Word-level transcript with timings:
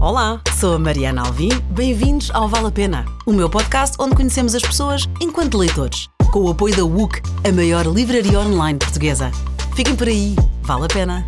Olá, 0.00 0.40
sou 0.56 0.74
a 0.74 0.78
Mariana 0.78 1.22
Alvim. 1.22 1.48
Bem-vindos 1.70 2.30
ao 2.32 2.48
Vale 2.48 2.68
a 2.68 2.70
Pena, 2.70 3.04
o 3.26 3.32
meu 3.32 3.50
podcast 3.50 3.96
onde 3.98 4.14
conhecemos 4.14 4.54
as 4.54 4.62
pessoas 4.62 5.08
enquanto 5.20 5.58
leitores, 5.58 6.08
com 6.30 6.44
o 6.44 6.50
apoio 6.50 6.76
da 6.76 6.84
WUC, 6.84 7.20
a 7.42 7.50
maior 7.50 7.84
livraria 7.84 8.38
online 8.38 8.78
portuguesa. 8.78 9.32
Fiquem 9.74 9.96
por 9.96 10.06
aí, 10.06 10.36
vale 10.62 10.84
a 10.84 10.88
pena. 10.88 11.26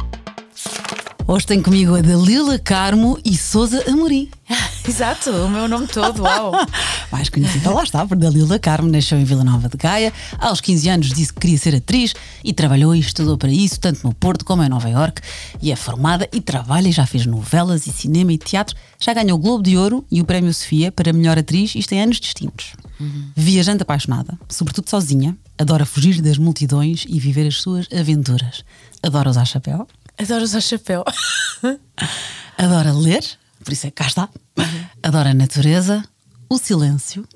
Hoje 1.27 1.47
tenho 1.47 1.65
comigo 1.65 1.97
a 1.97 2.01
Dalila 2.01 2.61
Carmo 2.61 3.19
e 3.25 3.37
Souza 3.37 3.83
Amorim. 3.91 4.31
Exato, 4.89 5.31
o 5.31 5.49
meu 5.49 5.69
nome 5.69 5.87
todo, 5.87 6.23
uau! 6.23 6.53
Mais 7.11 7.29
conhecida, 7.29 7.71
lá 7.71 7.83
está, 7.83 8.05
por 8.07 8.17
Dalila 8.17 8.59
Carmo, 8.59 8.89
nasceu 8.89 9.19
em 9.19 9.25
Vila 9.25 9.45
Nova 9.45 9.69
de 9.69 9.77
Gaia. 9.77 10.13
Aos 10.39 10.61
15 10.61 10.89
anos 10.89 11.09
disse 11.09 11.33
que 11.33 11.41
queria 11.41 11.59
ser 11.59 11.75
atriz 11.75 12.15
e 12.43 12.53
trabalhou 12.53 12.95
e 12.95 13.01
estudou 13.01 13.39
para 13.39 13.51
isso, 13.51 13.79
tanto 13.79 14.07
no 14.07 14.15
Porto 14.15 14.45
como 14.45 14.63
em 14.63 14.69
Nova 14.69 14.89
York. 14.89 15.21
E 15.61 15.71
é 15.71 15.77
formada 15.77 16.29
e 16.33 16.41
trabalha 16.41 16.89
e 16.89 16.93
já 16.93 17.07
fez 17.07 17.27
novelas 17.27 17.87
e 17.87 17.93
cinema 17.93 18.33
e 18.33 18.39
teatro. 18.39 18.77
Já 18.99 19.15
ganhou 19.15 19.39
o 19.39 19.41
Globo 19.41 19.63
de 19.63 19.77
Ouro 19.77 20.05
e 20.11 20.21
o 20.21 20.25
Prémio 20.25 20.53
Sofia 20.53 20.91
para 20.91 21.13
melhor 21.13 21.39
atriz, 21.39 21.75
isto 21.75 21.93
em 21.93 22.03
anos 22.03 22.19
distintos. 22.19 22.75
Uhum. 22.99 23.31
Viajante 23.35 23.83
apaixonada, 23.83 24.39
sobretudo 24.49 24.91
sozinha, 24.91 25.37
adora 25.57 25.87
fugir 25.87 26.21
das 26.21 26.37
multidões 26.37 27.05
e 27.09 27.19
viver 27.19 27.47
as 27.47 27.57
suas 27.57 27.87
aventuras. 27.93 28.65
Adora 29.03 29.31
usar 29.31 29.47
chapéu, 29.47 29.87
Adoro 30.21 30.45
usar 30.45 30.61
chapéu. 30.61 31.03
Adora 32.59 32.93
ler, 32.93 33.25
por 33.65 33.73
isso 33.73 33.87
é 33.87 33.91
que 33.91 33.97
cá 33.97 34.07
está. 34.07 34.29
Adora 35.03 35.31
a 35.31 35.35
natureza, 35.35 36.05
o 36.49 36.59
silêncio, 36.59 37.27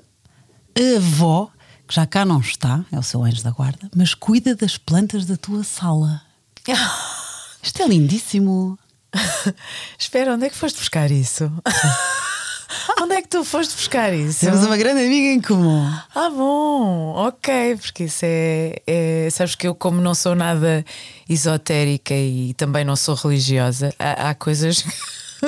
a 0.77 0.97
avó, 0.97 1.49
que 1.87 1.95
já 1.95 2.05
cá 2.05 2.25
não 2.25 2.39
está, 2.39 2.83
é 2.91 2.99
o 2.99 3.03
seu 3.03 3.23
anjo 3.23 3.43
da 3.43 3.51
guarda, 3.51 3.89
mas 3.95 4.13
cuida 4.13 4.55
das 4.55 4.77
plantas 4.77 5.25
da 5.25 5.37
tua 5.37 5.63
sala. 5.63 6.21
Isto 7.61 7.81
é 7.81 7.87
lindíssimo. 7.87 8.77
Espera, 9.97 10.33
onde 10.33 10.45
é 10.45 10.49
que 10.49 10.55
foste 10.55 10.77
buscar 10.77 11.09
isso? 11.09 11.51
Onde 13.01 13.15
é 13.15 13.21
que 13.21 13.27
tu 13.27 13.43
foste 13.43 13.75
buscar 13.75 14.13
isso? 14.13 14.41
Temos 14.41 14.65
uma 14.65 14.75
grande 14.75 15.05
amiga 15.05 15.27
em 15.27 15.41
comum. 15.41 15.85
Ah, 16.13 16.29
bom, 16.29 17.13
ok, 17.15 17.77
porque 17.77 18.05
isso 18.05 18.21
é, 18.23 18.81
é, 18.85 19.29
Sabes 19.31 19.55
que 19.55 19.67
eu, 19.67 19.73
como 19.73 20.01
não 20.01 20.13
sou 20.13 20.35
nada 20.35 20.83
esotérica 21.27 22.13
e 22.13 22.53
também 22.55 22.83
não 22.83 22.95
sou 22.95 23.15
religiosa, 23.15 23.93
há, 23.97 24.29
há 24.29 24.35
coisas. 24.35 24.83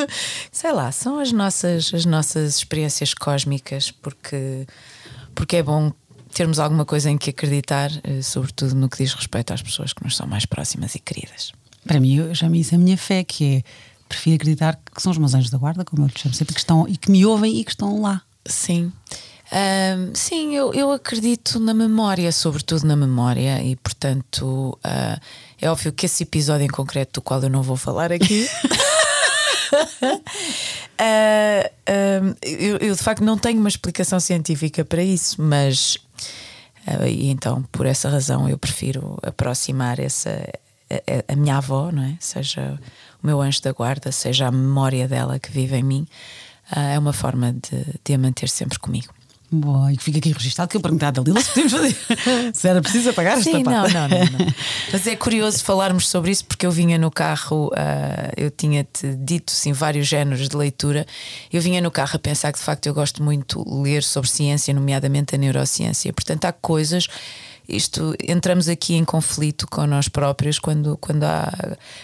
sei 0.52 0.72
lá, 0.72 0.92
são 0.92 1.20
as 1.20 1.31
nossas, 1.31 1.94
as 1.94 2.06
nossas 2.06 2.58
experiências 2.58 3.14
cósmicas, 3.14 3.92
porque, 3.92 4.66
porque 5.34 5.58
é 5.58 5.64
bom 5.64 5.92
termos 6.34 6.59
alguma 6.59 6.86
coisa 6.86 7.09
em 7.09 7.17
que 7.17 7.30
acreditar, 7.31 7.92
eh, 8.03 8.22
sobretudo 8.22 8.75
no 8.75 8.90
que 8.90 8.98
diz 9.03 9.14
respeito 9.14 9.53
às 9.53 9.62
pessoas 9.62 9.94
que 9.94 10.03
nos 10.03 10.16
são 10.16 10.28
mais 10.28 10.45
próximas 10.45 10.94
e 10.94 11.00
queridas. 11.00 11.52
Para 11.86 12.00
mim, 12.00 12.18
eu 12.18 12.36
chamo 12.36 12.56
isso 12.56 12.75
a 12.75 12.78
minha 12.78 12.98
fé, 12.98 13.23
que 13.23 13.58
é 13.58 13.64
prefiro 14.08 14.36
acreditar 14.36 14.80
que 14.94 15.02
são 15.02 15.12
os 15.12 15.18
meus 15.18 15.34
anjos 15.34 15.50
da 15.50 15.58
guarda, 15.58 15.84
como 15.84 16.03
eu 16.03 16.08
lhes 16.08 16.20
chamo 16.20 16.34
sempre, 16.34 16.53
que 16.53 16.59
estão 16.59 16.88
e 16.88 16.98
que 16.98 17.12
me 17.12 17.25
ouvem 17.25 17.59
e 17.59 17.64
que 17.64 17.72
estão 17.72 18.02
lá. 18.02 18.22
Sim. 18.45 18.92
Um, 19.52 20.14
sim, 20.14 20.56
eu, 20.56 20.73
eu 20.73 20.92
acredito 20.92 21.59
na 21.59 21.73
memória, 21.73 22.31
sobretudo 22.31 22.86
na 22.86 22.95
memória, 22.95 23.64
e 23.64 23.75
portanto 23.78 24.78
uh, 24.86 25.22
é 25.59 25.70
óbvio 25.70 25.94
que 25.94 26.06
esse 26.06 26.23
episódio 26.23 26.66
em 26.66 26.70
concreto, 26.70 27.20
do 27.20 27.22
qual 27.22 27.42
eu 27.42 27.50
não 27.50 27.64
vou 27.64 27.78
falar 27.78 28.12
aqui. 28.12 28.48
uh, 29.73 32.36
eu, 32.42 32.78
eu, 32.78 32.96
de 32.96 33.02
facto 33.02 33.23
não 33.23 33.38
tenho 33.38 33.60
uma 33.60 33.70
explicação 33.70 34.20
científica 34.20 34.86
para 34.86 35.04
isso, 35.04 35.42
mas 35.42 35.96
uh, 36.88 37.08
e 37.08 37.30
então 37.30 37.64
por 37.72 37.86
essa 37.86 38.09
razão 38.09 38.48
eu 38.48 38.58
prefiro 38.58 39.18
aproximar 39.22 40.00
essa 40.00 40.48
a, 40.90 41.34
a, 41.34 41.36
minha 41.36 41.58
avó, 41.58 41.92
não 41.92 42.04
é? 42.04 42.18
Seja 42.20 42.80
o 43.22 43.28
meu 43.28 43.42
anjo 43.42 43.62
da 43.62 43.72
guarda, 43.72 44.12
seja 44.12 44.48
a 44.48 44.52
memória 44.52 45.08
dela 45.08 45.40
que 45.40 45.52
vive 45.52 45.76
em 45.76 45.84
mim, 45.84 46.08
uh, 46.76 46.80
é 46.80 47.00
uma 47.00 47.14
forma 47.14 47.54
de, 47.54 47.86
de 48.04 48.14
a 48.14 48.18
manter 48.18 48.50
sempre 48.50 48.80
comigo. 48.80 49.14
Boa, 49.50 49.94
e 49.94 49.98
que 49.98 50.03
fica 50.03 50.17
aqui 50.17 50.34
registado 50.34 50.70
que 50.70 50.76
eu 50.76 50.81
perguntei 50.81 51.08
à 51.08 51.12
Dalila 51.12 51.40
se 51.40 51.50
podemos 51.50 51.72
fazer. 51.72 51.98
se 52.53 52.68
era 52.68 52.81
preciso 52.81 53.09
apagar 53.12 53.41
Sim, 53.41 53.58
esta 53.58 53.63
parte. 53.63 53.94
Não, 53.94 54.08
não, 54.08 54.18
não, 54.18 54.25
não. 54.25 54.53
Mas 54.91 55.08
é 55.08 55.16
curioso 55.16 55.63
falarmos 55.63 56.09
sobre 56.09 56.31
isso 56.31 56.44
porque 56.44 56.66
eu 56.66 56.72
vinha 56.72 56.97
no 56.97 57.09
carro, 57.09 57.68
uh, 57.68 58.34
eu 58.35 58.52
tinha-te 58.52 59.16
dito 59.16 59.52
sim, 59.52 59.72
vários 59.72 60.06
géneros 60.06 60.50
de 60.50 60.58
leitura. 60.58 61.06
Eu 61.52 61.62
vinha 61.62 61.80
no 61.80 61.90
carro 61.90 62.12
a 62.16 62.19
pensar 62.19 62.52
que 62.52 62.59
de 62.59 62.66
facto 62.66 62.88
eu 62.88 62.94
gosto 62.94 63.24
muito 63.24 63.63
de 63.63 63.74
ler 63.74 64.03
sobre 64.03 64.30
ciência, 64.30 64.74
nomeadamente 64.74 65.35
a 65.35 65.38
neurociência. 65.38 66.12
Portanto, 66.12 66.44
há 66.44 66.52
coisas 66.52 67.08
isto 67.67 68.16
entramos 68.25 68.69
aqui 68.69 68.95
em 68.95 69.03
conflito 69.03 69.67
com 69.67 69.85
nós 69.85 70.07
próprios 70.07 70.57
quando, 70.57 70.97
quando, 70.97 71.23
há, 71.23 71.51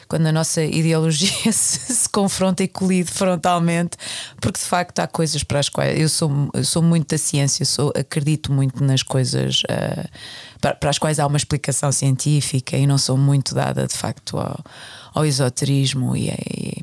quando 0.08 0.28
a 0.28 0.32
nossa 0.32 0.64
ideologia 0.64 1.30
se, 1.54 1.94
se, 1.94 2.10
confronta 2.10 2.64
e 2.64 2.68
colide 2.68 3.10
frontalmente, 3.10 3.98
porque 4.42 4.60
de 4.60 4.66
facto 4.66 5.00
há 5.00 5.08
coisas 5.08 5.44
para 5.44 5.60
as 5.60 5.70
quais 5.70 6.00
eu 6.00 6.10
sou, 6.10 6.50
eu 6.54 6.66
sou 6.66 6.82
muito 6.82 7.10
da 7.10 7.18
ciência, 7.18 7.66
sou, 7.66 7.94
acredito 7.96 8.52
muito 8.52 8.84
nas 8.84 9.04
coisas 9.04 9.62
uh, 9.64 10.10
para, 10.60 10.76
para, 10.76 10.90
as 10.90 10.98
quais 10.98 11.20
há 11.20 11.26
uma 11.26 11.38
explicação 11.38 11.92
científica 11.92 12.76
e 12.76 12.86
não 12.86 12.98
sou 12.98 13.18
muito 13.18 13.56
dada 13.56 13.88
de 13.88 13.96
facto 13.96 14.38
ao, 14.38 14.60
ao 15.14 15.26
esoterismo 15.26 16.16
e, 16.16 16.30
e 16.30 16.82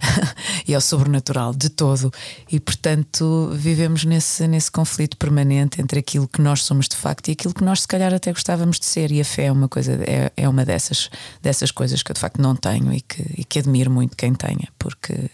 e 0.68 0.74
ao 0.74 0.80
sobrenatural 0.80 1.54
de 1.54 1.70
todo. 1.70 2.12
E 2.52 2.60
portanto 2.60 3.50
vivemos 3.54 4.04
nesse, 4.04 4.46
nesse 4.46 4.70
conflito 4.70 5.16
permanente 5.16 5.80
entre 5.80 5.98
aquilo 5.98 6.28
que 6.28 6.42
nós 6.42 6.62
somos 6.62 6.86
de 6.86 6.94
facto 6.94 7.28
e 7.28 7.32
aquilo 7.32 7.54
que 7.54 7.64
nós 7.64 7.80
se 7.80 7.88
calhar 7.88 8.12
até 8.12 8.30
gostávamos 8.30 8.78
de 8.78 8.84
ser. 8.84 9.10
E 9.10 9.20
a 9.20 9.24
fé 9.24 9.46
é 9.46 9.52
uma 9.52 9.68
coisa, 9.68 9.92
é, 10.04 10.30
é 10.36 10.48
uma 10.48 10.64
dessas, 10.64 11.10
dessas 11.42 11.70
coisas 11.70 12.02
que 12.02 12.10
eu 12.10 12.14
de 12.14 12.20
facto 12.20 12.40
não 12.40 12.54
tenho 12.54 12.92
e 12.92 13.00
que, 13.00 13.22
e 13.38 13.44
que 13.44 13.58
admiro 13.58 13.90
muito 13.90 14.16
quem 14.16 14.34
tenha, 14.34 14.68
porque 14.78 15.30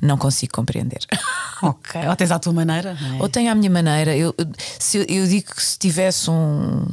não 0.00 0.16
consigo 0.16 0.52
compreender. 0.54 1.00
Ok, 1.62 2.00
ou 2.08 2.16
tens 2.16 2.30
à 2.30 2.38
tua 2.38 2.54
maneira? 2.54 2.96
É? 2.98 3.22
Ou 3.22 3.28
tenho 3.28 3.52
à 3.52 3.54
minha 3.54 3.68
maneira. 3.68 4.16
Eu, 4.16 4.34
se, 4.78 5.04
eu 5.06 5.26
digo 5.26 5.54
que 5.54 5.62
se 5.62 5.78
tivesse 5.78 6.30
um, 6.30 6.86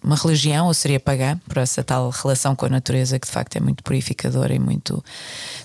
uma 0.00 0.14
religião, 0.14 0.68
eu 0.68 0.74
seria 0.74 1.00
pagã 1.00 1.36
por 1.48 1.58
essa 1.58 1.82
tal 1.82 2.10
relação 2.10 2.54
com 2.54 2.66
a 2.66 2.68
natureza 2.68 3.18
que 3.18 3.26
de 3.26 3.32
facto 3.32 3.56
é 3.56 3.60
muito 3.60 3.82
purificadora 3.82 4.54
e 4.54 4.60
muito 4.60 5.04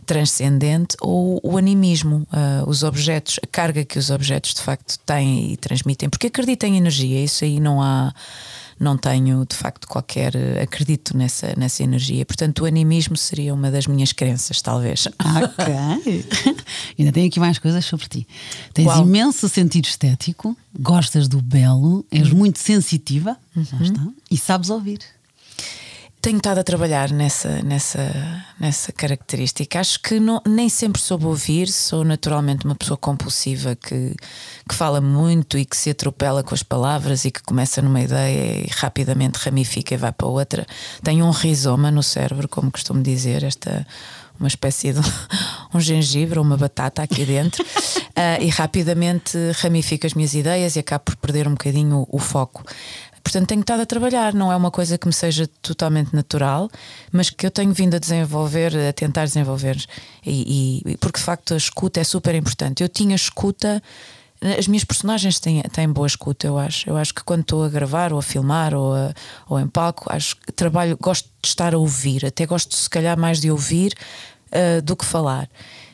transcendente, 0.07 0.97
ou 0.99 1.39
o 1.43 1.55
animismo, 1.55 2.27
uh, 2.33 2.67
os 2.67 2.81
objetos, 2.81 3.39
a 3.43 3.45
carga 3.45 3.85
que 3.85 3.99
os 3.99 4.09
objetos 4.09 4.55
de 4.55 4.61
facto 4.61 4.97
têm 5.05 5.51
e 5.51 5.57
transmitem, 5.57 6.09
porque 6.09 6.25
acredito 6.25 6.63
em 6.63 6.77
energia, 6.77 7.23
isso 7.23 7.43
aí 7.43 7.59
não 7.59 7.79
há 7.79 8.11
não 8.81 8.97
tenho 8.97 9.45
de 9.45 9.55
facto 9.55 9.87
qualquer. 9.87 10.33
acredito 10.61 11.15
nessa, 11.15 11.53
nessa 11.55 11.83
energia. 11.83 12.25
Portanto, 12.25 12.63
o 12.63 12.65
animismo 12.65 13.15
seria 13.15 13.53
uma 13.53 13.69
das 13.69 13.85
minhas 13.85 14.11
crenças, 14.11 14.61
talvez. 14.61 15.07
Ok. 15.07 15.65
Ainda 16.97 17.11
tenho 17.11 17.27
aqui 17.27 17.39
mais 17.39 17.59
coisas 17.59 17.85
sobre 17.85 18.07
ti. 18.07 18.27
Tens 18.73 18.85
Qual? 18.85 19.03
imenso 19.03 19.47
sentido 19.47 19.85
estético, 19.85 20.57
gostas 20.77 21.27
do 21.27 21.41
belo, 21.41 22.03
és 22.11 22.31
uhum. 22.31 22.39
muito 22.39 22.59
sensitiva 22.59 23.37
uhum. 23.55 23.63
está, 23.81 24.07
e 24.29 24.37
sabes 24.37 24.69
ouvir 24.69 24.99
tenho 26.21 26.37
estado 26.37 26.59
a 26.59 26.63
trabalhar 26.63 27.09
nessa, 27.11 27.63
nessa, 27.63 28.45
nessa 28.59 28.91
característica. 28.91 29.79
Acho 29.79 29.99
que 29.99 30.19
não, 30.19 30.39
nem 30.47 30.69
sempre 30.69 31.01
soube 31.01 31.25
ouvir, 31.25 31.67
sou 31.67 32.03
naturalmente 32.03 32.63
uma 32.63 32.75
pessoa 32.75 32.95
compulsiva 32.95 33.75
que, 33.75 34.15
que 34.69 34.75
fala 34.75 35.01
muito 35.01 35.57
e 35.57 35.65
que 35.65 35.75
se 35.75 35.89
atropela 35.89 36.43
com 36.43 36.53
as 36.53 36.61
palavras 36.61 37.25
e 37.25 37.31
que 37.31 37.41
começa 37.41 37.81
numa 37.81 38.01
ideia 38.01 38.61
e 38.61 38.69
rapidamente 38.71 39.39
ramifica 39.39 39.95
e 39.95 39.97
vai 39.97 40.11
para 40.11 40.27
outra. 40.27 40.67
Tenho 41.03 41.25
um 41.25 41.31
rizoma 41.31 41.89
no 41.89 42.03
cérebro, 42.03 42.47
como 42.47 42.71
costumo 42.71 43.01
dizer, 43.01 43.43
esta 43.43 43.85
uma 44.39 44.47
espécie 44.47 44.91
de 44.91 44.99
um 45.73 45.79
gengibre 45.79 46.39
ou 46.39 46.43
uma 46.43 46.57
batata 46.57 47.03
aqui 47.03 47.23
dentro 47.23 47.63
uh, 47.63 48.41
e 48.41 48.49
rapidamente 48.49 49.37
ramifico 49.57 50.07
as 50.07 50.15
minhas 50.15 50.33
ideias 50.33 50.75
e 50.75 50.79
acabo 50.79 51.05
por 51.05 51.15
perder 51.15 51.47
um 51.47 51.51
bocadinho 51.51 52.07
o, 52.09 52.17
o 52.17 52.19
foco. 52.19 52.63
Portanto, 53.23 53.47
tenho 53.47 53.61
estado 53.61 53.81
a 53.81 53.85
trabalhar, 53.85 54.33
não 54.33 54.51
é 54.51 54.55
uma 54.55 54.71
coisa 54.71 54.97
que 54.97 55.07
me 55.07 55.13
seja 55.13 55.47
totalmente 55.61 56.13
natural, 56.13 56.69
mas 57.11 57.29
que 57.29 57.45
eu 57.45 57.51
tenho 57.51 57.71
vindo 57.73 57.95
a 57.95 57.99
desenvolver, 57.99 58.75
a 58.75 58.93
tentar 58.93 59.25
desenvolver. 59.25 59.77
E, 60.25 60.81
e 60.85 60.97
porque 60.97 61.19
de 61.19 61.25
facto 61.25 61.53
a 61.53 61.57
escuta 61.57 61.99
é 61.99 62.03
super 62.03 62.35
importante. 62.35 62.83
Eu 62.83 62.89
tinha 62.89 63.15
escuta. 63.15 63.81
As 64.57 64.67
minhas 64.67 64.83
personagens 64.83 65.39
têm, 65.39 65.61
têm 65.61 65.87
boa 65.87 66.07
escuta, 66.07 66.47
eu 66.47 66.57
acho. 66.57 66.89
Eu 66.89 66.97
acho 66.97 67.13
que 67.13 67.23
quando 67.23 67.41
estou 67.41 67.63
a 67.63 67.69
gravar 67.69 68.11
ou 68.11 68.17
a 68.17 68.23
filmar 68.23 68.73
ou, 68.73 68.95
a, 68.95 69.13
ou 69.47 69.59
em 69.59 69.67
palco, 69.67 70.05
acho 70.11 70.35
que 70.35 70.51
trabalho, 70.51 70.97
gosto 70.99 71.29
de 71.41 71.47
estar 71.47 71.75
a 71.75 71.77
ouvir, 71.77 72.25
até 72.25 72.47
gosto 72.47 72.75
se 72.75 72.89
calhar 72.89 73.19
mais 73.19 73.39
de 73.39 73.51
ouvir 73.51 73.93
uh, 74.47 74.81
do 74.81 74.95
que 74.95 75.05
falar 75.05 75.47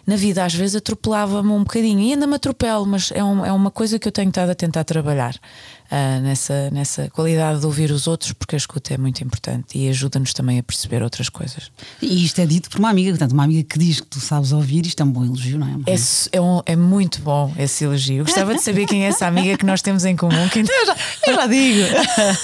na 0.07 0.15
vida 0.15 0.45
às 0.45 0.53
vezes 0.53 0.77
atropelava-me 0.77 1.51
um 1.51 1.59
bocadinho 1.59 1.99
e 1.99 2.13
ainda 2.13 2.25
me 2.25 2.35
atropelo, 2.35 2.85
mas 2.85 3.11
é, 3.11 3.21
um, 3.21 3.45
é 3.45 3.51
uma 3.51 3.69
coisa 3.69 3.99
que 3.99 4.07
eu 4.07 4.11
tenho 4.11 4.29
estado 4.29 4.49
a 4.49 4.55
tentar 4.55 4.85
trabalhar 4.85 5.35
uh, 5.91 6.21
nessa, 6.21 6.69
nessa 6.71 7.09
qualidade 7.09 7.59
de 7.59 7.65
ouvir 7.65 7.91
os 7.91 8.07
outros, 8.07 8.33
porque 8.33 8.55
a 8.55 8.57
escuta 8.57 8.93
é 8.93 8.97
muito 8.97 9.23
importante 9.23 9.77
e 9.77 9.89
ajuda-nos 9.89 10.33
também 10.33 10.59
a 10.59 10.63
perceber 10.63 11.01
outras 11.01 11.29
coisas. 11.29 11.71
E 12.01 12.25
isto 12.25 12.39
é 12.39 12.45
dito 12.45 12.69
por 12.69 12.79
uma 12.79 12.89
amiga, 12.89 13.11
portanto, 13.11 13.31
uma 13.31 13.43
amiga 13.43 13.63
que 13.63 13.79
diz 13.79 13.99
que 13.99 14.07
tu 14.07 14.19
sabes 14.19 14.51
ouvir, 14.51 14.85
isto 14.85 15.01
é 15.01 15.05
um 15.05 15.11
bom 15.11 15.25
elogio, 15.25 15.59
não 15.59 15.67
é? 15.67 15.93
É, 15.93 15.97
é, 16.31 16.41
um, 16.41 16.61
é 16.65 16.75
muito 16.75 17.21
bom 17.21 17.53
esse 17.57 17.83
elogio. 17.83 18.23
Gostava 18.23 18.53
de 18.53 18.61
saber 18.61 18.85
quem 18.85 19.05
é 19.05 19.07
essa 19.07 19.27
amiga 19.27 19.57
que 19.57 19.65
nós 19.65 19.81
temos 19.81 20.05
em 20.05 20.15
comum. 20.15 20.47
Quem... 20.49 20.63
Eu, 20.63 20.85
já, 20.85 20.95
eu 21.27 21.35
já 21.35 21.47
digo 21.47 21.87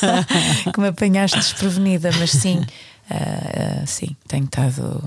que 0.74 0.80
me 0.80 0.88
apanhaste 0.88 1.38
desprevenida, 1.38 2.12
mas 2.18 2.32
sim, 2.32 2.58
uh, 2.60 2.64
uh, 3.84 3.88
sim, 3.88 4.16
tenho 4.28 4.46
estado 4.46 5.04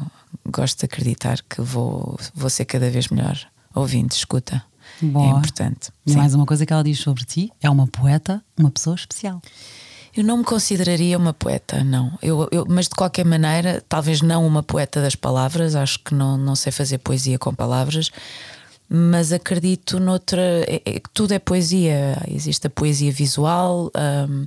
gosto 0.50 0.80
de 0.80 0.84
acreditar 0.86 1.38
que 1.48 1.60
vou, 1.60 2.18
vou 2.34 2.50
ser 2.50 2.64
cada 2.64 2.90
vez 2.90 3.08
melhor 3.08 3.38
ouvinte, 3.74 4.16
escuta. 4.16 4.62
Boa. 5.00 5.26
É 5.26 5.30
importante. 5.30 5.90
E 6.06 6.12
mais 6.14 6.34
uma 6.34 6.46
coisa 6.46 6.64
que 6.66 6.72
ela 6.72 6.82
diz 6.84 6.98
sobre 6.98 7.24
ti: 7.24 7.50
é 7.62 7.68
uma 7.70 7.86
poeta, 7.86 8.42
uma 8.58 8.70
pessoa 8.70 8.94
especial. 8.96 9.40
Eu 10.16 10.24
não 10.24 10.38
me 10.38 10.44
consideraria 10.44 11.18
uma 11.18 11.34
poeta, 11.34 11.84
não. 11.84 12.18
Eu, 12.22 12.48
eu- 12.50 12.64
mas 12.66 12.86
de 12.88 12.94
qualquer 12.94 13.24
maneira, 13.26 13.84
talvez 13.86 14.22
não 14.22 14.46
uma 14.46 14.62
poeta 14.62 15.02
das 15.02 15.14
palavras, 15.14 15.74
acho 15.74 15.98
que 16.02 16.14
não, 16.14 16.38
não 16.38 16.54
sei 16.56 16.72
fazer 16.72 16.96
poesia 16.98 17.38
com 17.38 17.54
palavras, 17.54 18.10
mas 18.88 19.30
acredito 19.32 20.00
noutra. 20.00 20.40
é- 20.66 20.80
é 20.86 21.00
que 21.00 21.10
tudo 21.12 21.32
é 21.32 21.38
poesia. 21.38 22.16
Existe 22.28 22.66
a 22.66 22.70
poesia 22.70 23.12
visual, 23.12 23.90
hum, 24.30 24.46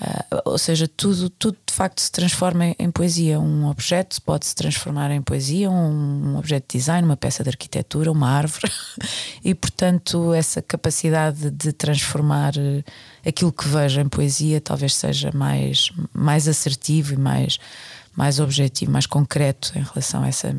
ah, 0.00 0.42
ou 0.44 0.58
seja, 0.58 0.88
tudo, 0.88 1.28
tudo 1.30 1.56
de 1.66 1.72
facto 1.72 2.00
se 2.00 2.10
transforma 2.10 2.66
em, 2.66 2.76
em 2.78 2.90
poesia. 2.90 3.38
Um 3.38 3.66
objeto 3.68 4.20
pode 4.22 4.46
se 4.46 4.54
transformar 4.54 5.10
em 5.10 5.22
poesia, 5.22 5.70
um, 5.70 6.32
um 6.32 6.36
objeto 6.36 6.66
de 6.72 6.78
design, 6.78 7.04
uma 7.06 7.16
peça 7.16 7.42
de 7.42 7.50
arquitetura, 7.50 8.10
uma 8.10 8.28
árvore, 8.28 8.70
e 9.44 9.54
portanto, 9.54 10.32
essa 10.32 10.60
capacidade 10.60 11.50
de 11.50 11.72
transformar 11.72 12.54
eh, 12.56 12.82
aquilo 13.26 13.52
que 13.52 13.68
vejo 13.68 14.00
em 14.00 14.08
poesia 14.08 14.60
talvez 14.60 14.94
seja 14.94 15.30
mais, 15.32 15.92
mais 16.12 16.48
assertivo 16.48 17.14
e 17.14 17.16
mais, 17.16 17.58
mais 18.16 18.40
objetivo, 18.40 18.90
mais 18.90 19.06
concreto 19.06 19.72
em 19.76 19.82
relação 19.82 20.22
a 20.22 20.28
essa 20.28 20.54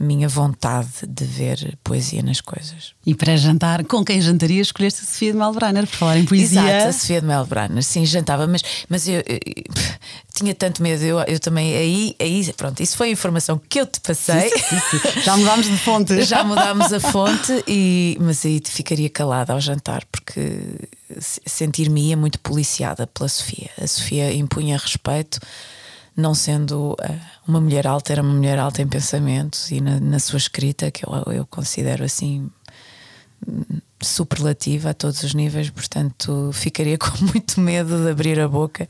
minha 0.00 0.26
vontade 0.28 0.88
de 1.06 1.24
ver 1.24 1.78
poesia 1.84 2.22
nas 2.22 2.40
coisas. 2.40 2.94
E 3.06 3.14
para 3.14 3.36
jantar, 3.36 3.84
com 3.84 4.02
quem 4.02 4.20
jantaria, 4.20 4.62
escolheste 4.62 5.02
a 5.02 5.04
Sofia 5.04 5.32
de 5.32 5.38
Malbrenner, 5.38 5.86
por 5.86 5.94
falar 5.96 6.18
em 6.18 6.24
poesia. 6.24 6.60
Exato, 6.62 6.88
a 6.88 6.92
Sofia 6.92 7.20
de 7.20 7.26
Melbrenner, 7.26 7.82
sim, 7.82 8.06
jantava, 8.06 8.46
mas, 8.46 8.62
mas 8.88 9.06
eu, 9.06 9.16
eu- 9.16 9.22
eu 9.28 9.64
tinha 10.34 10.54
tanto 10.54 10.82
medo, 10.82 11.04
eu, 11.04 11.18
eu 11.20 11.38
também 11.38 11.76
aí, 11.76 12.16
aí, 12.18 12.50
pronto, 12.54 12.82
isso 12.82 12.96
foi 12.96 13.08
a 13.08 13.12
informação 13.12 13.60
que 13.68 13.78
eu 13.80 13.86
te 13.86 14.00
passei. 14.00 14.50
Já 15.22 15.36
mudámos 15.36 15.66
de 15.66 15.76
fonte. 15.76 16.22
Já 16.24 16.42
mudámos 16.44 16.92
a 16.92 17.00
fonte, 17.00 17.62
e, 17.68 18.16
mas 18.20 18.44
aí 18.46 18.60
ficaria 18.64 19.10
calada 19.10 19.52
ao 19.52 19.60
jantar, 19.60 20.02
porque 20.10 20.60
se- 21.18 21.40
sentir-me-ia 21.44 22.16
muito 22.16 22.38
policiada 22.40 23.06
pela 23.06 23.28
Sofia. 23.28 23.68
A 23.80 23.86
Sofia 23.86 24.32
impunha 24.32 24.78
respeito, 24.78 25.38
não 26.20 26.34
sendo 26.34 26.96
ah, 27.00 27.14
uma 27.46 27.60
mulher 27.60 27.86
alta, 27.86 28.12
era 28.12 28.22
uma 28.22 28.34
mulher 28.34 28.58
alta 28.58 28.82
em 28.82 28.86
pensamentos 28.86 29.70
e 29.70 29.80
na, 29.80 29.98
na 29.98 30.18
sua 30.18 30.36
escrita, 30.36 30.90
que 30.90 31.04
eu, 31.04 31.32
eu 31.32 31.46
considero 31.46 32.04
assim 32.04 32.50
superlativa 34.02 34.90
a 34.90 34.94
todos 34.94 35.22
os 35.22 35.34
níveis, 35.34 35.70
portanto 35.70 36.50
ficaria 36.52 36.96
com 36.98 37.10
muito 37.24 37.60
medo 37.60 38.04
de 38.04 38.10
abrir 38.10 38.38
a 38.40 38.48
boca 38.48 38.88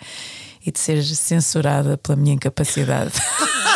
e 0.65 0.71
de 0.71 0.79
ser 0.79 1.03
censurada 1.03 1.97
pela 1.97 2.17
minha 2.17 2.35
incapacidade 2.35 3.12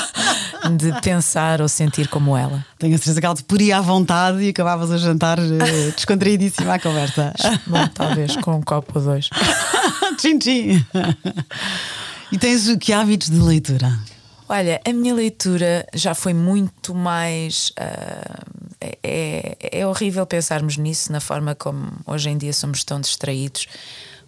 de 0.76 1.00
pensar 1.00 1.60
ou 1.60 1.68
sentir 1.68 2.08
como 2.08 2.36
ela. 2.36 2.64
Tenho 2.78 2.94
a 2.94 2.98
certeza 2.98 3.20
que 3.20 3.26
ela 3.26 3.34
te 3.34 3.44
poria 3.44 3.78
à 3.78 3.80
vontade 3.80 4.42
e 4.42 4.48
acabavas 4.50 4.90
a 4.90 4.98
jantar 4.98 5.38
eh, 5.38 5.90
descontraídíssima 5.96 6.74
à 6.74 6.78
conversa. 6.78 7.34
Bom, 7.66 7.86
talvez 7.88 8.36
com 8.36 8.56
um 8.56 8.62
copo 8.62 8.98
ou 8.98 9.04
dois. 9.04 9.28
tchim, 10.18 10.38
tchim. 10.38 10.84
E 12.34 12.38
tens 12.38 12.66
que 12.78 12.92
hábitos 12.92 13.30
de 13.30 13.38
leitura? 13.38 13.96
Olha, 14.48 14.80
a 14.84 14.92
minha 14.92 15.14
leitura 15.14 15.86
já 15.94 16.16
foi 16.16 16.34
muito 16.34 16.92
mais. 16.92 17.72
é, 18.80 18.98
é- 19.04 19.56
é 19.80 19.86
horrível 19.86 20.26
pensarmos 20.26 20.76
nisso, 20.76 21.12
na 21.12 21.20
forma 21.20 21.54
como 21.54 21.92
hoje 22.04 22.28
em 22.30 22.36
dia 22.36 22.52
somos 22.52 22.82
tão 22.82 23.00
distraídos, 23.00 23.68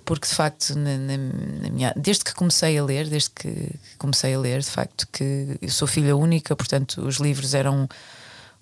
porque 0.05 0.29
de 0.29 0.35
facto, 0.37 0.79
na, 0.79 0.97
na- 0.97 1.17
na 1.63 1.69
minha, 1.71 1.93
desde 1.97 2.23
que 2.23 2.33
comecei 2.33 2.79
a 2.79 2.85
ler, 2.85 3.09
desde 3.09 3.31
que 3.31 3.71
comecei 3.99 4.35
a 4.35 4.39
ler, 4.39 4.61
de 4.61 4.71
facto, 4.71 5.09
que 5.13 5.59
eu 5.61 5.69
sou 5.69 5.89
filha 5.89 6.17
única, 6.17 6.55
portanto, 6.55 7.03
os 7.05 7.17
livros 7.17 7.55
eram 7.55 7.89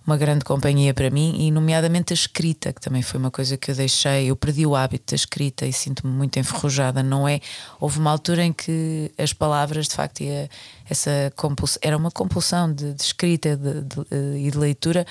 uma 0.07 0.17
grande 0.17 0.45
companhia 0.45 0.93
para 0.93 1.09
mim 1.11 1.35
e 1.39 1.51
nomeadamente 1.51 2.13
a 2.13 2.15
escrita, 2.15 2.73
que 2.73 2.81
também 2.81 3.01
foi 3.03 3.19
uma 3.19 3.31
coisa 3.31 3.57
que 3.57 3.71
eu 3.71 3.75
deixei, 3.75 4.27
eu 4.27 4.37
perdi 4.37 4.67
o 4.67 4.77
hábito 4.77 5.13
da 5.13 5.17
escrita 5.17 5.65
e 5.67 5.73
sinto-me 5.73 6.13
muito 6.13 6.39
enferrujada, 6.39 7.03
não 7.03 7.27
é? 7.27 7.41
Houve 7.81 7.99
uma 7.99 8.11
altura 8.11 8.45
em 8.45 8.53
que 8.53 9.11
as 9.17 9.33
palavras, 9.33 9.89
de 9.89 9.95
facto, 9.95 10.21
e 10.21 10.31
a- 10.31 10.49
essa 10.89 11.33
era 11.81 11.97
uma 11.97 12.11
compulsão 12.11 12.73
de, 12.73 12.93
de 12.93 13.03
escrita 13.03 13.57
de- 13.57 13.81
de- 13.83 14.47
e 14.47 14.51
de 14.51 14.59
leitura, 14.59 15.07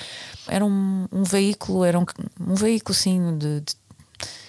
era 0.48 0.63
um, 0.63 1.07
um 1.12 1.24
veículo, 1.24 1.84
era 1.84 1.98
um, 2.00 2.06
um 2.40 2.54
veículo 2.56 2.94
sim 2.94 3.38
de 3.38 3.63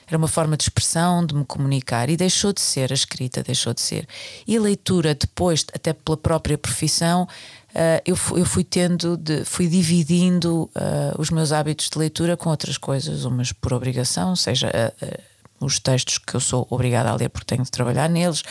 era 0.07 0.19
uma 0.19 0.29
forma 0.29 0.55
de 0.57 0.65
expressão, 0.65 1.25
de 1.25 1.35
me 1.35 1.45
comunicar 1.47 2.11
e 2.11 2.17
deixou 2.17 2.53
de 2.53 2.61
ser 2.61 2.93
a 2.93 2.95
escrita, 2.95 3.43
deixou 3.43 3.73
de 3.73 3.81
ser. 3.81 4.07
E 4.47 4.55
a 4.55 4.61
leitura, 4.61 5.15
depois, 5.15 5.65
até 5.75 5.95
pela 5.95 6.17
própria 6.17 6.59
profissão, 6.59 7.27
ah, 7.75 8.01
eu, 8.07 8.15
fui, 8.15 8.41
eu 8.41 8.47
fui 8.47 8.63
tendo, 8.63 9.17
de, 9.17 9.45
fui 9.45 9.67
dividindo 9.67 10.71
ah, 10.75 11.15
os 11.19 11.31
meus 11.31 11.51
hábitos 11.51 11.91
de 11.91 11.99
leitura 11.99 12.37
com 12.37 12.49
outras 12.49 12.79
coisas, 12.79 13.25
umas 13.25 13.53
por 13.53 13.73
obrigação, 13.73 14.37
seja 14.37 14.71
ah, 14.73 15.21
os 15.61 15.79
textos 15.79 16.19
que 16.19 16.35
eu 16.35 16.41
sou 16.41 16.67
obrigada 16.71 17.11
a 17.11 17.15
ler 17.15 17.29
porque 17.31 17.47
tenho 17.47 17.65
de 17.65 17.71
trabalhar 17.71 18.09
neles, 18.09 18.43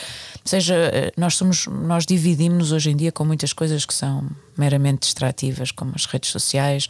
seja 0.44 0.74
nós 1.16 1.36
somos, 1.36 1.66
nós 1.66 2.04
dividimos-nos 2.04 2.72
hoje 2.72 2.90
em 2.90 2.96
dia 2.96 3.12
com 3.12 3.24
muitas 3.24 3.52
coisas 3.52 3.84
que 3.86 3.94
são 3.94 4.28
meramente 4.58 5.00
distrativas, 5.02 5.70
como 5.70 5.92
as 5.94 6.06
redes 6.06 6.30
sociais, 6.30 6.88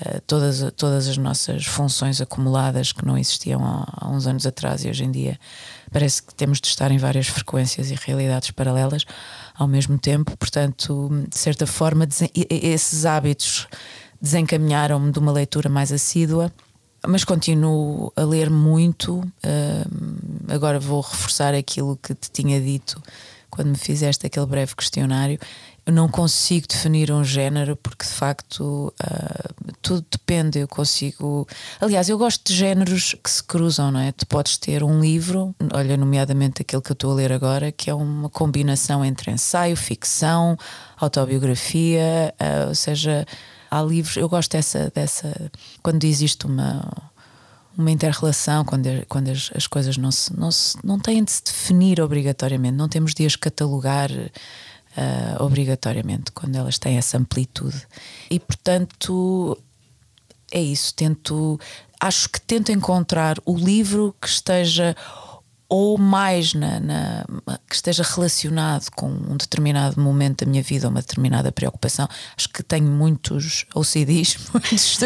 Uh, 0.00 0.20
todas, 0.28 0.60
todas 0.76 1.08
as 1.08 1.18
nossas 1.18 1.66
funções 1.66 2.20
acumuladas 2.20 2.92
que 2.92 3.04
não 3.04 3.18
existiam 3.18 3.64
há, 3.64 3.84
há 3.96 4.08
uns 4.08 4.28
anos 4.28 4.46
atrás 4.46 4.84
e 4.84 4.88
hoje 4.88 5.02
em 5.02 5.10
dia 5.10 5.36
parece 5.90 6.22
que 6.22 6.32
temos 6.32 6.60
de 6.60 6.68
estar 6.68 6.92
em 6.92 6.98
várias 6.98 7.26
frequências 7.26 7.90
e 7.90 7.96
realidades 7.96 8.52
paralelas 8.52 9.04
ao 9.58 9.66
mesmo 9.66 9.98
tempo. 9.98 10.36
Portanto, 10.36 11.10
de 11.28 11.36
certa 11.36 11.66
forma, 11.66 12.06
esses 12.48 13.04
hábitos 13.04 13.66
desencaminharam-me 14.20 15.10
de 15.10 15.18
uma 15.18 15.32
leitura 15.32 15.68
mais 15.68 15.90
assídua. 15.92 16.52
Mas 17.06 17.24
continuo 17.24 18.12
a 18.16 18.22
ler 18.22 18.50
muito. 18.50 19.18
Uh, 19.18 20.52
agora 20.52 20.80
vou 20.80 21.00
reforçar 21.00 21.54
aquilo 21.54 21.96
que 21.96 22.14
te 22.14 22.30
tinha 22.30 22.60
dito 22.60 23.00
quando 23.50 23.68
me 23.68 23.78
fizeste 23.78 24.26
aquele 24.26 24.46
breve 24.46 24.74
questionário. 24.74 25.38
Eu 25.88 25.94
não 25.94 26.06
consigo 26.06 26.68
definir 26.68 27.10
um 27.10 27.24
género 27.24 27.74
porque 27.74 28.04
de 28.04 28.10
facto 28.10 28.92
uh, 29.02 29.74
tudo 29.80 30.04
depende. 30.10 30.58
Eu 30.58 30.68
consigo. 30.68 31.48
Aliás, 31.80 32.10
eu 32.10 32.18
gosto 32.18 32.46
de 32.46 32.54
géneros 32.54 33.16
que 33.24 33.30
se 33.30 33.42
cruzam, 33.42 33.90
não 33.90 33.98
é? 33.98 34.12
Tu 34.12 34.26
podes 34.26 34.58
ter 34.58 34.84
um 34.84 35.00
livro, 35.00 35.56
olha, 35.72 35.96
nomeadamente 35.96 36.60
aquele 36.60 36.82
que 36.82 36.90
eu 36.90 36.92
estou 36.92 37.12
a 37.12 37.14
ler 37.14 37.32
agora, 37.32 37.72
que 37.72 37.88
é 37.88 37.94
uma 37.94 38.28
combinação 38.28 39.02
entre 39.02 39.30
ensaio, 39.30 39.74
ficção, 39.78 40.58
autobiografia, 40.98 42.34
uh, 42.38 42.68
ou 42.68 42.74
seja, 42.74 43.26
há 43.70 43.80
livros. 43.80 44.18
Eu 44.18 44.28
gosto 44.28 44.52
dessa. 44.52 44.92
dessa 44.94 45.50
quando 45.82 46.04
existe 46.04 46.44
uma 46.44 46.86
uma 47.78 47.92
inter-relação 47.92 48.64
quando, 48.64 48.88
quando 49.08 49.30
as, 49.30 49.52
as 49.54 49.68
coisas 49.68 49.96
não, 49.96 50.10
se, 50.10 50.36
não, 50.36 50.50
se, 50.50 50.76
não 50.82 50.98
têm 50.98 51.22
de 51.22 51.30
se 51.30 51.44
definir 51.44 52.00
obrigatoriamente, 52.00 52.76
não 52.76 52.88
temos 52.88 53.14
de 53.14 53.24
as 53.24 53.36
catalogar 53.36 54.10
uh, 54.98 55.42
obrigatoriamente 55.42 56.32
quando 56.32 56.56
elas 56.56 56.78
têm 56.78 56.96
essa 56.96 57.16
amplitude. 57.16 57.86
E 58.30 58.40
portanto 58.40 59.56
é 60.50 60.60
isso, 60.60 60.94
tento 60.94 61.60
acho 62.00 62.28
que 62.28 62.40
tento 62.40 62.72
encontrar 62.72 63.38
o 63.44 63.56
livro 63.56 64.14
que 64.20 64.28
esteja 64.28 64.96
ou 65.68 65.98
mais 65.98 66.54
na, 66.54 66.80
na, 66.80 67.26
que 67.68 67.74
esteja 67.74 68.02
relacionado 68.02 68.90
com 68.92 69.06
um 69.06 69.36
determinado 69.36 70.00
momento 70.00 70.44
da 70.44 70.50
minha 70.50 70.62
vida, 70.62 70.88
uma 70.88 71.02
determinada 71.02 71.52
preocupação. 71.52 72.08
Acho 72.36 72.48
que 72.48 72.62
tenho 72.62 72.86
muitos 72.86 73.66
OCDs, 73.74 74.38
muitos, 74.50 74.98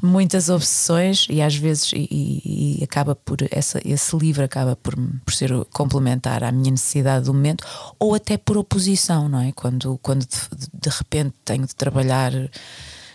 muitas 0.00 0.48
obsessões 0.48 1.26
e 1.28 1.42
às 1.42 1.56
vezes 1.56 1.92
e, 1.92 2.78
e, 2.78 2.84
acaba 2.84 3.16
por 3.16 3.38
essa, 3.50 3.80
esse 3.84 4.16
livro 4.16 4.44
acaba 4.44 4.76
por, 4.76 4.94
por 5.24 5.34
ser 5.34 5.50
complementar 5.72 6.44
à 6.44 6.52
minha 6.52 6.70
necessidade 6.70 7.24
do 7.24 7.34
momento 7.34 7.66
ou 7.98 8.14
até 8.14 8.36
por 8.36 8.56
oposição, 8.56 9.28
não 9.28 9.40
é? 9.40 9.50
Quando, 9.52 9.98
quando 9.98 10.20
de, 10.20 10.38
de 10.72 10.88
repente 10.88 11.34
tenho 11.44 11.66
de 11.66 11.74
trabalhar 11.74 12.32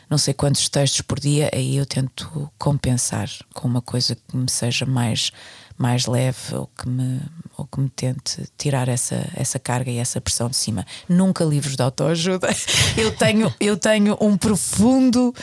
não 0.09 0.17
sei 0.17 0.33
quantos 0.33 0.69
textos 0.69 1.01
por 1.01 1.19
dia, 1.19 1.49
aí 1.53 1.77
eu 1.77 1.85
tento 1.85 2.51
compensar 2.57 3.29
com 3.53 3.67
uma 3.67 3.81
coisa 3.81 4.15
que 4.15 4.37
me 4.37 4.49
seja 4.49 4.85
mais, 4.85 5.31
mais 5.77 6.05
leve 6.05 6.55
ou 6.55 6.67
que 6.67 6.87
me, 6.87 7.21
ou 7.57 7.65
que 7.65 7.79
me 7.79 7.89
tente 7.89 8.43
tirar 8.57 8.87
essa, 8.87 9.29
essa 9.35 9.59
carga 9.59 9.91
e 9.91 9.97
essa 9.97 10.21
pressão 10.21 10.49
de 10.49 10.55
cima. 10.55 10.85
Nunca 11.07 11.43
livros 11.43 11.75
de 11.75 11.83
autoajuda. 11.83 12.47
Eu 12.97 13.11
tenho, 13.11 13.53
eu 13.59 13.75
tenho 13.75 14.17
um 14.21 14.37
profundo 14.37 15.33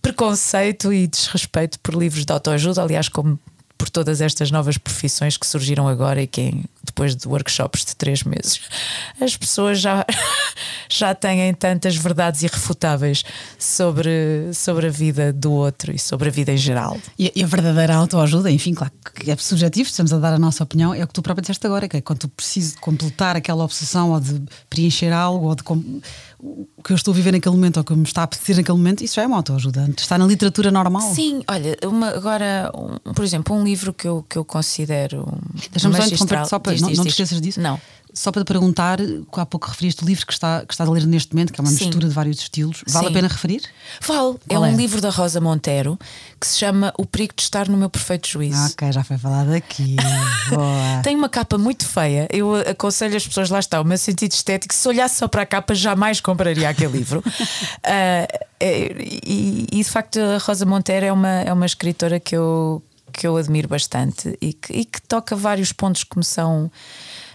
preconceito 0.00 0.92
e 0.92 1.06
desrespeito 1.06 1.78
por 1.80 1.94
livros 1.94 2.24
de 2.24 2.32
autoajuda, 2.32 2.82
aliás, 2.82 3.08
como 3.08 3.38
por 3.76 3.90
todas 3.90 4.20
estas 4.20 4.50
novas 4.52 4.78
profissões 4.78 5.36
que 5.36 5.44
surgiram 5.44 5.88
agora 5.88 6.22
e 6.22 6.26
que 6.28 6.64
depois 6.84 7.14
de 7.14 7.26
workshops 7.28 7.84
de 7.84 7.96
três 7.96 8.22
meses, 8.22 8.60
as 9.20 9.36
pessoas 9.36 9.80
já, 9.80 10.04
já 10.88 11.14
têm 11.14 11.52
tantas 11.54 11.96
verdades 11.96 12.42
irrefutáveis 12.42 13.24
sobre, 13.58 14.50
sobre 14.52 14.86
a 14.88 14.90
vida 14.90 15.32
do 15.32 15.52
outro 15.52 15.94
e 15.94 15.98
sobre 15.98 16.28
a 16.28 16.32
vida 16.32 16.52
em 16.52 16.56
geral. 16.56 16.98
E, 17.18 17.32
e 17.34 17.42
a 17.42 17.46
verdadeira 17.46 17.94
autoajuda, 17.94 18.50
enfim, 18.50 18.74
claro 18.74 18.92
que 19.14 19.30
é 19.30 19.36
subjetivo, 19.36 19.88
estamos 19.88 20.12
a 20.12 20.18
dar 20.18 20.32
a 20.34 20.38
nossa 20.38 20.62
opinião, 20.64 20.92
é 20.92 21.02
o 21.04 21.06
que 21.06 21.14
tu 21.14 21.22
próprio 21.22 21.42
disseste 21.42 21.66
agora, 21.66 21.88
que 21.88 21.96
é 21.96 22.00
quando 22.00 22.20
tu 22.20 22.28
precisas 22.28 22.72
de 22.72 22.78
completar 22.78 23.36
aquela 23.36 23.64
obsessão 23.64 24.10
ou 24.10 24.20
de 24.20 24.42
preencher 24.68 25.12
algo 25.12 25.48
ou 25.48 25.54
de 25.54 25.62
o 26.42 26.66
que 26.82 26.92
eu 26.92 26.96
estou 26.96 27.12
a 27.12 27.14
viver 27.14 27.30
naquele 27.30 27.54
momento 27.54 27.76
ou 27.76 27.82
o 27.82 27.84
que 27.84 27.94
me 27.94 28.02
está 28.02 28.22
a 28.22 28.24
apetecer 28.24 28.56
naquele 28.56 28.76
momento, 28.76 29.04
isso 29.04 29.14
já 29.14 29.22
é 29.22 29.26
uma 29.26 29.36
autoajuda. 29.36 29.88
Está 29.96 30.18
na 30.18 30.26
literatura 30.26 30.72
normal. 30.72 31.14
Sim, 31.14 31.42
olha, 31.46 31.76
uma, 31.84 32.08
agora, 32.08 32.72
um, 32.74 33.12
por 33.12 33.24
exemplo, 33.24 33.54
um 33.54 33.62
livro 33.62 33.92
que 33.92 34.08
eu, 34.08 34.24
que 34.28 34.36
eu 34.36 34.44
considero. 34.44 35.24
Deixa-me 35.70 35.94
só 35.94 36.04
interromper 36.04 36.46
só 36.46 36.58
para. 36.58 36.71
Diz, 36.74 36.82
não, 36.82 36.88
diz, 36.88 36.98
não 36.98 37.04
te 37.04 37.10
esqueças 37.10 37.40
disso? 37.40 37.60
Não. 37.60 37.80
Só 38.14 38.30
para 38.30 38.44
te 38.44 38.46
perguntar, 38.46 38.98
há 39.32 39.46
pouco 39.46 39.68
referiste 39.68 40.04
o 40.04 40.06
livro 40.06 40.26
que, 40.26 40.34
está, 40.34 40.64
que 40.66 40.74
estás 40.74 40.88
a 40.88 40.92
ler 40.92 41.06
neste 41.06 41.34
momento, 41.34 41.50
que 41.50 41.58
é 41.58 41.62
uma 41.62 41.70
Sim. 41.70 41.86
mistura 41.86 42.06
de 42.06 42.12
vários 42.12 42.40
estilos. 42.40 42.84
Vale 42.86 43.06
Sim. 43.06 43.10
a 43.10 43.14
pena 43.14 43.28
referir? 43.28 43.62
Vale. 44.06 44.36
É 44.50 44.58
um 44.58 44.66
é? 44.66 44.72
livro 44.72 45.00
da 45.00 45.08
Rosa 45.08 45.40
Monteiro 45.40 45.98
que 46.38 46.46
se 46.46 46.58
chama 46.58 46.92
O 46.98 47.06
Perigo 47.06 47.32
de 47.34 47.42
Estar 47.42 47.68
no 47.70 47.76
Meu 47.78 47.88
Perfeito 47.88 48.28
Juízo. 48.28 48.58
Ah, 48.58 48.68
ok, 48.70 48.92
já 48.92 49.02
foi 49.02 49.16
falado 49.16 49.52
aqui. 49.52 49.96
Tem 51.02 51.16
uma 51.16 51.28
capa 51.28 51.56
muito 51.56 51.86
feia. 51.86 52.28
Eu 52.30 52.54
aconselho 52.54 53.16
as 53.16 53.26
pessoas, 53.26 53.48
lá 53.48 53.58
está, 53.58 53.80
o 53.80 53.84
meu 53.84 53.96
sentido 53.96 54.32
estético, 54.32 54.74
se 54.74 54.86
olhasse 54.86 55.16
só 55.18 55.26
para 55.26 55.42
a 55.42 55.46
capa, 55.46 55.74
jamais 55.74 56.20
compraria 56.20 56.68
aquele 56.68 56.98
livro. 56.98 57.20
uh, 57.20 58.38
e, 58.60 59.66
e, 59.72 59.78
de 59.78 59.84
facto, 59.84 60.18
a 60.18 60.36
Rosa 60.36 60.66
Monteiro 60.66 61.06
é 61.06 61.12
uma, 61.12 61.40
é 61.40 61.52
uma 61.52 61.64
escritora 61.64 62.20
que 62.20 62.36
eu, 62.36 62.82
que 63.12 63.26
eu 63.26 63.36
admiro 63.36 63.68
bastante 63.68 64.36
e 64.40 64.52
que, 64.52 64.72
e 64.72 64.84
que 64.84 65.00
toca 65.02 65.36
vários 65.36 65.72
pontos 65.72 66.04
que 66.04 66.16
me 66.16 66.24
são 66.24 66.70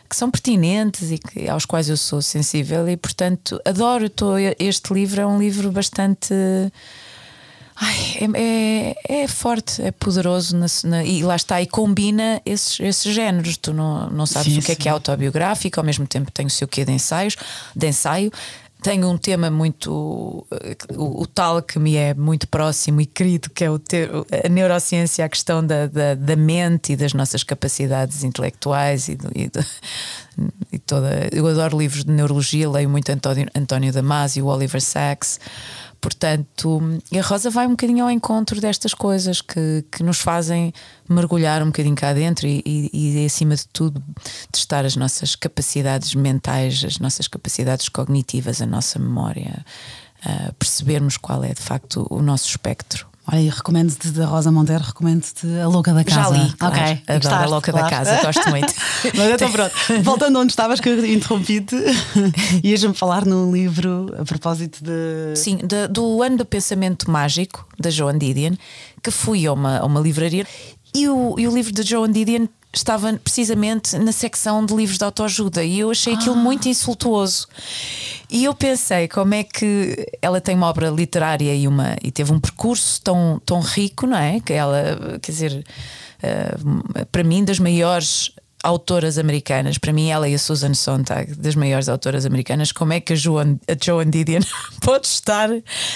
que 0.10 0.16
são 0.16 0.32
pertinentes 0.32 1.12
e 1.12 1.18
que, 1.18 1.50
aos 1.50 1.66
quais 1.66 1.90
eu 1.90 1.98
sou 1.98 2.22
sensível 2.22 2.88
e 2.88 2.96
portanto 2.96 3.60
adoro 3.66 4.10
tô, 4.10 4.38
este 4.58 4.94
livro 4.94 5.22
é 5.22 5.28
um 5.28 5.38
livro 5.38 5.72
bastante 5.72 6.34
Ai, 7.80 7.96
é, 8.36 8.96
é, 9.14 9.22
é, 9.24 9.28
forte, 9.28 9.84
é 9.84 9.92
poderoso 9.92 10.58
na, 10.58 10.66
na, 10.86 11.04
e 11.04 11.22
lá 11.22 11.36
está, 11.36 11.62
e 11.62 11.68
combina 11.68 12.42
esses, 12.44 12.80
esses 12.80 13.14
géneros. 13.14 13.56
Tu 13.56 13.72
não, 13.72 14.10
não 14.10 14.26
sabes 14.26 14.52
sim, 14.52 14.58
o 14.58 14.62
que 14.62 14.68
sim. 14.68 14.72
é 14.72 14.76
que 14.76 14.90
é 14.90 14.92
autobiográfico, 14.92 15.80
ao 15.80 15.86
mesmo 15.86 16.08
tempo 16.08 16.32
tem 16.32 16.48
o 16.48 16.50
seu 16.50 16.68
quê 16.68 16.84
de 16.84 16.92
ensaios, 16.92 17.36
de 17.76 17.88
ensaio, 17.88 18.32
tenho 18.88 19.10
um 19.10 19.18
tema 19.18 19.52
muito. 19.52 20.48
O, 20.96 21.22
o, 21.22 21.28
tal 21.28 21.62
que 21.62 21.78
me 21.78 21.98
é 21.98 22.14
muito 22.14 22.48
próximo 22.48 23.02
e 23.02 23.06
querido, 23.06 23.50
que 23.50 23.66
é 23.66 23.70
o 23.70 23.78
ter, 23.78 24.10
a 24.46 24.48
neurociência, 24.48 25.26
a 25.26 25.30
questão 25.30 25.66
da, 25.66 25.88
da, 25.88 26.16
da, 26.16 26.36
mente 26.38 26.94
e 26.94 26.96
das 26.96 27.14
nossas 27.14 27.44
capacidades 27.44 28.24
intelectuais 28.24 29.10
e, 29.10 29.16
do, 29.16 29.30
e, 29.36 29.50
do, 29.50 29.60
e, 30.72 30.80
toda. 30.80 31.28
Eu 31.34 31.46
adoro 31.48 31.78
livros 31.78 32.06
de 32.06 32.12
neurologia, 32.12 32.70
leio 32.70 32.90
muito 32.90 33.12
António, 33.12 33.48
António 33.54 33.92
Damasio, 33.92 34.46
Oliver 34.46 34.82
Sacks. 34.82 35.38
Portanto, 36.00 36.80
a 37.14 37.22
Rosa 37.22 37.50
vai 37.50 37.66
um 37.66 37.72
bocadinho 37.72 38.04
ao 38.04 38.12
encontro 38.12 38.62
destas 38.62 38.94
coisas 38.94 39.42
que, 39.42 39.84
que 39.92 40.04
nos 40.04 40.20
fazem 40.20 40.74
mergulhar 41.10 41.62
um 41.64 41.68
bocadinho 41.68 41.96
cá 41.96 42.14
dentro 42.14 42.48
e, 42.48 42.62
e, 42.66 43.22
e, 43.22 43.26
acima 43.26 43.56
de 43.56 43.68
tudo, 43.68 44.02
testar 44.52 44.86
as 44.86 44.96
nossas 44.96 45.36
capacidades 45.36 46.14
mentais, 46.14 46.84
as 46.86 47.00
nossas 47.00 47.28
capacidades 47.28 47.90
cognitivas, 47.90 48.62
a 48.62 48.66
nossa 48.66 49.00
memória, 49.00 49.66
uh, 50.26 50.54
percebermos 50.54 51.18
qual 51.18 51.44
é 51.44 51.54
de 51.54 51.62
facto 51.62 52.06
o 52.10 52.22
nosso 52.22 52.48
espectro. 52.48 53.08
Olha, 53.30 53.42
e 53.42 53.50
recomendo-te 53.50 54.08
da 54.10 54.26
Rosa 54.26 54.50
Monteiro, 54.52 54.84
recomendo-te 54.84 55.46
A 55.60 55.68
Louca 55.68 55.94
da 55.94 56.04
Casa. 56.04 56.34
Já 56.34 56.44
li, 56.44 56.54
claro. 56.54 56.76
ok. 56.76 56.84
Adoro 56.84 57.20
Gostaste, 57.20 57.44
A 57.44 57.46
Louca 57.48 57.72
claro. 57.74 57.86
da 57.86 57.92
Casa, 57.92 58.22
gosto 58.24 58.50
muito. 58.50 58.74
Mas 59.16 59.32
então 59.32 59.52
pronto, 59.52 59.74
voltando 60.02 60.40
onde 60.40 60.54
estavas, 60.54 60.80
que 60.80 60.88
eu 60.88 61.06
interrompi-te, 61.06 61.76
ias-me 62.64 62.94
falar 62.94 63.26
num 63.26 63.52
livro 63.52 64.16
a 64.18 64.24
propósito 64.24 64.82
de. 64.82 65.36
Sim, 65.36 65.58
de, 65.58 65.90
do 65.90 66.24
Ano 66.24 66.38
do 66.38 66.46
Pensamento 66.46 67.12
Mágico, 67.12 67.68
da 67.78 67.90
Joan 67.90 68.18
Didion, 68.18 68.54
que 69.04 69.12
fui 69.12 69.46
a 69.46 69.52
uma, 69.52 69.80
a 69.80 69.86
uma 69.86 70.00
livraria 70.00 70.48
e 70.96 71.10
o, 71.10 71.36
e 71.38 71.48
o 71.48 71.54
livro 71.54 71.74
de 71.74 71.84
Joan 71.84 72.12
Didion 72.12 72.48
estava 72.74 73.14
precisamente 73.14 73.98
na 73.98 74.12
secção 74.12 74.66
de 74.66 74.76
livros 74.76 74.98
de 74.98 75.04
autoajuda 75.04 75.64
e 75.64 75.80
eu 75.80 75.92
achei 75.92 76.14
aquilo 76.14 76.36
ah. 76.36 76.40
muito 76.40 76.68
insultuoso. 76.68 77.48
E 78.30 78.44
eu 78.44 78.54
pensei 78.54 79.08
como 79.08 79.34
é 79.34 79.44
que 79.44 80.06
ela 80.22 80.42
tem 80.42 80.56
uma 80.56 80.68
obra 80.68 80.90
literária 80.90 81.56
e, 81.56 81.68
uma, 81.68 81.96
e 82.04 82.12
teve 82.12 82.32
um 82.34 82.40
percurso 82.40 83.02
tão, 83.02 83.42
tão 83.46 83.62
rico, 83.62 84.06
não 84.06 84.18
é? 84.18 84.40
Que 84.42 84.54
ela, 84.54 85.18
quer 85.22 85.32
dizer, 85.32 85.66
uh, 86.24 87.06
para 87.06 87.24
mim, 87.24 87.46
das 87.46 87.58
maiores 87.58 88.32
autoras 88.64 89.18
americanas, 89.18 89.78
para 89.78 89.94
mim 89.94 90.10
ela 90.10 90.28
e 90.28 90.34
a 90.34 90.40
Susan 90.40 90.74
Sontag, 90.74 91.36
das 91.36 91.56
maiores 91.56 91.88
autoras 91.88 92.26
americanas, 92.26 92.72
como 92.72 92.92
é 92.92 93.00
que 93.00 93.14
a 93.14 93.16
Joan, 93.16 93.58
a 93.68 93.76
Joan 93.84 94.10
Didion 94.10 94.42
pode 94.82 95.08
estar 95.08 95.50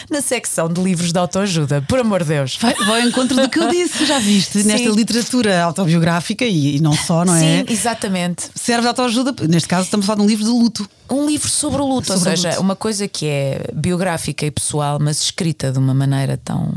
na 0.09 0.21
secção 0.21 0.71
de 0.71 0.81
livros 0.81 1.11
de 1.11 1.19
autoajuda? 1.19 1.81
Por 1.87 1.99
amor 1.99 2.21
de 2.23 2.29
Deus. 2.29 2.57
Vai, 2.57 2.73
vai 2.75 3.01
ao 3.01 3.07
encontro 3.07 3.35
do 3.35 3.49
que 3.49 3.59
eu 3.59 3.67
disse, 3.67 4.05
já 4.05 4.19
viste, 4.19 4.61
Sim. 4.63 4.67
nesta 4.67 4.89
literatura 4.89 5.63
autobiográfica 5.63 6.45
e, 6.45 6.77
e, 6.77 6.79
não 6.79 6.93
só, 6.93 7.25
não 7.25 7.35
é? 7.35 7.39
Sim, 7.39 7.65
exatamente. 7.69 8.49
Serve 8.55 8.81
de 8.81 8.87
autoajuda, 8.89 9.47
neste 9.47 9.67
caso 9.67 9.85
estamos 9.85 10.05
a 10.05 10.07
falar 10.07 10.17
de 10.17 10.23
um 10.23 10.27
livro 10.27 10.45
de 10.45 10.51
luto. 10.51 10.87
Um 11.09 11.27
livro 11.27 11.49
sobre 11.49 11.81
o 11.81 11.85
luto, 11.85 12.07
sobre 12.07 12.29
ou 12.29 12.35
seja, 12.37 12.49
luto. 12.49 12.61
uma 12.61 12.75
coisa 12.75 13.07
que 13.07 13.25
é 13.25 13.65
biográfica 13.73 14.45
e 14.45 14.51
pessoal, 14.51 14.97
mas 14.99 15.21
escrita 15.21 15.71
de 15.71 15.79
uma 15.79 15.93
maneira 15.93 16.37
tão, 16.37 16.73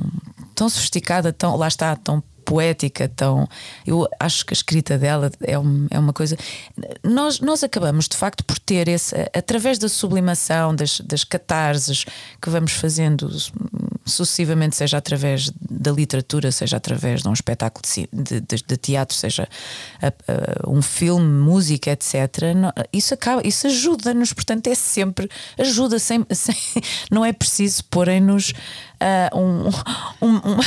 tão 0.54 0.68
sofisticada, 0.68 1.32
tão, 1.32 1.56
lá 1.56 1.68
está, 1.68 1.94
tão 1.94 2.22
poética, 2.44 3.08
tão. 3.08 3.48
Eu 3.86 4.06
acho 4.20 4.44
que 4.44 4.52
a 4.52 4.56
escrita 4.56 4.98
dela 4.98 5.30
é, 5.42 5.58
um, 5.58 5.86
é 5.90 5.98
uma 5.98 6.12
coisa. 6.12 6.36
Nós, 7.02 7.40
nós 7.40 7.64
acabamos, 7.64 8.08
de 8.08 8.16
facto, 8.16 8.44
por 8.44 8.58
ter 8.58 8.88
esse. 8.88 9.14
através 9.34 9.78
da 9.78 9.88
sublimação, 9.88 10.74
das, 10.74 11.00
das 11.00 11.24
catarses 11.24 12.04
que 12.40 12.50
vamos 12.50 12.72
fazendo 12.72 13.28
sucessivamente, 14.06 14.76
seja 14.76 14.98
através 14.98 15.50
da 15.58 15.90
literatura, 15.90 16.52
seja 16.52 16.76
através 16.76 17.22
de 17.22 17.28
um 17.28 17.32
espetáculo 17.32 17.82
de, 18.12 18.40
de, 18.40 18.62
de 18.66 18.76
teatro, 18.76 19.16
seja 19.16 19.48
a, 20.00 20.08
a, 20.08 20.70
um 20.70 20.82
filme, 20.82 21.26
música, 21.26 21.90
etc. 21.90 22.14
Isso 22.92 23.14
acaba, 23.14 23.42
isso 23.46 23.66
ajuda-nos, 23.66 24.32
portanto, 24.32 24.66
é 24.66 24.74
sempre 24.74 25.28
ajuda, 25.58 25.98
sem, 25.98 26.24
sem 26.30 26.54
não 27.10 27.24
é 27.24 27.32
preciso 27.32 27.84
porem-nos 27.84 28.52
uh, 29.04 29.36
um, 29.38 29.68
um, 30.26 30.36
um, 30.36 30.58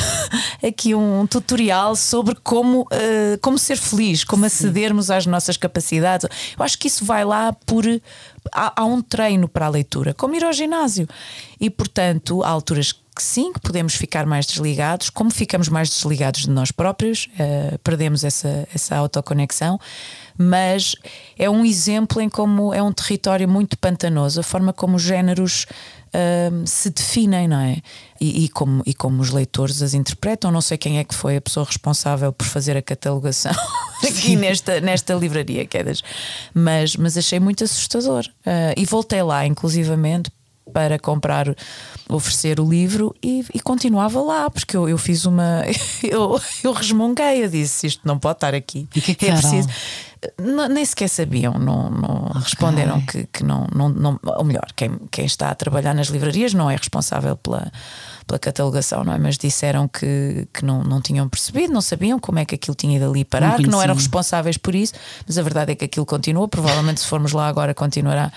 aqui 0.68 0.94
um 0.94 1.26
tutorial 1.26 1.96
sobre 1.96 2.36
como, 2.36 2.82
uh, 2.82 3.38
como 3.42 3.58
ser 3.58 3.78
feliz, 3.78 4.24
como 4.24 4.46
acedermos 4.46 5.10
às 5.10 5.26
nossas 5.26 5.58
capacidades. 5.58 6.28
Eu 6.58 6.64
acho 6.64 6.78
que 6.78 6.88
isso 6.88 7.04
vai 7.04 7.26
lá 7.26 7.52
por. 7.66 7.84
Há, 8.52 8.82
há 8.82 8.86
um 8.86 9.02
treino 9.02 9.48
para 9.48 9.66
a 9.66 9.70
leitura, 9.70 10.14
como 10.14 10.36
ir 10.36 10.44
ao 10.44 10.54
ginásio. 10.54 11.08
E, 11.60 11.70
portanto, 11.70 12.44
há 12.44 12.50
alturas 12.50 12.94
que 12.94 13.24
sim, 13.24 13.52
que 13.52 13.60
podemos 13.60 13.96
ficar 13.96 14.28
mais 14.28 14.46
desligados. 14.46 15.10
Como 15.10 15.32
ficamos 15.32 15.68
mais 15.70 15.90
desligados 15.90 16.42
de 16.42 16.52
nós 16.52 16.72
próprios, 16.72 17.28
uh, 17.34 17.78
perdemos 17.80 18.24
essa, 18.24 18.68
essa 18.74 18.96
autoconexão. 18.96 19.80
Mas 20.38 20.96
é 21.38 21.50
um 21.50 21.66
exemplo 21.66 22.22
em 22.22 22.30
como 22.30 22.72
é 22.74 22.82
um 22.82 22.94
território 22.94 23.50
muito 23.50 23.76
pantanoso, 23.76 24.40
a 24.40 24.44
forma 24.44 24.72
como 24.72 24.96
os 24.96 25.02
géneros 25.02 25.66
se 26.66 26.90
definem, 26.90 27.48
não 27.48 27.60
é? 27.60 27.78
E, 28.20 28.46
e, 28.46 28.50
como, 28.50 28.82
e 28.86 28.94
como 28.94 29.22
os 29.22 29.32
leitores 29.32 29.82
as 29.82 29.94
interpretam. 29.94 30.52
Não 30.52 30.62
sei 30.62 30.78
quem 30.78 31.00
é 31.00 31.04
que 31.04 31.14
foi 31.14 31.38
a 31.38 31.42
pessoa 31.42 31.66
responsável 31.66 32.34
por 32.34 32.46
fazer 32.46 32.76
a 32.76 32.82
catalogação 32.82 33.54
aqui 34.04 34.36
nesta, 34.36 34.82
nesta 34.82 35.14
livraria, 35.14 35.66
Quedas, 35.66 36.04
mas, 36.54 36.96
mas 36.96 37.18
achei 37.18 37.40
muito 37.40 37.64
assustador. 37.64 38.26
Uh, 38.46 38.74
e 38.76 38.86
voltei 38.86 39.22
lá, 39.22 39.46
inclusivamente, 39.46 40.32
para 40.74 41.00
comprar, 41.00 41.56
oferecer 42.10 42.60
o 42.60 42.70
livro 42.70 43.16
e, 43.24 43.46
e 43.54 43.60
continuava 43.60 44.22
lá, 44.22 44.50
porque 44.50 44.76
eu, 44.76 44.88
eu 44.88 44.98
fiz 44.98 45.26
uma. 45.26 45.64
Eu, 46.04 46.40
eu 46.64 46.72
resmunguei, 46.72 47.44
eu 47.44 47.50
disse: 47.50 47.88
isto 47.88 48.02
não 48.06 48.18
pode 48.18 48.38
estar 48.38 48.54
aqui. 48.54 48.88
E 48.96 49.02
que 49.02 49.12
é, 49.12 49.16
que 49.16 49.26
é 49.26 49.32
preciso. 49.32 49.68
Não, 50.40 50.68
nem 50.68 50.84
sequer 50.84 51.08
sabiam, 51.10 51.54
não, 51.54 51.90
não 51.90 52.26
okay. 52.28 52.42
responderam 52.42 53.02
que, 53.02 53.28
que 53.28 53.44
não, 53.44 53.68
não, 53.74 53.90
não. 53.90 54.20
Ou 54.24 54.44
melhor, 54.44 54.66
quem, 54.76 54.98
quem 55.12 55.26
está 55.26 55.50
a 55.50 55.56
trabalhar 55.56 55.94
nas 55.94 56.08
livrarias 56.08 56.54
não 56.54 56.70
é 56.70 56.76
responsável 56.76 57.36
pela 57.36 57.72
pela 58.28 58.38
catalogação, 58.38 59.04
não 59.04 59.14
é? 59.14 59.18
Mas 59.18 59.38
disseram 59.38 59.88
que, 59.88 60.48
que 60.54 60.66
não, 60.66 60.84
não 60.84 61.02
tinham 61.02 61.28
percebido, 61.30 61.72
não 61.74 61.82
sabiam 61.82 62.20
como 62.20 62.40
é 62.40 62.46
que 62.46 62.54
aquilo 62.56 62.76
tinha 62.76 62.98
ido 62.98 63.10
ali 63.10 63.24
parar, 63.24 63.56
que 63.58 63.68
não 63.72 63.82
eram 63.82 63.96
responsáveis 63.96 64.58
por 64.58 64.76
isso, 64.76 64.94
mas 65.26 65.38
a 65.38 65.42
verdade 65.42 65.72
é 65.72 65.76
que 65.76 65.86
aquilo 65.86 66.06
continua. 66.06 66.48
Provavelmente, 66.48 67.00
se 67.00 67.08
formos 67.08 67.32
lá 67.32 67.48
agora, 67.48 67.74
continuará 67.74 68.32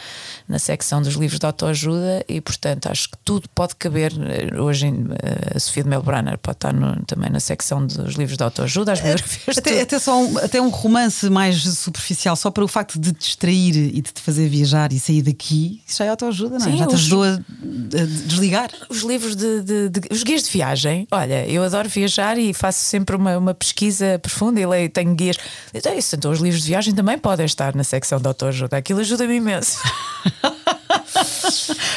na 0.48 0.58
secção 0.58 1.02
dos 1.02 1.14
livros 1.14 1.38
de 1.40 1.46
autoajuda 1.46 2.24
e, 2.28 2.40
portanto, 2.40 2.86
acho 2.88 3.08
que 3.10 3.18
tudo 3.24 3.48
pode 3.54 3.74
caber. 3.76 4.12
Hoje, 4.60 4.86
eh, 4.86 5.56
a 5.56 5.60
Sofia 5.60 5.82
de 5.82 5.88
Melbrenner 5.88 6.38
pode 6.38 6.56
estar 6.56 6.72
no, 6.72 6.96
também 7.04 7.28
na 7.30 7.40
secção 7.40 7.84
dos 7.84 8.14
livros 8.14 8.36
de 8.36 8.44
autoajuda, 8.44 8.92
as 8.92 9.00
biografias. 9.00 9.58
Até, 9.58 9.80
até, 9.82 9.98
só 9.98 10.16
um, 10.22 10.38
até 10.38 10.60
um 10.62 10.68
romance 10.68 11.28
mais 11.28 11.62
superficial, 11.62 12.36
só 12.36 12.50
para 12.50 12.64
o 12.64 12.68
facto 12.68 12.98
de 12.98 13.12
te 13.12 13.18
distrair 13.18 13.76
e 13.76 14.00
de 14.00 14.12
te 14.12 14.20
fazer 14.20 14.48
viajar 14.48 14.92
e 14.92 15.00
sair 15.00 15.22
daqui, 15.22 15.82
isso 15.86 15.98
já 15.98 16.04
é 16.04 16.08
autoajuda, 16.10 16.58
não 16.58 16.66
é? 16.66 16.70
Sim, 16.70 16.76
já 16.78 16.86
te 16.86 16.94
os- 16.94 17.00
ajudou 17.00 17.22
a, 17.24 17.28
a 17.34 18.04
desligar. 18.26 18.70
Os 18.88 19.02
livros 19.02 19.34
de, 19.36 19.62
de- 19.62 19.79
de- 19.88 20.08
Os 20.10 20.22
guias 20.22 20.42
de 20.42 20.50
viagem, 20.50 21.06
olha, 21.10 21.46
eu 21.48 21.62
adoro 21.62 21.88
viajar 21.88 22.36
e 22.38 22.52
faço 22.52 22.80
sempre 22.80 23.16
uma, 23.16 23.36
uma 23.38 23.54
pesquisa 23.54 24.18
profunda 24.20 24.60
e 24.60 24.66
leio, 24.66 24.88
tenho 24.90 25.14
guias. 25.14 25.36
Então, 25.72 25.96
isso, 25.96 26.14
então, 26.16 26.30
os 26.30 26.40
livros 26.40 26.62
de 26.62 26.68
viagem 26.68 26.94
também 26.94 27.16
podem 27.18 27.46
estar 27.46 27.74
na 27.74 27.84
secção 27.84 28.18
de 28.20 28.26
autoajuda. 28.26 28.76
Aquilo 28.76 29.00
ajuda-me 29.00 29.36
imenso. 29.36 29.78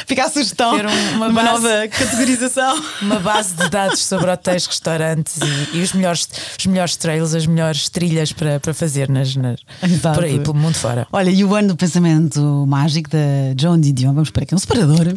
Fica 0.06 0.24
a 0.24 0.28
sugestão. 0.28 0.76
Ter 0.76 0.86
um- 0.86 1.16
uma 1.16 1.28
uma 1.28 1.42
base- 1.42 1.62
nova 1.62 1.88
categorização. 1.88 2.82
Uma 3.02 3.18
base 3.20 3.54
de 3.54 3.68
dados 3.68 4.04
sobre 4.04 4.30
hotéis, 4.30 4.66
restaurantes 4.66 5.36
e, 5.72 5.78
e 5.78 5.82
os, 5.82 5.92
melhores, 5.92 6.28
os 6.58 6.66
melhores 6.66 6.96
trails, 6.96 7.34
as 7.34 7.46
melhores 7.46 7.88
trilhas 7.88 8.32
para, 8.32 8.60
para 8.60 8.74
fazer 8.74 9.08
nas, 9.08 9.34
nas- 9.36 9.60
por 10.14 10.24
aí, 10.24 10.38
pelo 10.40 10.54
mundo 10.54 10.74
fora. 10.74 11.06
Olha, 11.12 11.30
e 11.30 11.44
o 11.44 11.54
ano 11.54 11.68
do 11.68 11.76
pensamento 11.76 12.40
mágico 12.66 13.08
da 13.10 13.18
Joan 13.58 13.80
Didion, 13.80 14.12
vamos 14.12 14.30
para 14.30 14.42
aqui, 14.44 14.54
um 14.54 14.58
separador. 14.58 15.14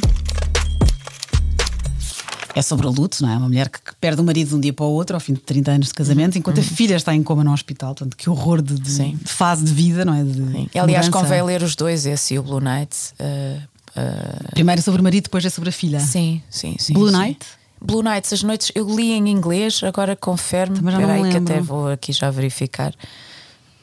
É 2.57 2.61
sobre 2.61 2.87
o 2.87 2.89
luto, 2.91 3.21
não 3.21 3.29
é? 3.29 3.37
Uma 3.37 3.47
mulher 3.47 3.69
que 3.69 3.79
perde 4.01 4.19
o 4.19 4.23
marido 4.23 4.49
de 4.49 4.55
um 4.55 4.59
dia 4.59 4.73
para 4.73 4.85
o 4.85 4.89
outro, 4.89 5.15
ao 5.15 5.19
fim 5.19 5.33
de 5.33 5.39
30 5.41 5.71
anos 5.71 5.87
de 5.87 5.93
casamento, 5.93 6.37
enquanto 6.37 6.59
a 6.59 6.63
filha 6.63 6.95
está 6.95 7.13
em 7.13 7.21
coma 7.21 7.43
no 7.43 7.53
hospital. 7.53 7.89
Portanto, 7.93 8.17
que 8.17 8.29
horror 8.29 8.61
de, 8.61 8.73
de- 8.75 9.11
de 9.15 9.31
fase 9.31 9.63
de 9.63 9.71
vida, 9.73 10.03
não 10.03 10.13
é? 10.13 10.23
De 10.23 10.33
Sim. 10.33 10.69
Aliás, 10.75 11.05
mudança. 11.07 11.11
convém 11.25 11.43
ler 11.43 11.61
os 11.61 11.75
dois, 11.75 12.05
esse 12.05 12.33
e 12.33 12.39
o 12.39 12.43
Blue 12.43 12.59
Nights. 12.59 13.13
uh, 13.19 13.61
uh, 13.99 14.51
Primeiro 14.51 14.79
é 14.79 14.81
sobre 14.83 15.01
o 15.01 15.03
marido, 15.03 15.23
depois 15.25 15.45
é 15.45 15.49
sobre 15.49 15.69
a 15.69 15.71
filha. 15.71 15.99
sim, 15.99 16.41
sim, 16.49 16.75
sim. 16.79 16.93
Blue 16.93 17.07
sim. 17.09 17.13
Night? 17.15 17.45
Blue 17.79 18.01
Nights, 18.01 18.33
as 18.33 18.41
noites 18.41 18.71
eu 18.73 18.87
li 18.95 19.11
em 19.11 19.29
inglês, 19.29 19.81
agora 19.83 20.15
confirmo. 20.15 20.75
Espera 20.77 21.13
aí 21.13 21.29
que 21.29 21.37
até 21.37 21.61
vou 21.61 21.87
aqui 21.89 22.11
já 22.11 22.31
verificar. 22.31 22.91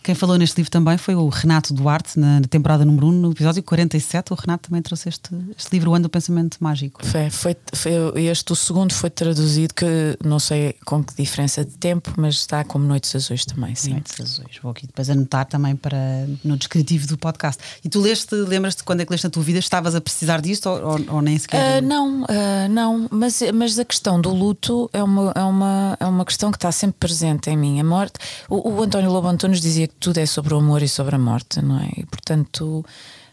Quem 0.05 0.15
falou 0.15 0.37
neste 0.37 0.59
livro 0.59 0.71
também 0.71 0.99
foi 0.99 1.15
o 1.15 1.29
Renato 1.31 1.73
Duarte, 1.73 2.19
na 2.21 2.35
na 2.41 2.47
temporada 2.47 2.85
número 2.85 3.07
1, 3.07 3.11
no 3.13 3.31
episódio 3.33 3.63
47. 3.63 4.33
O 4.35 4.37
Renato 4.37 4.69
também 4.69 4.83
trouxe 4.83 5.09
este, 5.09 5.31
este 5.59 5.73
livro, 5.73 5.91
O 5.93 5.95
Ano 5.95 6.03
do 6.03 6.09
Pensamento 6.11 6.59
Mágico. 6.61 7.01
Foi, 7.07 7.31
foi, 7.31 7.57
foi 7.73 8.25
este, 8.27 8.53
o 8.53 8.57
segundo 8.57 8.93
foi 8.93 9.09
traduzido, 9.09 9.73
que 9.73 9.87
não 10.23 10.39
sei 10.39 10.75
com 10.85 11.03
que 11.03 11.15
diferença 11.15 11.65
de 11.65 11.71
tempo, 11.79 12.13
mas 12.19 12.35
está 12.35 12.63
como 12.65 12.85
Noites 12.85 13.17
Azuis 13.17 13.47
também, 13.47 13.75
sim. 13.75 13.93
Noites 13.93 14.21
Azuis. 14.21 14.59
Vou 14.63 14.73
aqui 14.73 14.87
depois 14.87 15.09
anotar 15.09 15.47
também 15.47 15.75
para 15.75 15.97
no 16.45 16.59
descritivo 16.59 17.07
do 17.07 17.17
podcast. 17.17 17.63
E 17.83 17.89
tu 17.89 17.99
leste, 18.01 18.35
lembras-te 18.35 18.85
quando 18.85 19.01
é 19.01 19.07
que 19.07 19.11
leste 19.11 19.25
na 19.25 19.31
tua 19.31 19.43
vida? 19.43 19.59
Estavas 19.59 19.95
a 19.95 20.03
precisar 20.03 20.43
disto 20.43 20.67
ou, 20.69 21.01
ou- 21.09 21.23
nem 21.23 21.39
sequer? 21.39 21.79
Ah, 21.79 21.81
não, 21.81 22.27
ah, 22.29 22.69
não, 22.69 23.09
mas, 23.11 23.41
mas 23.55 23.79
a 23.79 23.85
questão 23.87 24.21
do 24.21 24.35
luto 24.35 24.91
é 24.93 25.03
uma, 25.03 25.33
é, 25.35 25.43
uma, 25.43 25.97
é 25.99 26.05
uma 26.05 26.25
questão 26.27 26.51
que 26.51 26.59
está 26.59 26.71
sempre 26.71 26.99
presente 27.01 27.49
em 27.49 27.57
mim. 27.57 27.81
A 27.81 27.85
morte. 27.85 28.19
O, 28.51 28.71
o 28.71 28.83
António 28.83 29.11
Lobo 29.11 29.29
Antunes 29.29 29.63
dizia 29.63 29.87
que 29.89 29.94
tudo 30.01 30.19
é 30.19 30.27
sobre 30.27 30.55
o 30.55 30.59
amor 30.59 30.83
e 30.83 30.89
sobre 30.89 31.17
a 31.17 31.19
morte, 31.19 31.63
não 31.63 31.81
é? 31.81 31.91
E 31.97 32.07
portanto. 32.07 32.85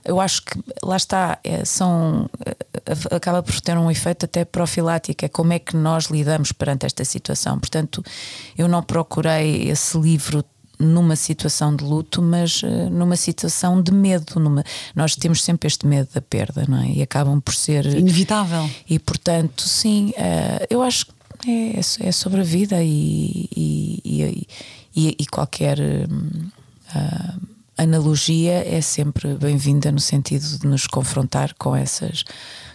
Eu 0.03 0.19
acho 0.19 0.41
que 0.41 0.59
lá 0.81 0.97
está, 0.97 1.37
é, 1.43 1.63
são, 1.63 2.27
eh, 2.43 3.15
acaba 3.15 3.43
por 3.43 3.61
ter 3.61 3.77
um 3.77 3.91
efeito 3.91 4.25
até 4.25 4.43
profilático, 4.43 5.23
é 5.23 5.29
como 5.29 5.53
é 5.53 5.59
que 5.59 5.77
nós 5.77 6.05
lidamos 6.05 6.51
perante 6.51 6.87
esta 6.87 7.05
situação. 7.05 7.59
Portanto, 7.59 8.03
eu 8.57 8.67
não 8.67 8.81
procurei 8.81 9.69
esse 9.69 9.95
livro 9.99 10.43
numa 10.81 11.15
situação 11.15 11.75
de 11.75 11.83
luto, 11.83 12.21
mas 12.21 12.61
eh, 12.63 12.89
numa 12.89 13.15
situação 13.15 13.81
de 13.81 13.93
medo. 13.93 14.39
Numa... 14.39 14.63
Nós 14.95 15.15
temos 15.15 15.43
sempre 15.43 15.67
este 15.67 15.85
medo 15.85 16.09
da 16.13 16.21
perda, 16.21 16.65
não 16.67 16.81
é? 16.81 16.87
E 16.87 17.01
acabam 17.01 17.39
por 17.39 17.53
ser. 17.53 17.85
Inevitável. 17.85 18.69
E 18.89 18.97
portanto, 18.97 19.61
sim, 19.61 20.13
eh, 20.17 20.67
eu 20.69 20.81
acho 20.81 21.05
que 21.05 21.11
é, 21.47 22.07
é 22.07 22.11
sobre 22.11 22.41
a 22.41 22.43
vida 22.43 22.83
e, 22.83 23.47
e, 23.55 24.01
e, 24.03 24.47
e- 24.95 25.15
e 25.19 25.25
qualquer 25.25 25.77
ah, 26.93 27.36
analogia 27.77 28.63
é 28.67 28.81
sempre 28.81 29.33
bem-vinda 29.36 29.91
no 29.91 30.00
sentido 30.00 30.45
de 30.60 30.67
nos 30.67 30.86
confrontar 30.88 31.53
com, 31.57 31.75
essas, 31.75 32.24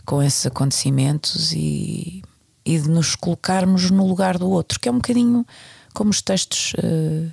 com 0.04 0.22
esses 0.22 0.44
acontecimentos 0.46 1.52
e, 1.52 2.22
e 2.64 2.78
de 2.78 2.88
nos 2.88 3.14
colocarmos 3.14 3.90
no 3.90 4.06
lugar 4.06 4.38
do 4.38 4.48
outro, 4.50 4.80
que 4.80 4.88
é 4.88 4.92
um 4.92 4.96
bocadinho 4.96 5.46
como 5.94 6.10
os 6.10 6.20
textos. 6.20 6.72
eh, 6.82 7.28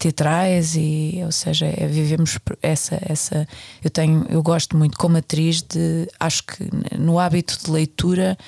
teatrais 0.00 0.76
e 0.76 1.20
ou 1.26 1.30
seja 1.30 1.66
é, 1.66 1.86
vivemos 1.86 2.38
essa 2.62 2.98
essa 3.02 3.46
eu 3.84 3.90
tenho 3.90 4.24
eu 4.30 4.42
gosto 4.42 4.74
muito 4.74 4.96
como 4.96 5.18
atriz 5.18 5.60
de 5.60 6.08
acho 6.18 6.42
que 6.44 6.64
no 6.98 7.18
hábito 7.18 7.58
de 7.62 7.70
leitura 7.70 8.38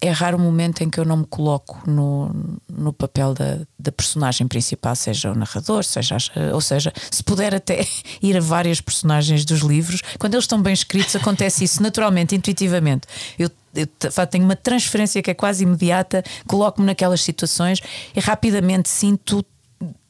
é 0.00 0.10
raro 0.10 0.36
o 0.36 0.40
momento 0.40 0.82
em 0.82 0.90
que 0.90 1.00
eu 1.00 1.04
não 1.04 1.18
me 1.18 1.26
coloco 1.26 1.82
no, 1.88 2.58
no 2.68 2.92
papel 2.92 3.32
da, 3.32 3.60
da 3.78 3.90
personagem 3.90 4.46
principal, 4.46 4.94
seja 4.94 5.32
o 5.32 5.34
narrador, 5.34 5.84
seja, 5.84 6.16
ou 6.52 6.60
seja, 6.60 6.92
se 7.10 7.22
puder 7.22 7.54
até 7.54 7.86
ir 8.22 8.36
a 8.36 8.40
várias 8.40 8.80
personagens 8.80 9.44
dos 9.44 9.60
livros, 9.60 10.02
quando 10.18 10.34
eles 10.34 10.44
estão 10.44 10.60
bem 10.60 10.74
escritos, 10.74 11.16
acontece 11.16 11.64
isso 11.64 11.82
naturalmente, 11.82 12.34
intuitivamente. 12.34 13.06
Eu, 13.38 13.50
eu 13.74 13.86
tenho 14.26 14.44
uma 14.44 14.56
transferência 14.56 15.22
que 15.22 15.30
é 15.30 15.34
quase 15.34 15.64
imediata, 15.64 16.22
coloco-me 16.46 16.86
naquelas 16.86 17.22
situações 17.22 17.80
e 18.14 18.20
rapidamente 18.20 18.88
sinto 18.88 19.44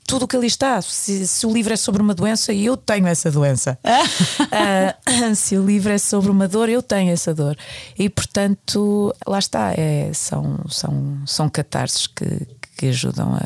tudo 0.07 0.25
o 0.25 0.29
que 0.29 0.37
ali 0.37 0.47
está. 0.47 0.80
Se, 0.80 1.26
se 1.26 1.47
o 1.47 1.52
livro 1.52 1.73
é 1.73 1.76
sobre 1.76 2.00
uma 2.00 2.15
doença, 2.15 2.52
eu 2.52 2.76
tenho 2.76 3.07
essa 3.07 3.30
doença. 3.30 3.78
Ah, 4.52 5.35
se 5.35 5.57
o 5.57 5.65
livro 5.65 5.93
é 5.93 5.99
sobre 5.99 6.30
uma 6.30 6.47
dor, 6.49 6.69
eu 6.69 6.83
tenho 6.83 7.11
essa 7.11 7.35
dor. 7.35 7.57
E 7.99 8.09
portanto, 8.09 9.15
lá 9.26 9.39
está. 9.39 9.73
É, 9.76 10.11
são, 10.15 10.61
são, 10.69 11.19
são 11.26 11.49
catarses 11.49 12.07
que, 12.07 12.47
que 12.76 12.87
ajudam 12.87 13.39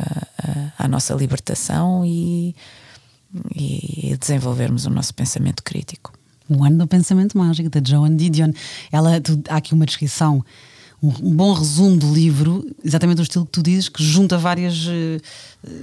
à 0.78 0.88
nossa 0.88 1.14
libertação 1.14 2.04
e, 2.04 2.54
e 3.54 4.12
a 4.12 4.16
desenvolvermos 4.16 4.86
o 4.86 4.90
nosso 4.90 5.14
pensamento 5.14 5.62
crítico. 5.62 6.12
O 6.48 6.64
ano 6.64 6.78
do 6.78 6.86
pensamento 6.86 7.38
mágico 7.38 7.70
da 7.70 7.80
Joan 7.84 8.16
Didion. 8.16 8.52
Ela, 8.90 9.20
há 9.48 9.56
aqui 9.56 9.72
uma 9.72 9.86
descrição, 9.86 10.44
um, 11.02 11.34
bom 11.34 11.52
resumo 11.52 11.96
do 11.96 12.12
livro, 12.12 12.66
exatamente 12.84 13.20
o 13.20 13.22
estilo 13.22 13.46
que 13.46 13.52
tu 13.52 13.62
dizes, 13.62 13.88
que 13.88 14.02
junta 14.02 14.36
vários 14.36 14.86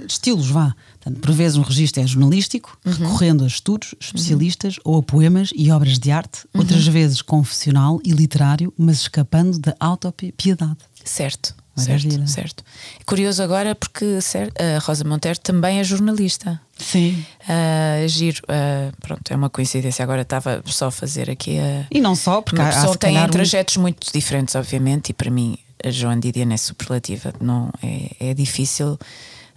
estilos, 0.08 0.48
vá. 0.48 0.74
Portanto, 1.00 1.20
por 1.20 1.32
vezes 1.32 1.56
um 1.56 1.62
registro 1.62 2.02
é 2.02 2.06
jornalístico, 2.06 2.78
recorrendo 2.84 3.44
a 3.44 3.46
estudos, 3.46 3.94
especialistas 4.00 4.76
ou 4.84 4.98
a 4.98 5.02
poemas 5.02 5.50
e 5.54 5.70
obras 5.70 5.98
de 5.98 6.10
arte, 6.10 6.46
outras 6.54 6.86
vezes 6.86 7.22
confessional 7.22 8.00
e 8.04 8.10
literário, 8.10 8.72
mas 8.76 9.02
escapando 9.02 9.58
da 9.58 9.74
autopiedade. 9.80 10.78
Certo, 11.04 11.54
Maravilha. 11.86 12.26
certo, 12.26 12.30
certo. 12.30 12.64
Curioso 13.06 13.42
agora 13.42 13.74
porque 13.74 14.20
cer- 14.20 14.52
a 14.58 14.78
Rosa 14.78 15.04
Monteiro 15.04 15.38
também 15.40 15.78
é 15.80 15.84
jornalista. 15.84 16.60
Sim. 16.78 17.24
Ah, 17.48 18.06
giro, 18.06 18.42
ah, 18.48 18.90
pronto, 19.00 19.30
é 19.30 19.36
uma 19.36 19.50
coincidência. 19.50 20.02
Agora 20.02 20.22
estava 20.22 20.62
só 20.66 20.86
a 20.86 20.90
fazer 20.90 21.28
aqui 21.30 21.58
a. 21.58 21.86
E 21.90 22.00
não 22.00 22.14
só, 22.14 22.40
porque 22.42 22.60
Uma 22.60 22.68
há, 22.68 22.70
há 22.70 22.74
pessoa 22.74 22.92
se 22.92 22.98
tem 22.98 23.18
um- 23.18 23.28
trajetos 23.28 23.76
muito 23.76 24.12
diferentes, 24.12 24.54
obviamente, 24.54 25.10
e 25.10 25.12
para 25.12 25.30
mim 25.30 25.58
a 25.84 25.90
Joan 25.90 26.18
Didion 26.20 26.50
é 26.52 26.56
superlativa. 26.56 27.32
Não, 27.40 27.70
é, 27.82 28.30
é 28.30 28.34
difícil. 28.34 28.98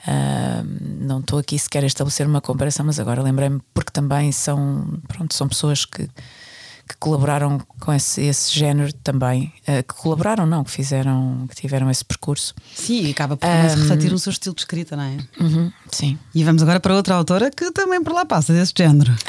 ah, 0.07 0.63
não 0.99 1.19
estou 1.19 1.37
aqui 1.39 1.57
sequer 1.59 1.83
a 1.83 1.87
estabelecer 1.87 2.25
uma 2.25 2.41
comparação, 2.41 2.85
mas 2.85 2.99
agora 2.99 3.21
lembrei-me 3.21 3.61
porque 3.73 3.91
também 3.91 4.31
são, 4.31 4.99
pronto, 5.07 5.33
são 5.35 5.47
pessoas 5.47 5.85
que, 5.85 6.09
que 6.87 6.95
colaboraram 6.97 7.59
com 7.79 7.93
esse, 7.93 8.21
esse 8.21 8.57
género 8.57 8.91
também. 8.93 9.51
ah, 9.67 9.83
que 9.83 9.93
colaboraram, 9.93 10.45
não, 10.45 10.63
que 10.63 10.71
fizeram, 10.71 11.45
que 11.49 11.55
tiveram 11.55 11.89
esse 11.89 12.03
percurso. 12.03 12.53
Sim, 12.75 13.05
e 13.05 13.11
acaba 13.11 13.37
por 13.37 13.47
se 13.47 13.75
refletir 13.79 14.11
no 14.11 14.19
seu 14.19 14.31
estilo 14.31 14.55
de 14.55 14.61
escrita, 14.61 14.95
não 14.95 15.03
é? 15.03 15.17
Uhum, 15.39 15.71
sim. 15.91 16.17
E 16.33 16.43
vamos 16.43 16.61
agora 16.61 16.79
para 16.79 16.95
outra 16.95 17.15
autora 17.15 17.49
que 17.51 17.71
também 17.71 18.03
por 18.03 18.13
lá 18.13 18.25
passa 18.25 18.53
desse 18.53 18.73
género. 18.77 19.13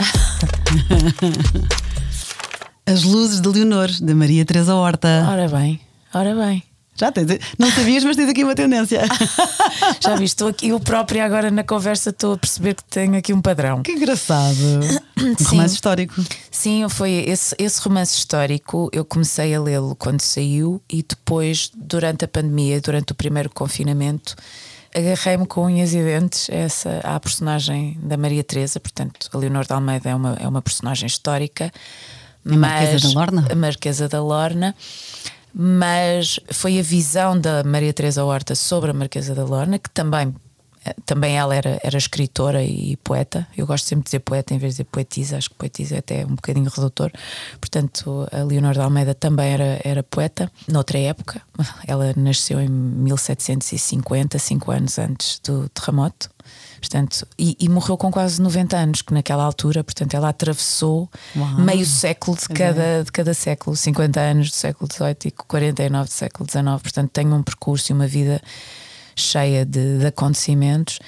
As 2.84 3.04
Luzes 3.04 3.40
de 3.40 3.48
Leonor, 3.48 3.88
da 4.00 4.14
Maria 4.14 4.44
Teresa 4.44 4.74
Horta. 4.74 5.26
Ora 5.30 5.48
bem, 5.48 5.80
ora 6.12 6.34
bem. 6.34 6.62
Já 6.94 7.10
tens, 7.10 7.26
não 7.58 7.70
sabias, 7.70 8.04
mas 8.04 8.16
tens 8.16 8.28
aqui 8.28 8.44
uma 8.44 8.54
tendência. 8.54 9.02
Já 9.98 10.14
vi, 10.14 10.24
estou 10.24 10.48
aqui, 10.48 10.68
eu 10.68 10.78
própria 10.78 11.24
agora 11.24 11.50
na 11.50 11.64
conversa 11.64 12.10
estou 12.10 12.34
a 12.34 12.38
perceber 12.38 12.74
que 12.74 12.84
tenho 12.84 13.16
aqui 13.16 13.32
um 13.32 13.40
padrão. 13.40 13.82
que 13.82 13.92
engraçado. 13.92 14.58
Um 15.18 15.36
Sim. 15.36 15.44
romance 15.44 15.74
histórico. 15.74 16.14
Sim, 16.50 16.86
foi 16.88 17.10
esse, 17.26 17.54
esse 17.58 17.80
romance 17.80 18.16
histórico. 18.16 18.90
Eu 18.92 19.04
comecei 19.04 19.54
a 19.54 19.60
lê-lo 19.60 19.96
quando 19.96 20.20
saiu 20.20 20.82
e 20.88 21.02
depois, 21.02 21.70
durante 21.74 22.24
a 22.26 22.28
pandemia, 22.28 22.80
durante 22.80 23.12
o 23.12 23.14
primeiro 23.14 23.48
confinamento, 23.48 24.36
agarrei-me 24.94 25.46
com 25.46 25.64
unhas 25.64 25.94
e 25.94 26.02
dentes 26.02 26.50
a 26.50 26.54
essa, 26.54 27.00
à 27.02 27.18
personagem 27.18 27.98
da 28.02 28.18
Maria 28.18 28.44
Teresa. 28.44 28.78
Portanto, 28.78 29.30
a 29.32 29.38
Leonor 29.38 29.64
de 29.64 29.72
Almeida 29.72 30.10
é 30.10 30.14
uma, 30.14 30.36
é 30.38 30.46
uma 30.46 30.60
personagem 30.60 31.06
histórica. 31.06 31.72
A 32.44 32.56
Marquesa 32.56 33.08
da 33.08 33.14
Lorna? 33.14 33.48
A 33.50 33.54
Marquesa 33.54 34.08
da 34.08 34.22
Lorna. 34.22 34.74
Mas 35.54 36.40
foi 36.50 36.78
a 36.78 36.82
visão 36.82 37.38
da 37.38 37.62
Maria 37.62 37.92
Teresa 37.92 38.24
Horta 38.24 38.54
sobre 38.54 38.90
a 38.90 38.94
Marquesa 38.94 39.34
da 39.34 39.44
Lorna 39.44 39.78
que 39.78 39.90
também 39.90 40.34
também 41.06 41.36
ela 41.36 41.54
era, 41.54 41.78
era 41.82 41.96
escritora 41.96 42.62
e 42.64 42.96
poeta. 42.98 43.46
Eu 43.56 43.66
gosto 43.66 43.86
sempre 43.86 44.04
de 44.04 44.06
dizer 44.06 44.20
poeta 44.20 44.54
em 44.54 44.58
vez 44.58 44.72
de 44.72 44.82
dizer 44.82 44.84
poetisa, 44.90 45.36
acho 45.36 45.50
que 45.50 45.56
poetisa 45.56 45.96
é 45.96 45.98
até 45.98 46.26
um 46.26 46.34
bocadinho 46.34 46.68
redutor. 46.68 47.10
Portanto, 47.60 48.26
a 48.32 48.42
Leonor 48.42 48.72
de 48.72 48.80
Almeida 48.80 49.14
também 49.14 49.52
era, 49.52 49.80
era 49.84 50.02
poeta, 50.02 50.50
noutra 50.68 50.98
época. 50.98 51.40
Ela 51.86 52.12
nasceu 52.16 52.60
em 52.60 52.68
1750, 52.68 54.38
cinco 54.38 54.72
anos 54.72 54.98
antes 54.98 55.40
do 55.44 55.68
terremoto. 55.68 56.30
Portanto, 56.82 57.24
e, 57.38 57.56
e, 57.60 57.68
morreu 57.68 57.96
com 57.96 58.10
quase 58.10 58.42
90 58.42 58.76
anos, 58.76 59.02
que 59.02 59.14
naquela 59.14 59.44
altura, 59.44 59.84
portanto, 59.84 60.14
ela 60.14 60.28
atravessou 60.28 61.08
Uau. 61.36 61.60
meio 61.60 61.86
século 61.86 62.36
de 62.36 62.48
cada, 62.48 62.82
é. 62.82 63.02
de 63.04 63.12
cada 63.12 63.32
século, 63.32 63.76
50 63.76 64.20
anos 64.20 64.50
do 64.50 64.56
século 64.56 64.90
XVIII 64.92 65.16
e 65.26 65.30
49 65.30 66.08
do 66.08 66.12
século 66.12 66.50
XIX. 66.50 66.64
Portanto, 66.82 67.10
tem 67.12 67.32
um 67.32 67.40
percurso 67.40 67.92
e 67.92 67.94
uma 67.94 68.08
vida 68.08 68.42
cheia 69.14 69.64
de, 69.64 69.98
de 69.98 70.06
acontecimentos. 70.06 70.98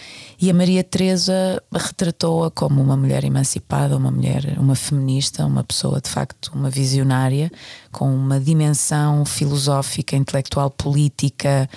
E 0.40 0.48
a 0.48 0.54
Maria 0.54 0.84
Teresa 0.84 1.60
retratou-a 1.72 2.52
como 2.52 2.80
uma 2.80 2.96
mulher 2.96 3.24
emancipada, 3.24 3.96
uma 3.96 4.12
mulher, 4.12 4.54
uma 4.56 4.76
feminista, 4.76 5.44
uma 5.44 5.64
pessoa 5.64 6.00
de 6.00 6.08
facto, 6.08 6.52
uma 6.54 6.70
visionária, 6.70 7.50
com 7.90 8.14
uma 8.14 8.38
dimensão 8.38 9.24
filosófica, 9.24 10.14
intelectual, 10.14 10.70
política. 10.70 11.68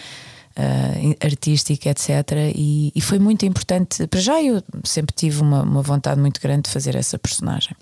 Uh, 0.57 1.15
artística, 1.23 1.87
etc. 1.87 2.09
E, 2.55 2.91
e, 2.95 2.99
foi 2.99 3.19
muito 3.19 3.45
importante. 3.45 4.07
Para 4.07 4.19
já, 4.19 4.41
eu 4.41 4.63
sempre 4.83 5.15
tive 5.15 5.39
uma, 5.39 5.61
uma 5.61 5.83
vontade 5.83 6.19
muito 6.19 6.41
grande 6.41 6.63
de 6.63 6.71
fazer 6.71 6.95
essa 6.95 7.19
personagem, 7.19 7.75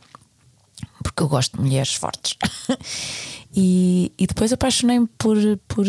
porque 1.02 1.24
eu 1.24 1.30
gosto 1.30 1.56
de 1.56 1.64
mulheres 1.64 1.94
fortes. 1.94 2.36
e, 3.56 4.12
e 4.20 4.28
depois 4.28 4.52
apaixonei-me 4.52 5.08
por, 5.18 5.38
por 5.70 5.86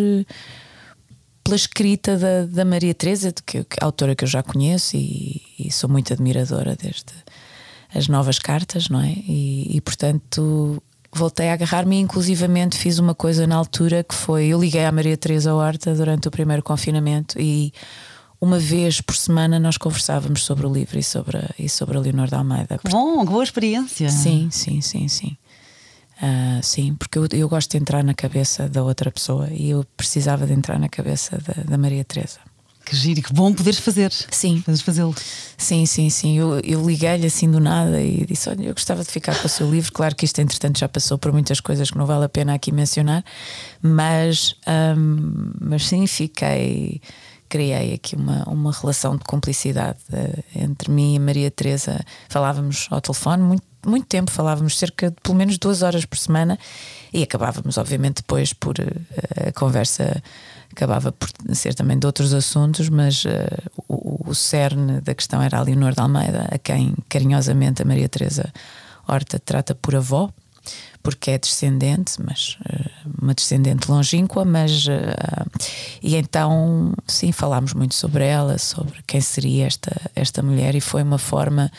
pela 1.47 1.57
escrita 1.57 2.17
da, 2.17 2.45
da 2.45 2.65
Maria 2.65 2.93
Teresa, 2.93 3.33
que, 3.33 3.63
que, 3.63 3.77
autora 3.81 4.17
que 4.17 4.25
eu 4.25 4.29
já 4.29 4.43
conheço 4.43 4.97
e, 4.97 5.41
e, 5.59 5.71
sou 5.71 5.89
muito 5.89 6.13
admiradora 6.13 6.75
desde 6.75 7.15
as 7.95 8.09
novas 8.09 8.39
cartas, 8.41 8.89
não 8.89 9.01
é? 9.01 9.13
E, 9.13 9.77
e 9.77 9.81
portanto 9.81 10.83
voltei 11.13 11.49
a 11.49 11.55
agarrar-me, 11.55 11.99
inclusivamente 11.99 12.77
fiz 12.77 12.99
uma 12.99 13.15
coisa 13.15 13.47
na 13.47 13.57
altura 13.57 14.05
que 14.05 14.15
foi 14.15 14.47
eu 14.47 14.61
liguei 14.61 14.85
à 14.85 14.93
Maria 14.93 15.17
Teresa 15.17 15.55
Horta 15.55 15.95
durante 15.95 16.29
o 16.29 16.31
primeiro 16.31 16.63
confinamento 16.63 17.41
e 17.41 17.73
uma 18.41 18.59
vez 18.59 19.01
por 19.01 19.17
semana 19.17 19.59
nós 19.59 19.77
conversávamos 19.77 20.45
sobre 20.45 20.67
o 20.67 20.73
livro 20.73 20.99
e 20.99 21.03
sobre 21.03 21.39
a, 21.39 21.51
e 21.59 21.69
sobre 21.69 21.97
a 21.97 22.01
Leonor 22.01 22.29
da 22.29 22.39
Almeida. 22.39 22.79
Bom, 22.91 23.25
boa 23.25 23.43
experiência. 23.43 24.11
Sim, 24.11 24.49
sim, 24.51 24.81
sim, 24.81 25.09
sim. 25.09 25.37
Uh, 26.23 26.63
sim, 26.63 26.95
porque 26.95 27.19
eu, 27.19 27.27
eu, 27.33 27.49
gosto 27.49 27.71
de 27.71 27.77
entrar 27.77 28.03
na 28.03 28.15
cabeça 28.15 28.69
da 28.69 28.83
outra 28.83 29.11
pessoa 29.11 29.49
e 29.51 29.71
eu 29.71 29.85
precisava 29.97 30.47
de 30.47 30.53
entrar 30.55 30.79
na 30.79 30.89
cabeça 30.89 31.39
da, 31.39 31.63
da 31.63 31.79
Maria 31.79 32.05
Teresa. 32.05 32.41
Que 32.87 32.95
giro, 32.95 33.21
que 33.21 33.33
bom 33.33 33.53
poderes 33.53 33.81
fazer. 33.81 34.13
Sim. 34.31 34.61
Poderes 34.61 34.81
fazê-lo. 34.81 35.13
Sim, 35.59 35.85
sim, 35.87 36.09
sim. 36.09 36.39
Eu, 36.39 36.61
eu 36.61 36.87
liguei-lhe 36.87 37.27
assim 37.27 37.51
do 37.51 37.59
nada 37.59 38.01
e 38.01 38.25
disse: 38.25 38.49
Olha, 38.49 38.63
eu 38.63 38.73
gostava 38.73 39.03
de 39.03 39.11
ficar 39.11 39.37
com 39.41 39.47
o 39.47 39.51
seu 39.51 39.69
livro. 39.69 39.93
Claro 39.93 40.15
que 40.15 40.25
isto, 40.25 40.41
entretanto, 40.41 40.79
já 40.79 40.89
passou 40.89 41.19
por 41.19 41.33
muitas 41.33 41.59
coisas 41.59 41.91
que 41.91 41.99
não 41.99 42.07
vale 42.07 42.27
a 42.27 42.29
pena 42.29 42.55
aqui 42.55 42.71
mencionar, 42.71 43.25
mas, 43.83 44.55
um, 44.97 45.51
mas 45.61 45.85
sim, 45.87 46.07
fiquei. 46.07 47.01
Criei 47.49 47.95
aqui 47.95 48.17
uma, 48.17 48.43
uma 48.49 48.73
relação 48.73 49.17
de 49.17 49.23
cumplicidade 49.23 49.99
uh, 50.13 50.43
entre 50.53 50.91
mim 50.91 51.15
e 51.15 51.19
Maria 51.19 51.49
Teresa. 51.49 52.05
Falávamos 52.29 52.89
ao 52.91 53.01
telefone 53.01 53.41
muito 53.41 53.63
muito 53.87 54.07
tempo, 54.07 54.31
falávamos 54.31 54.79
cerca 54.79 55.11
de 55.11 55.17
pelo 55.23 55.35
menos 55.35 55.59
duas 55.59 55.83
horas 55.83 56.05
por 56.05 56.19
semana 56.19 56.59
e 57.13 57.23
acabávamos, 57.23 57.79
obviamente, 57.79 58.17
depois 58.17 58.53
por 58.53 58.79
uh, 58.79 59.49
a 59.49 59.53
conversa 59.53 60.23
acabava 60.71 61.11
por 61.13 61.31
ser 61.55 61.75
também 61.75 61.99
de 61.99 62.07
outros 62.07 62.35
assuntos, 62.35 62.89
mas 62.89 63.25
uh, 63.25 63.29
o, 63.89 64.31
o 64.31 64.35
cerne 64.35 65.01
da 65.01 65.15
questão 65.15 65.41
era 65.41 65.59
a 65.59 65.63
Leonor 65.63 65.95
de 65.95 66.01
Almeida, 66.01 66.49
a 66.51 66.59
quem 66.59 66.95
carinhosamente 67.09 67.83
a 67.83 67.85
Maria 67.85 68.09
Teresa 68.09 68.53
Horta 69.09 69.39
trata 69.39 69.75
por 69.75 69.95
avó, 69.95 70.31
porque 71.03 71.31
é 71.31 71.39
descendente, 71.39 72.21
mas 72.21 72.59
uh, 72.69 73.11
uma 73.23 73.33
descendente 73.33 73.91
longínqua, 73.91 74.45
mas 74.45 74.87
uh, 74.87 75.51
e 76.03 76.17
então 76.17 76.93
sim 77.07 77.33
falámos 77.33 77.73
muito 77.73 77.95
sobre 77.95 78.27
ela, 78.27 78.59
sobre 78.59 79.03
quem 79.07 79.21
seria 79.21 79.67
esta 79.67 79.93
esta 80.15 80.43
mulher 80.43 80.75
e 80.75 80.81
foi 80.81 81.03
uma 81.03 81.19
forma 81.19 81.71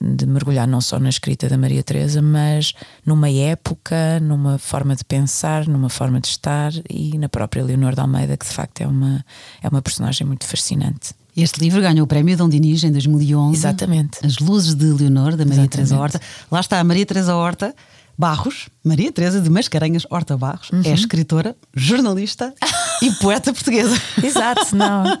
de 0.00 0.24
mergulhar 0.26 0.66
não 0.66 0.80
só 0.80 0.98
na 0.98 1.08
escrita 1.08 1.48
da 1.48 1.58
Maria 1.58 1.82
Teresa, 1.82 2.22
mas 2.22 2.72
numa 3.04 3.28
época, 3.28 4.18
numa 4.20 4.58
forma 4.58 4.96
de 4.96 5.04
pensar, 5.04 5.66
numa 5.68 5.90
forma 5.90 6.20
de 6.20 6.28
estar 6.28 6.72
e 6.88 7.18
na 7.18 7.28
própria 7.28 7.62
Leonor 7.62 7.94
de 7.94 8.00
Almeida, 8.00 8.36
que 8.36 8.46
de 8.46 8.52
facto 8.52 8.80
é 8.80 8.86
uma, 8.86 9.24
é 9.62 9.68
uma 9.68 9.82
personagem 9.82 10.26
muito 10.26 10.46
fascinante. 10.46 11.14
Este 11.36 11.60
livro 11.60 11.80
ganhou 11.80 12.04
o 12.04 12.06
prémio 12.06 12.36
Dom 12.36 12.48
Dinis 12.48 12.82
em 12.82 12.90
2011. 12.90 13.56
Exatamente. 13.56 14.18
As 14.24 14.38
Luzes 14.38 14.74
de 14.74 14.86
Leonor, 14.86 15.36
da 15.36 15.44
Maria. 15.44 15.68
Teresa 15.68 15.98
Horta. 15.98 16.20
Lá 16.50 16.60
está 16.60 16.80
a 16.80 16.84
Maria 16.84 17.06
Teresa 17.06 17.36
Horta 17.36 17.74
Barros, 18.20 18.68
Maria 18.84 19.10
Teresa 19.10 19.40
de 19.40 19.48
Mascarenhas 19.48 20.06
Horta 20.10 20.36
Barros, 20.36 20.68
é 20.70 20.76
uhum. 20.76 20.82
é 20.84 20.92
escritora, 20.92 21.56
jornalista 21.74 22.52
e 23.00 23.10
poeta 23.16 23.50
portuguesa. 23.50 23.96
Exato, 24.22 24.76
não. 24.76 25.18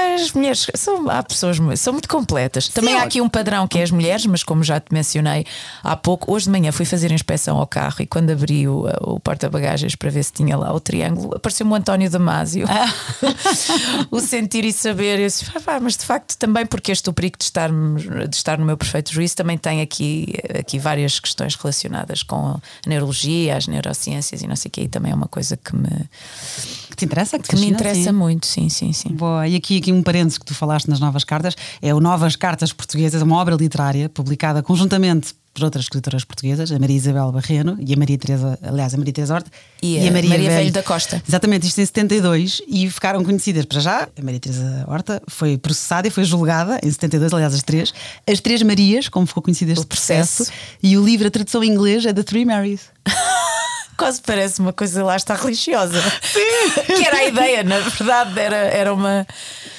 É, 0.00 0.14
as 0.14 0.32
mulheres 0.32 0.66
são, 0.76 1.10
há 1.10 1.22
pessoas 1.22 1.58
são 1.76 1.92
muito 1.92 2.08
completas. 2.08 2.68
Também 2.68 2.94
Sim, 2.94 3.00
há 3.00 3.02
aqui 3.02 3.20
um 3.20 3.28
padrão 3.28 3.66
que 3.66 3.78
é 3.78 3.82
as 3.82 3.90
mulheres, 3.90 4.24
mas 4.24 4.42
como 4.42 4.62
já 4.62 4.78
te 4.80 4.92
mencionei 4.92 5.44
há 5.82 5.96
pouco, 5.96 6.32
hoje 6.32 6.46
de 6.46 6.50
manhã 6.50 6.70
fui 6.72 6.86
fazer 6.86 7.10
inspeção 7.10 7.58
ao 7.58 7.66
carro 7.66 7.96
e 8.00 8.06
quando 8.06 8.30
abri 8.30 8.68
o, 8.68 8.86
o 9.02 9.20
porta-bagagens 9.20 9.94
para 9.96 10.08
ver 10.10 10.22
se 10.22 10.32
tinha 10.32 10.56
lá 10.56 10.72
o 10.72 10.80
triângulo, 10.80 11.36
apareceu-me 11.36 11.72
o 11.72 11.74
António 11.74 12.08
Damasio. 12.08 12.66
Ah. 12.68 12.92
o 14.10 14.20
sentir 14.20 14.64
e 14.64 14.72
saber, 14.72 15.18
eu 15.18 15.26
disse, 15.26 15.44
ah, 15.66 15.80
mas 15.80 15.96
de 15.96 16.04
facto 16.04 16.36
também 16.38 16.64
porque 16.64 16.92
este 16.92 17.10
o 17.10 17.12
perigo 17.12 17.36
de 17.36 17.44
estar, 17.44 17.70
de 17.70 18.36
estar 18.36 18.58
no 18.58 18.64
meu 18.64 18.76
perfeito 18.76 19.12
juízo 19.12 19.36
também 19.36 19.58
tem 19.58 19.80
aqui, 19.80 20.32
aqui 20.58 20.78
várias 20.78 21.18
questões 21.18 21.54
relacionadas 21.56 22.19
com 22.22 22.36
a 22.36 22.60
neurologia, 22.86 23.56
as 23.56 23.66
neurociências 23.66 24.42
e 24.42 24.46
não 24.46 24.56
sei 24.56 24.68
o 24.68 24.72
quê, 24.72 24.82
e 24.82 24.88
também 24.88 25.12
é 25.12 25.14
uma 25.14 25.28
coisa 25.28 25.56
que 25.56 25.74
me. 25.74 25.88
Que 26.90 26.96
te 26.96 27.04
interessa? 27.04 27.38
Que, 27.38 27.48
que 27.48 27.56
me 27.56 27.68
interessa 27.68 28.10
sim. 28.10 28.12
muito, 28.12 28.46
sim, 28.46 28.68
sim, 28.68 28.92
sim. 28.92 29.10
Boa. 29.10 29.46
E 29.46 29.56
aqui, 29.56 29.78
aqui 29.78 29.92
um 29.92 30.02
parênteses 30.02 30.38
que 30.38 30.44
tu 30.44 30.54
falaste 30.54 30.88
nas 30.88 31.00
Novas 31.00 31.24
Cartas 31.24 31.56
é 31.80 31.94
o 31.94 32.00
Novas 32.00 32.36
Cartas 32.36 32.72
Portuguesas, 32.72 33.22
uma 33.22 33.36
obra 33.36 33.54
literária 33.54 34.08
publicada 34.08 34.62
conjuntamente 34.62 35.34
por 35.52 35.64
outras 35.64 35.84
escritoras 35.84 36.24
portuguesas, 36.24 36.70
a 36.70 36.78
Maria 36.78 36.96
Isabel 36.96 37.32
Barreno 37.32 37.76
e 37.80 37.92
a 37.92 37.96
Maria 37.96 38.16
Teresa, 38.16 38.58
aliás, 38.62 38.94
a 38.94 38.96
Maria 38.96 39.12
Teresa 39.12 39.34
Horta 39.34 39.50
e, 39.82 39.96
e 39.96 40.08
a, 40.08 40.12
Maria, 40.12 40.30
Maria 40.30 40.48
Velho. 40.48 40.60
Velho 40.60 40.72
da 40.72 40.82
Costa. 40.82 41.22
Exatamente, 41.26 41.66
isto 41.66 41.80
em 41.80 41.86
72 41.86 42.62
e 42.68 42.88
ficaram 42.90 43.24
conhecidas 43.24 43.64
para 43.64 43.80
já. 43.80 44.08
A 44.16 44.22
Maria 44.22 44.40
Teresa 44.40 44.84
Horta 44.86 45.22
foi 45.28 45.58
processada 45.58 46.08
e 46.08 46.10
foi 46.10 46.24
julgada 46.24 46.78
em 46.82 46.90
72, 46.90 47.32
aliás, 47.32 47.54
as 47.54 47.62
três. 47.62 47.92
As 48.26 48.40
Três 48.40 48.62
Marias, 48.62 49.08
como 49.08 49.26
ficou 49.26 49.42
conhecida 49.42 49.72
este 49.72 49.86
processo. 49.86 50.44
processo. 50.44 50.58
E 50.82 50.96
o 50.96 51.04
livro, 51.04 51.26
a 51.26 51.30
tradução 51.30 51.62
em 51.62 51.70
inglês 51.70 52.06
é 52.06 52.12
The 52.12 52.22
Three 52.22 52.44
Marys. 52.44 52.82
Quase 54.00 54.22
parece 54.22 54.60
uma 54.60 54.72
coisa 54.72 55.04
lá 55.04 55.14
está 55.14 55.34
religiosa. 55.34 56.00
Sim. 56.24 56.94
que 56.96 57.06
era 57.06 57.18
a 57.18 57.24
ideia, 57.26 57.62
na 57.62 57.80
verdade, 57.80 58.40
era, 58.40 58.56
era 58.56 58.94
uma. 58.94 59.26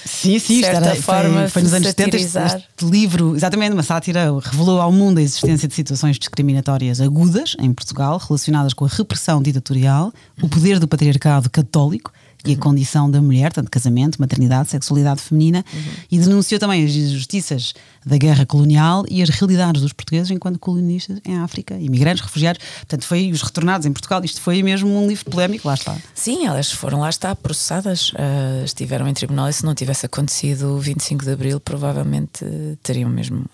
Sim, 0.05 0.37
sim, 0.37 0.59
isto 0.59 0.67
era, 0.67 0.95
forma 0.97 1.39
foi, 1.39 1.47
foi 1.49 1.61
nos 1.63 1.73
anos 1.73 1.87
70 1.87 2.17
este, 2.17 2.37
este, 2.37 2.85
livro, 2.85 3.35
exatamente, 3.35 3.73
uma 3.73 3.81
sátira, 3.81 4.31
revelou 4.39 4.79
ao 4.79 4.91
mundo 4.91 5.17
a 5.17 5.23
existência 5.23 5.67
de 5.67 5.73
situações 5.73 6.19
discriminatórias 6.19 7.01
agudas 7.01 7.55
em 7.59 7.73
Portugal, 7.73 8.19
relacionadas 8.19 8.75
com 8.75 8.85
a 8.85 8.87
repressão 8.87 9.41
ditatorial, 9.41 10.13
o 10.39 10.47
poder 10.47 10.77
do 10.77 10.87
patriarcado 10.87 11.49
católico 11.49 12.13
e 12.45 12.53
a 12.53 12.57
condição 12.57 13.09
da 13.09 13.21
mulher, 13.21 13.51
tanto 13.53 13.69
casamento, 13.69 14.19
maternidade, 14.19 14.69
sexualidade 14.69 15.21
feminina, 15.21 15.63
uhum. 15.73 15.81
e 16.11 16.19
denunciou 16.19 16.59
também 16.59 16.83
as 16.83 16.91
injustiças 16.91 17.73
da 18.05 18.17
guerra 18.17 18.45
colonial 18.45 19.05
e 19.09 19.21
as 19.21 19.29
realidades 19.29 19.81
dos 19.81 19.93
portugueses 19.93 20.31
enquanto 20.31 20.57
colonistas 20.57 21.19
em 21.23 21.37
África, 21.37 21.75
imigrantes, 21.75 22.23
refugiados. 22.23 22.61
Portanto, 22.77 23.05
foi 23.05 23.31
os 23.31 23.41
retornados 23.41 23.85
em 23.85 23.93
Portugal. 23.93 24.23
Isto 24.23 24.41
foi 24.41 24.63
mesmo 24.63 24.89
um 24.89 25.07
livro 25.07 25.25
polémico, 25.29 25.67
lá 25.67 25.75
está. 25.75 25.95
Sim, 26.15 26.45
elas 26.47 26.71
foram 26.71 26.99
lá 26.99 27.09
está 27.09 27.35
processadas, 27.35 28.09
uh, 28.11 28.65
estiveram 28.65 29.07
em 29.07 29.13
tribunal 29.13 29.49
e 29.49 29.53
se 29.53 29.63
não 29.63 29.75
tivesse 29.75 30.05
acontecido 30.05 30.75
o 30.75 30.79
25 30.79 31.23
de 31.23 31.31
Abril, 31.31 31.59
provavelmente 31.59 32.45
teriam 32.81 33.09
mesmo 33.09 33.45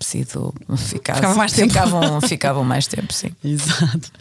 sido 0.00 0.54
ficado, 0.76 1.34
mais 1.36 1.52
tempo. 1.52 1.72
Ficavam, 1.72 2.20
ficavam 2.20 2.64
mais 2.64 2.86
tempo, 2.86 3.12
sim. 3.12 3.30
Exato. 3.42 4.12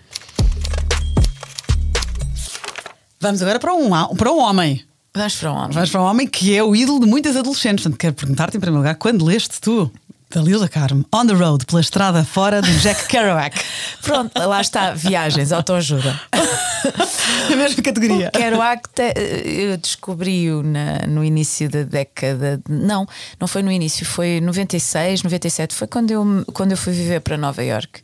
Vamos 3.24 3.42
agora 3.42 3.58
para 3.58 3.74
um, 3.74 3.90
para 4.18 4.34
um 4.34 4.40
homem. 4.40 4.84
Vamos 5.16 5.36
para 5.38 5.54
um 5.54 5.56
homem. 5.56 5.72
Vamos 5.72 5.90
para 5.90 6.02
um 6.02 6.04
homem 6.04 6.28
que 6.28 6.54
é 6.54 6.62
o 6.62 6.76
ídolo 6.76 7.00
de 7.00 7.06
muitas 7.06 7.38
adolescentes. 7.38 7.84
Portanto, 7.84 7.98
quero 7.98 8.14
perguntar-te 8.14 8.58
em 8.58 8.60
primeiro 8.60 8.80
lugar, 8.80 8.96
quando 8.96 9.24
leste 9.24 9.62
tu? 9.62 9.90
Dalila 10.30 10.68
Carmo, 10.68 11.06
On 11.14 11.26
the 11.26 11.32
Road, 11.32 11.66
pela 11.66 11.80
estrada 11.80 12.26
fora 12.26 12.62
de 12.62 12.78
Jack 12.80 13.08
Kerouac. 13.08 13.58
Pronto, 14.02 14.38
lá 14.38 14.60
está, 14.60 14.92
viagens, 14.94 15.54
autoajuda. 15.54 16.20
a 16.34 17.56
mesma 17.56 17.82
categoria. 17.82 18.28
O 18.28 18.38
Kerouac 18.38 18.90
te, 18.90 19.14
eu 19.46 19.78
descobri-o 19.78 20.62
no 21.08 21.24
início 21.24 21.70
da 21.70 21.84
década. 21.84 22.60
Não, 22.68 23.08
não 23.40 23.48
foi 23.48 23.64
no 23.64 23.72
início, 23.72 24.06
foi 24.06 24.42
96, 24.42 25.24
97. 25.24 25.74
Foi 25.74 25.88
quando 25.88 26.12
eu, 26.12 26.44
quando 26.52 26.72
eu 26.72 26.78
fui 26.78 26.92
viver 26.92 27.22
para 27.22 27.38
Nova 27.38 27.64
York. 27.64 28.02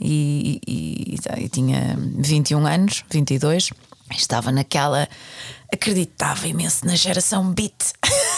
E, 0.00 0.60
e, 0.66 1.14
e, 1.38 1.44
e 1.44 1.48
tinha 1.48 1.96
21 2.18 2.66
anos, 2.66 3.04
22 3.08 3.70
estava 4.10 4.52
naquela. 4.52 5.08
acreditava 5.72 6.46
imenso 6.46 6.86
na 6.86 6.94
geração 6.94 7.52
beat. 7.52 7.92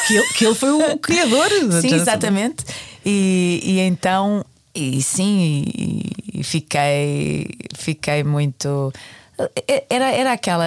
Que 0.06 0.14
ele, 0.16 0.28
que 0.34 0.44
ele 0.46 0.54
foi 0.54 0.70
o 0.70 0.98
criador. 1.00 1.48
sim, 1.80 1.94
exatamente. 1.94 2.64
E, 3.04 3.60
e 3.62 3.80
então, 3.80 4.44
e 4.74 5.02
sim, 5.02 5.64
e, 5.66 6.40
e 6.40 6.42
fiquei, 6.42 7.48
fiquei 7.76 8.24
muito 8.24 8.92
era, 9.88 10.10
era 10.10 10.32
aquela. 10.32 10.66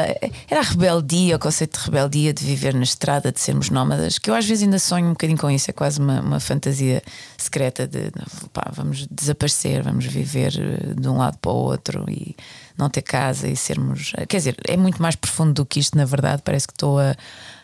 Era 0.50 0.60
a 0.60 0.64
rebeldia, 0.64 1.36
o 1.36 1.40
conceito 1.40 1.78
de 1.78 1.86
rebeldia 1.86 2.34
de 2.34 2.46
viver 2.46 2.74
na 2.74 2.84
estrada, 2.84 3.32
de 3.32 3.40
sermos 3.40 3.70
nómadas, 3.70 4.18
que 4.18 4.30
eu 4.30 4.36
às 4.36 4.46
vezes 4.46 4.64
ainda 4.64 4.80
sonho 4.80 5.08
um 5.08 5.12
bocadinho 5.12 5.38
com 5.38 5.52
isso. 5.52 5.70
É 5.70 5.74
quase 5.74 6.00
uma, 6.00 6.22
uma 6.22 6.40
fantasia 6.40 7.04
secreta 7.38 7.86
de 7.86 8.12
pá, 8.54 8.72
vamos 8.74 9.06
desaparecer, 9.12 9.84
vamos 9.84 10.06
viver 10.06 10.54
eh, 10.58 10.94
de 10.94 11.08
um 11.10 11.18
lado 11.18 11.38
para 11.40 11.52
o 11.52 11.56
outro 11.56 12.06
e 12.10 12.36
não 12.78 12.90
ter 12.90 13.02
casa 13.02 13.48
e 13.48 13.56
sermos. 13.56 14.14
Quer 14.28 14.38
dizer, 14.38 14.56
é 14.68 14.78
muito 14.78 15.02
mais 15.02 15.16
profundo 15.16 15.54
do 15.54 15.66
que 15.66 15.80
isto, 15.80 15.98
na 15.98 16.06
verdade. 16.06 16.42
Parece 16.44 16.68
que 16.68 16.74
estou 16.74 17.00
a 17.00 17.16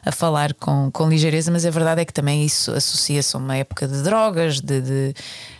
a 0.07 0.11
falar 0.11 0.53
com, 0.53 0.89
com 0.91 1.09
ligeireza, 1.09 1.51
mas 1.51 1.65
a 1.65 1.69
verdade 1.69 2.01
é 2.01 2.05
que 2.05 2.13
também 2.13 2.45
isso 2.45 2.71
associa-se 2.71 3.35
a 3.35 3.39
uma 3.39 3.57
época 3.57 3.87
de 3.87 4.01
drogas, 4.01 4.61
de, 4.61 4.81
de 4.81 5.15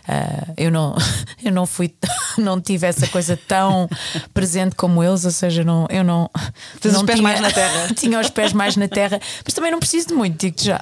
uh, 0.08 0.54
eu 0.56 0.70
não 0.70 0.96
eu 1.44 1.52
não 1.52 1.66
fui 1.66 1.94
não 2.38 2.60
tive 2.60 2.86
essa 2.86 3.06
coisa 3.08 3.38
tão 3.46 3.88
presente 4.32 4.74
como 4.74 5.02
eles, 5.02 5.24
ou 5.24 5.30
seja, 5.30 5.62
não, 5.62 5.86
eu 5.90 6.02
não 6.02 6.30
Tens 6.80 6.96
os 6.96 7.02
pés 7.02 7.18
tinha, 7.18 7.22
mais 7.22 7.40
na 7.40 7.50
terra. 7.50 7.88
tinha 7.94 8.20
os 8.20 8.30
pés 8.30 8.52
mais 8.52 8.76
na 8.76 8.88
terra, 8.88 9.20
mas 9.44 9.52
também 9.52 9.70
não 9.70 9.78
preciso 9.78 10.08
de 10.08 10.14
muito, 10.14 10.38
digo 10.38 10.56
já. 10.58 10.80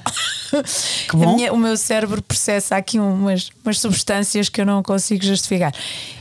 Minha, 1.13 1.51
o 1.51 1.57
meu 1.57 1.75
cérebro 1.75 2.21
processa 2.21 2.77
aqui 2.77 2.99
umas, 2.99 3.49
umas 3.65 3.79
substâncias 3.79 4.47
que 4.47 4.61
eu 4.61 4.65
não 4.65 4.81
consigo 4.81 5.23
justificar. 5.25 5.73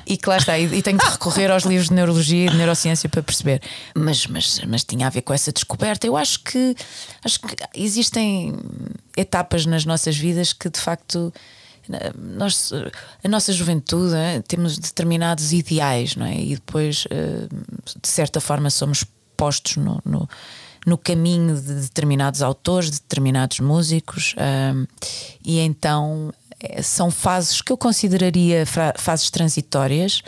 E 0.06 0.16
que 0.16 0.28
lá 0.28 0.36
está, 0.36 0.56
e, 0.58 0.64
e 0.66 0.82
tenho 0.82 0.98
que 0.98 1.04
recorrer 1.04 1.50
aos 1.50 1.64
livros 1.64 1.88
de 1.88 1.94
neurologia 1.94 2.46
e 2.46 2.50
de 2.50 2.56
neurociência 2.56 3.08
para 3.08 3.22
perceber. 3.22 3.60
Mas, 3.94 4.26
mas, 4.26 4.60
mas 4.68 4.84
tinha 4.84 5.06
a 5.06 5.10
ver 5.10 5.22
com 5.22 5.34
essa 5.34 5.52
descoberta. 5.52 6.06
Eu 6.06 6.16
acho 6.16 6.40
que 6.44 6.76
acho 7.24 7.40
que 7.40 7.56
existem 7.74 8.54
etapas 9.16 9.66
nas 9.66 9.84
nossas 9.84 10.16
vidas 10.16 10.52
que 10.52 10.70
de 10.70 10.78
facto 10.78 11.32
nós, 12.18 12.72
a 13.22 13.28
nossa 13.28 13.52
juventude 13.52 14.14
é? 14.14 14.42
temos 14.42 14.78
determinados 14.78 15.52
ideais, 15.52 16.16
não 16.16 16.26
é? 16.26 16.36
E 16.38 16.54
depois, 16.54 17.06
eh, 17.10 17.48
de 18.00 18.08
certa 18.08 18.40
forma, 18.40 18.70
somos 18.70 19.04
postos 19.36 19.76
no, 19.76 20.00
no, 20.04 20.28
no 20.84 20.98
caminho 20.98 21.60
de 21.60 21.74
determinados 21.74 22.42
autores, 22.42 22.90
de 22.90 22.98
determinados 23.00 23.60
músicos, 23.60 24.34
um, 24.74 24.86
e 25.44 25.58
então 25.60 26.32
eh, 26.32 26.45
são 26.82 27.10
fases 27.10 27.60
que 27.60 27.72
eu 27.72 27.76
consideraria 27.76 28.64
fases 28.96 29.30
transitórias. 29.30 30.22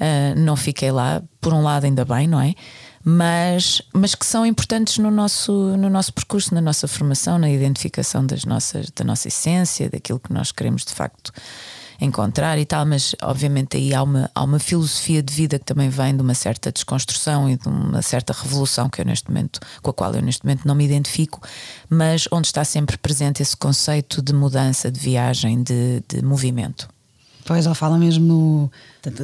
Uh, 0.00 0.38
não 0.38 0.56
fiquei 0.56 0.90
lá, 0.90 1.22
por 1.40 1.52
um 1.52 1.62
lado, 1.62 1.84
ainda 1.84 2.04
bem, 2.04 2.26
não 2.26 2.40
é? 2.40 2.54
mas, 3.04 3.80
mas 3.92 4.14
que 4.14 4.26
são 4.26 4.44
importantes 4.44 4.98
no 4.98 5.10
nosso, 5.10 5.52
no 5.78 5.88
nosso 5.88 6.12
percurso, 6.12 6.54
na 6.54 6.60
nossa 6.60 6.86
formação, 6.86 7.38
na 7.38 7.50
identificação 7.50 8.24
das 8.26 8.44
nossas, 8.44 8.90
da 8.90 9.02
nossa 9.02 9.28
essência, 9.28 9.88
daquilo 9.88 10.20
que 10.20 10.30
nós 10.30 10.52
queremos 10.52 10.84
de 10.84 10.92
facto 10.92 11.32
encontrar 12.00 12.58
e 12.58 12.64
tal, 12.64 12.86
mas 12.86 13.14
obviamente 13.22 13.76
aí 13.76 13.92
há 13.92 14.02
uma, 14.02 14.30
há 14.34 14.44
uma 14.44 14.58
filosofia 14.58 15.22
de 15.22 15.32
vida 15.32 15.58
que 15.58 15.64
também 15.64 15.88
vem 15.88 16.14
de 16.14 16.22
uma 16.22 16.34
certa 16.34 16.70
desconstrução 16.70 17.50
e 17.50 17.56
de 17.56 17.68
uma 17.68 18.02
certa 18.02 18.32
revolução 18.32 18.88
que 18.88 19.00
eu 19.00 19.04
neste 19.04 19.28
momento, 19.28 19.60
com 19.82 19.90
a 19.90 19.94
qual 19.94 20.14
eu 20.14 20.22
neste 20.22 20.44
momento 20.44 20.66
não 20.66 20.74
me 20.74 20.84
identifico, 20.84 21.40
mas 21.90 22.28
onde 22.30 22.46
está 22.46 22.64
sempre 22.64 22.96
presente 22.96 23.42
esse 23.42 23.56
conceito 23.56 24.22
de 24.22 24.32
mudança, 24.32 24.90
de 24.90 25.00
viagem, 25.00 25.62
de, 25.62 26.02
de 26.08 26.22
movimento. 26.22 26.88
Pois, 27.48 27.64
ela 27.64 27.74
fala 27.74 27.96
mesmo 27.96 28.26
no. 28.26 28.72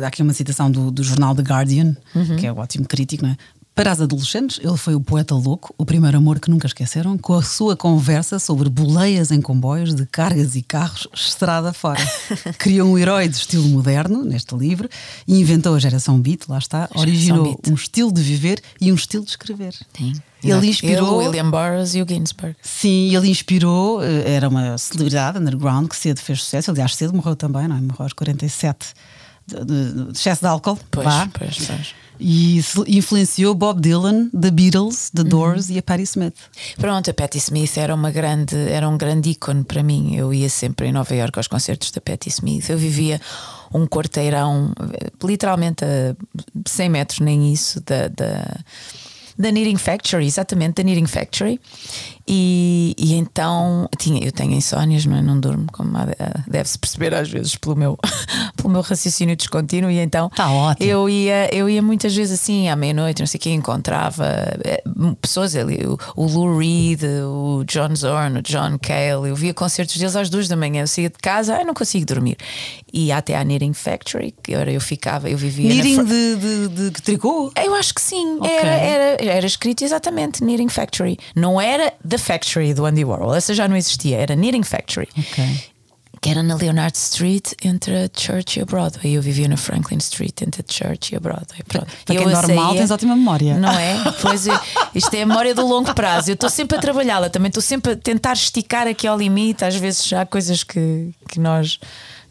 Há 0.03 0.07
aqui 0.07 0.23
uma 0.23 0.33
citação 0.33 0.71
do, 0.71 0.91
do 0.91 1.05
jornal 1.05 1.35
The 1.35 1.43
Guardian, 1.43 1.95
uhum. 2.15 2.37
que 2.37 2.47
é 2.47 2.53
um 2.53 2.59
ótimo 2.59 2.87
crítico, 2.87 3.23
não 3.23 3.33
é? 3.33 3.37
Para 3.75 3.91
as 3.91 4.01
adolescentes, 4.01 4.61
ele 4.63 4.77
foi 4.77 4.95
o 4.95 5.01
poeta 5.01 5.35
louco, 5.35 5.75
o 5.77 5.85
primeiro 5.85 6.17
amor 6.17 6.39
que 6.39 6.49
nunca 6.49 6.69
esqueceram, 6.69 7.19
com 7.19 7.35
a 7.35 7.43
sua 7.43 7.77
conversa 7.77 8.39
sobre 8.39 8.69
boleias 8.69 9.33
em 9.33 9.41
comboios 9.41 9.93
de 9.93 10.07
cargas 10.07 10.55
e 10.55 10.63
carros 10.63 11.09
estrada 11.13 11.73
fora. 11.73 12.01
Criou 12.57 12.89
um 12.89 12.97
herói 12.97 13.27
de 13.27 13.35
estilo 13.35 13.69
moderno, 13.69 14.25
neste 14.25 14.55
livro, 14.55 14.89
e 15.27 15.41
inventou 15.41 15.75
a 15.75 15.81
geração 15.81 16.21
beat, 16.21 16.43
lá 16.49 16.59
está, 16.59 16.89
originou 16.95 17.59
um 17.69 17.75
estilo 17.75 18.13
de 18.13 18.23
viver 18.23 18.63
e 18.81 18.93
um 18.93 18.95
estilo 18.95 19.25
de 19.25 19.31
escrever. 19.31 19.75
Sim. 19.99 20.13
Ele 20.41 20.69
inspirou. 20.69 21.21
Ele, 21.21 21.27
William 21.27 21.51
Burroughs 21.51 21.97
e 21.97 22.03
o 22.03 22.07
Ginsberg. 22.09 22.55
Sim, 22.63 23.17
ele 23.17 23.29
inspirou, 23.29 24.01
eh, 24.05 24.35
era 24.35 24.49
uma 24.49 24.79
celebridade 24.79 25.39
underground 25.39 25.89
que 25.89 25.97
cedo 25.97 26.21
fez 26.21 26.43
sucesso, 26.43 26.71
aliás, 26.71 26.95
cedo 26.95 27.13
morreu 27.13 27.35
também, 27.35 27.67
não 27.67 27.77
é? 27.77 27.81
Morreu 27.81 28.05
aos 28.05 28.13
47 28.13 28.95
de, 29.49 29.65
de, 29.65 30.05
de 30.13 30.13
excesso 30.13 30.43
de 30.43 30.47
álcool. 30.47 30.79
Pois, 30.93 31.05
Vá. 31.05 31.29
pois, 31.37 31.67
pois 31.67 32.04
e 32.19 32.61
influenciou 32.87 33.55
Bob 33.55 33.81
Dylan, 33.81 34.29
The 34.31 34.51
Beatles, 34.51 35.11
The 35.11 35.23
uhum. 35.23 35.29
Doors 35.29 35.69
uhum. 35.69 35.77
e 35.77 35.79
a 35.79 35.83
Patti 35.83 36.03
Smith. 36.03 36.35
Pronto, 36.77 37.11
a 37.11 37.15
Patti 37.15 37.39
Smith 37.39 37.77
era 37.77 37.95
uma 37.95 38.11
grande, 38.11 38.57
era 38.57 38.89
um 38.89 38.97
grande 38.97 39.31
ícone 39.31 39.65
para 39.65 39.83
mim. 39.83 40.15
Eu 40.15 40.33
ia 40.33 40.49
sempre 40.49 40.89
em 40.89 40.93
Nova 40.93 41.15
York 41.15 41.39
aos 41.39 41.49
concertos 41.49 41.91
da 41.91 42.01
Patti 42.01 42.29
Smith. 42.29 42.69
Eu 42.69 42.79
vivia 42.79 43.21
um 43.73 43.87
quarteirão, 43.87 44.73
literalmente 45.23 45.85
a 45.85 46.15
100 46.67 46.89
metros, 46.89 47.21
nem 47.21 47.53
isso, 47.53 47.81
da, 47.81 48.09
da 48.09 48.61
da 49.37 49.51
Knitting 49.51 49.77
Factory, 49.77 50.27
exatamente, 50.27 50.75
da 50.75 50.83
Knitting 50.83 51.07
Factory. 51.07 51.61
E, 52.27 52.95
e 52.99 53.15
então 53.15 53.89
tinha, 53.99 54.25
eu 54.25 54.33
tenho 54.33 54.53
insónias, 54.53 55.05
não, 55.05 55.17
é? 55.17 55.23
não 55.23 55.39
durmo, 55.39 55.67
como 55.71 55.93
deve-se 56.49 56.79
perceber 56.79 57.15
às 57.15 57.29
vezes 57.29 57.55
pelo 57.57 57.77
meu, 57.77 57.99
pelo 58.57 58.71
meu 58.71 58.81
raciocínio 58.81 59.37
descontínuo. 59.37 59.91
E 59.91 59.99
então 59.99 60.31
tá 60.31 60.51
ótimo. 60.51 60.91
eu 60.91 61.09
ia, 61.09 61.55
eu 61.55 61.69
ia 61.69 61.83
muitas 61.83 62.15
vezes 62.15 62.41
assim 62.41 62.69
à 62.69 62.77
meia-noite, 62.77 63.21
não 63.21 63.27
sei 63.27 63.39
o 63.39 63.41
que, 63.41 63.51
encontrava 63.51 64.25
eh, 64.65 64.83
pessoas 65.21 65.55
ali, 65.55 65.85
o, 65.87 65.99
o 66.17 66.27
Lou 66.27 66.57
Reed, 66.59 67.03
o 67.05 67.63
John 67.65 67.95
Zorn, 67.95 68.39
o 68.39 68.43
John 68.43 68.79
Cale. 68.81 69.29
Eu 69.29 69.37
via 69.37 69.53
concertos 69.53 69.97
deles 69.97 70.17
às 70.17 70.31
duas 70.31 70.49
da 70.49 70.57
manhã. 70.57 70.83
Eu 70.83 70.87
saía 70.87 71.11
de 71.11 71.19
casa, 71.19 71.57
ai, 71.57 71.65
não 71.65 71.75
consigo 71.75 72.07
dormir. 72.07 72.39
E 72.93 73.13
até 73.13 73.37
à 73.37 73.45
Knitting 73.45 73.75
Factory, 73.75 74.35
que 74.43 74.53
eu 74.53 74.81
ficava, 74.81 75.29
eu 75.29 75.37
vivia. 75.37 75.69
Knitting 75.69 75.97
na... 75.97 76.03
de, 76.05 76.37
de, 76.37 76.69
de, 76.69 76.91
de 76.91 77.03
tricô? 77.03 77.53
Eu 77.63 77.75
acho 77.75 77.95
que 77.95 78.01
sim, 78.01 78.39
okay. 78.39 78.51
era, 78.51 78.71
era, 78.71 79.25
era 79.25 79.47
escrito 79.47 79.85
exatamente 79.85 80.43
Knitting 80.43 80.69
Factory. 80.69 81.19
Não 81.35 81.61
era 81.61 81.93
The 82.15 82.19
Factory 82.19 82.73
do 82.73 82.87
Andy 82.87 83.05
Warhol, 83.05 83.35
essa 83.35 83.53
já 83.53 83.67
não 83.67 83.77
existia, 83.77 84.19
era 84.19 84.37
Knitting 84.37 84.63
Factory. 84.63 85.09
Que 86.21 86.31
era 86.31 86.45
na 86.45 86.55
Leonard 86.55 86.97
Street 86.97 87.53
entre 87.63 88.05
a 88.05 88.09
Church 88.17 88.59
e 88.59 88.63
a 88.63 88.65
Broadway. 88.65 89.15
Eu 89.15 89.21
vivia 89.21 89.49
na 89.49 89.57
Franklin 89.57 89.99
Street 89.99 90.41
entre 90.43 90.65
a 90.67 90.73
Church 90.73 91.13
e 91.13 91.17
a 91.17 91.21
Broadway. 91.21 91.61
Pronto. 91.67 91.89
Para 92.07 92.15
quem 92.15 92.25
é 92.25 92.31
normal, 92.31 92.67
saía, 92.69 92.79
tens 92.79 92.91
ótima 92.93 93.17
memória. 93.17 93.59
Não 93.59 93.69
é? 93.69 93.97
Pois 94.23 94.47
é, 94.47 94.59
isto 94.95 95.13
é 95.13 95.23
a 95.23 95.27
memória 95.27 95.55
do 95.57 95.67
longo 95.67 95.93
prazo. 95.93 96.31
Eu 96.31 96.35
estou 96.35 96.49
sempre 96.49 96.79
a 96.79 96.81
trabalhá-la, 96.81 97.29
também 97.29 97.49
estou 97.49 97.63
sempre 97.63 97.93
a 97.93 97.97
tentar 97.97 98.35
esticar 98.35 98.87
aqui 98.87 99.09
ao 99.09 99.19
limite. 99.19 99.65
Às 99.65 99.75
vezes 99.75 100.13
há 100.13 100.25
coisas 100.25 100.63
que, 100.63 101.11
que 101.29 101.41
nós 101.41 101.81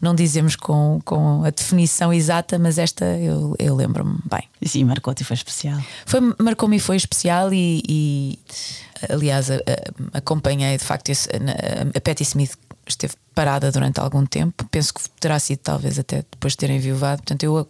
não 0.00 0.14
dizemos 0.14 0.56
com, 0.56 1.00
com 1.04 1.44
a 1.44 1.50
definição 1.50 2.12
exata, 2.12 2.58
mas 2.58 2.78
esta 2.78 3.04
eu, 3.04 3.54
eu 3.58 3.76
lembro-me 3.76 4.18
bem. 4.24 4.42
E 4.60 4.68
sim, 4.68 4.82
marcou-te 4.82 5.20
e 5.20 5.24
foi 5.24 5.34
especial. 5.34 5.78
Foi, 6.06 6.20
marcou-me 6.38 6.76
e 6.76 6.80
foi 6.80 6.96
especial 6.96 7.52
e, 7.52 7.82
e 7.86 8.38
aliás 9.08 9.50
a, 9.50 9.56
a, 9.56 10.18
acompanhei 10.18 10.76
de 10.76 10.84
facto 10.84 11.10
esse, 11.10 11.28
a, 11.28 11.96
a 11.96 12.00
Patti 12.00 12.22
Smith 12.22 12.56
esteve 12.86 13.14
parada 13.34 13.72
durante 13.72 13.98
algum 13.98 14.24
tempo, 14.24 14.64
penso 14.70 14.94
que 14.94 15.00
terá 15.18 15.38
sido 15.38 15.58
talvez 15.58 15.98
até 15.98 16.24
depois 16.30 16.52
de 16.52 16.58
terem 16.58 16.78
viuvado, 16.78 17.18
portanto 17.18 17.42
eu 17.42 17.66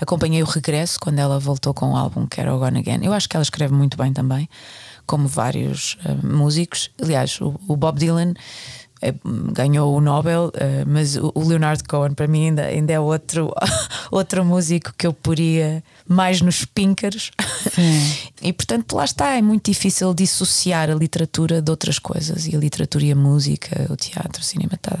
acompanhei 0.00 0.42
o 0.42 0.46
regresso 0.46 1.00
quando 1.00 1.18
ela 1.18 1.38
voltou 1.38 1.74
com 1.74 1.92
o 1.92 1.96
álbum 1.96 2.26
que 2.26 2.40
era 2.40 2.54
o 2.54 2.58
Gone 2.58 2.78
Again. 2.78 3.04
Eu 3.04 3.12
acho 3.12 3.28
que 3.28 3.36
ela 3.36 3.42
escreve 3.42 3.74
muito 3.74 3.96
bem 3.96 4.12
também, 4.12 4.48
como 5.06 5.26
vários 5.26 5.96
uh, 6.04 6.26
músicos. 6.26 6.90
Aliás, 7.02 7.40
o, 7.40 7.58
o 7.66 7.76
Bob 7.76 7.98
Dylan 7.98 8.34
ganhou 9.52 9.94
o 9.94 10.00
Nobel, 10.00 10.50
eh, 10.54 10.84
mas 10.86 11.16
o 11.16 11.32
Leonard 11.36 11.82
Cohen 11.84 12.14
para 12.14 12.26
mim 12.26 12.46
ainda, 12.46 12.62
ainda 12.62 12.92
é 12.92 13.00
outro, 13.00 13.52
outro 14.10 14.44
músico 14.44 14.92
que 14.96 15.06
eu 15.06 15.12
poria 15.12 15.82
mais 16.06 16.40
nos 16.40 16.64
píncaros. 16.64 17.30
e 18.42 18.52
portanto, 18.52 18.94
lá 18.94 19.04
está, 19.04 19.36
é 19.36 19.42
muito 19.42 19.70
difícil 19.70 20.12
dissociar 20.14 20.90
a 20.90 20.94
literatura 20.94 21.60
de 21.60 21.70
outras 21.70 21.98
coisas. 21.98 22.46
E 22.46 22.54
a 22.54 22.58
literatura 22.58 23.04
e 23.04 23.12
a 23.12 23.16
música, 23.16 23.86
o 23.90 23.96
teatro, 23.96 24.40
o 24.40 24.44
cinema 24.44 24.74
está, 24.74 24.96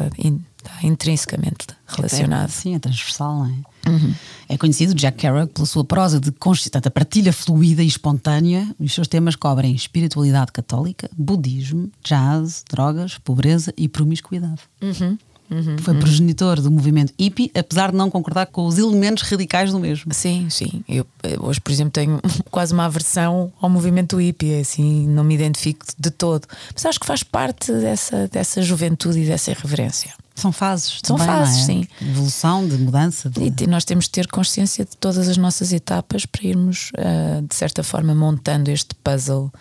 está 0.66 0.86
intrinsecamente 0.86 1.66
relacionado. 1.86 2.50
sim, 2.50 2.74
é 2.74 2.78
transversal, 2.78 3.38
não 3.38 3.46
é? 3.46 3.90
Uhum. 3.90 4.14
É 4.48 4.56
conhecido 4.56 4.94
Jack 4.94 5.18
Kerouac 5.18 5.52
pela 5.52 5.66
sua 5.66 5.84
prosa 5.84 6.18
de 6.18 6.32
constante 6.32 6.88
partilha 6.90 7.32
fluida 7.32 7.82
e 7.82 7.86
espontânea. 7.86 8.66
Os 8.78 8.94
seus 8.94 9.08
temas 9.08 9.36
cobrem 9.36 9.74
espiritualidade 9.74 10.52
católica, 10.52 11.10
budismo, 11.16 11.90
jazz, 12.02 12.64
drogas, 12.68 13.18
pobreza 13.18 13.72
e 13.76 13.88
promiscuidade. 13.88 14.60
Uhum. 14.82 15.18
Uhum, 15.50 15.76
Foi 15.78 15.94
progenitor 15.94 16.60
do 16.60 16.70
movimento 16.70 17.12
hippie, 17.18 17.50
apesar 17.54 17.90
de 17.90 17.96
não 17.96 18.10
concordar 18.10 18.46
com 18.46 18.66
os 18.66 18.78
elementos 18.78 19.22
radicais 19.22 19.70
do 19.70 19.78
mesmo. 19.78 20.12
Sim, 20.14 20.48
sim. 20.48 20.82
Eu 20.88 21.06
hoje, 21.40 21.60
por 21.60 21.70
exemplo, 21.70 21.92
tenho 21.92 22.20
quase 22.50 22.72
uma 22.72 22.86
aversão 22.86 23.52
ao 23.60 23.68
movimento 23.68 24.16
hippie, 24.16 24.52
é 24.52 24.60
assim, 24.60 25.06
não 25.06 25.22
me 25.22 25.34
identifico 25.34 25.84
de 25.98 26.10
todo. 26.10 26.46
Mas 26.72 26.86
acho 26.86 26.98
que 26.98 27.06
faz 27.06 27.22
parte 27.22 27.70
dessa, 27.72 28.26
dessa 28.28 28.62
juventude 28.62 29.20
e 29.20 29.26
dessa 29.26 29.50
irreverência. 29.50 30.14
São 30.34 30.50
fases, 30.50 30.98
São 31.04 31.16
também, 31.16 31.32
fases, 31.32 31.62
é? 31.62 31.66
sim. 31.66 31.88
De 32.00 32.10
evolução, 32.10 32.66
de 32.66 32.76
mudança. 32.76 33.30
De... 33.30 33.52
E 33.62 33.66
nós 33.68 33.84
temos 33.84 34.06
de 34.06 34.10
ter 34.10 34.26
consciência 34.26 34.84
de 34.84 34.96
todas 34.96 35.28
as 35.28 35.36
nossas 35.36 35.72
etapas 35.72 36.26
para 36.26 36.44
irmos, 36.44 36.90
ah, 36.98 37.40
de 37.48 37.54
certa 37.54 37.84
forma, 37.84 38.14
montando 38.14 38.70
este 38.70 38.94
puzzle. 38.96 39.52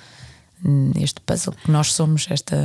Este 1.00 1.20
puzzle 1.22 1.54
que 1.64 1.70
nós 1.70 1.92
somos, 1.92 2.26
esta. 2.30 2.56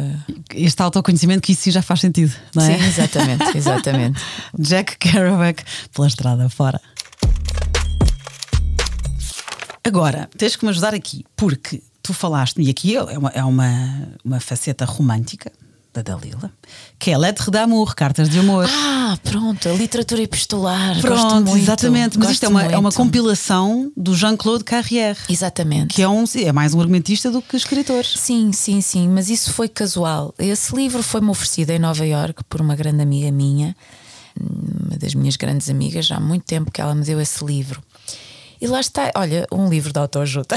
Este 0.54 0.80
autoconhecimento 0.80 1.42
que 1.42 1.52
isso 1.52 1.62
sim 1.62 1.70
já 1.72 1.82
faz 1.82 2.00
sentido, 2.00 2.32
não 2.54 2.64
é? 2.64 2.78
Sim, 2.78 2.84
exatamente, 2.86 3.44
exatamente. 3.58 4.22
Jack 4.58 4.96
Kerouac 4.98 5.64
pela 5.92 6.06
estrada 6.06 6.48
fora. 6.48 6.80
Agora, 9.84 10.30
tens 10.38 10.54
que 10.54 10.64
me 10.64 10.70
ajudar 10.70 10.94
aqui, 10.94 11.24
porque 11.34 11.82
tu 12.02 12.14
falaste, 12.14 12.60
e 12.60 12.70
aqui 12.70 12.96
é 12.96 13.18
uma, 13.18 13.30
é 13.30 13.44
uma, 13.44 14.08
uma 14.24 14.40
faceta 14.40 14.84
romântica 14.84 15.50
da 16.02 16.14
Dalila, 16.14 16.50
que 16.98 17.10
é 17.10 17.18
Lettre 17.18 17.50
d'amour, 17.50 17.94
cartas 17.94 18.28
de 18.28 18.38
amor. 18.38 18.68
Ah, 18.70 19.16
pronto, 19.22 19.68
a 19.68 19.72
literatura 19.72 20.22
epistolar. 20.22 21.00
Pronto, 21.00 21.50
muito, 21.50 21.56
exatamente. 21.56 22.18
Mas 22.18 22.30
isto 22.30 22.44
é 22.44 22.48
uma, 22.48 22.62
é 22.64 22.78
uma 22.78 22.92
compilação 22.92 23.90
do 23.96 24.14
Jean-Claude 24.14 24.64
Carrière, 24.64 25.18
Exatamente. 25.28 25.94
que 25.94 26.02
é, 26.02 26.08
um, 26.08 26.24
é 26.36 26.52
mais 26.52 26.74
um 26.74 26.80
argumentista 26.80 27.30
do 27.30 27.40
que 27.40 27.56
escritor. 27.56 28.04
Sim, 28.04 28.52
sim, 28.52 28.80
sim, 28.80 29.08
mas 29.08 29.30
isso 29.30 29.52
foi 29.52 29.68
casual. 29.68 30.34
Esse 30.38 30.74
livro 30.74 31.02
foi-me 31.02 31.30
oferecido 31.30 31.70
em 31.70 31.78
Nova 31.78 32.06
Iorque 32.06 32.44
por 32.44 32.60
uma 32.60 32.76
grande 32.76 33.02
amiga 33.02 33.30
minha, 33.30 33.74
uma 34.38 34.96
das 34.96 35.14
minhas 35.14 35.36
grandes 35.36 35.68
amigas, 35.68 36.06
já 36.06 36.16
há 36.16 36.20
muito 36.20 36.44
tempo 36.44 36.70
que 36.70 36.80
ela 36.80 36.94
me 36.94 37.04
deu 37.04 37.20
esse 37.20 37.44
livro. 37.44 37.82
E 38.60 38.66
lá 38.66 38.80
está, 38.80 39.10
olha, 39.14 39.46
um 39.52 39.68
livro 39.68 39.92
de 39.92 39.98
autoajuda. 40.00 40.56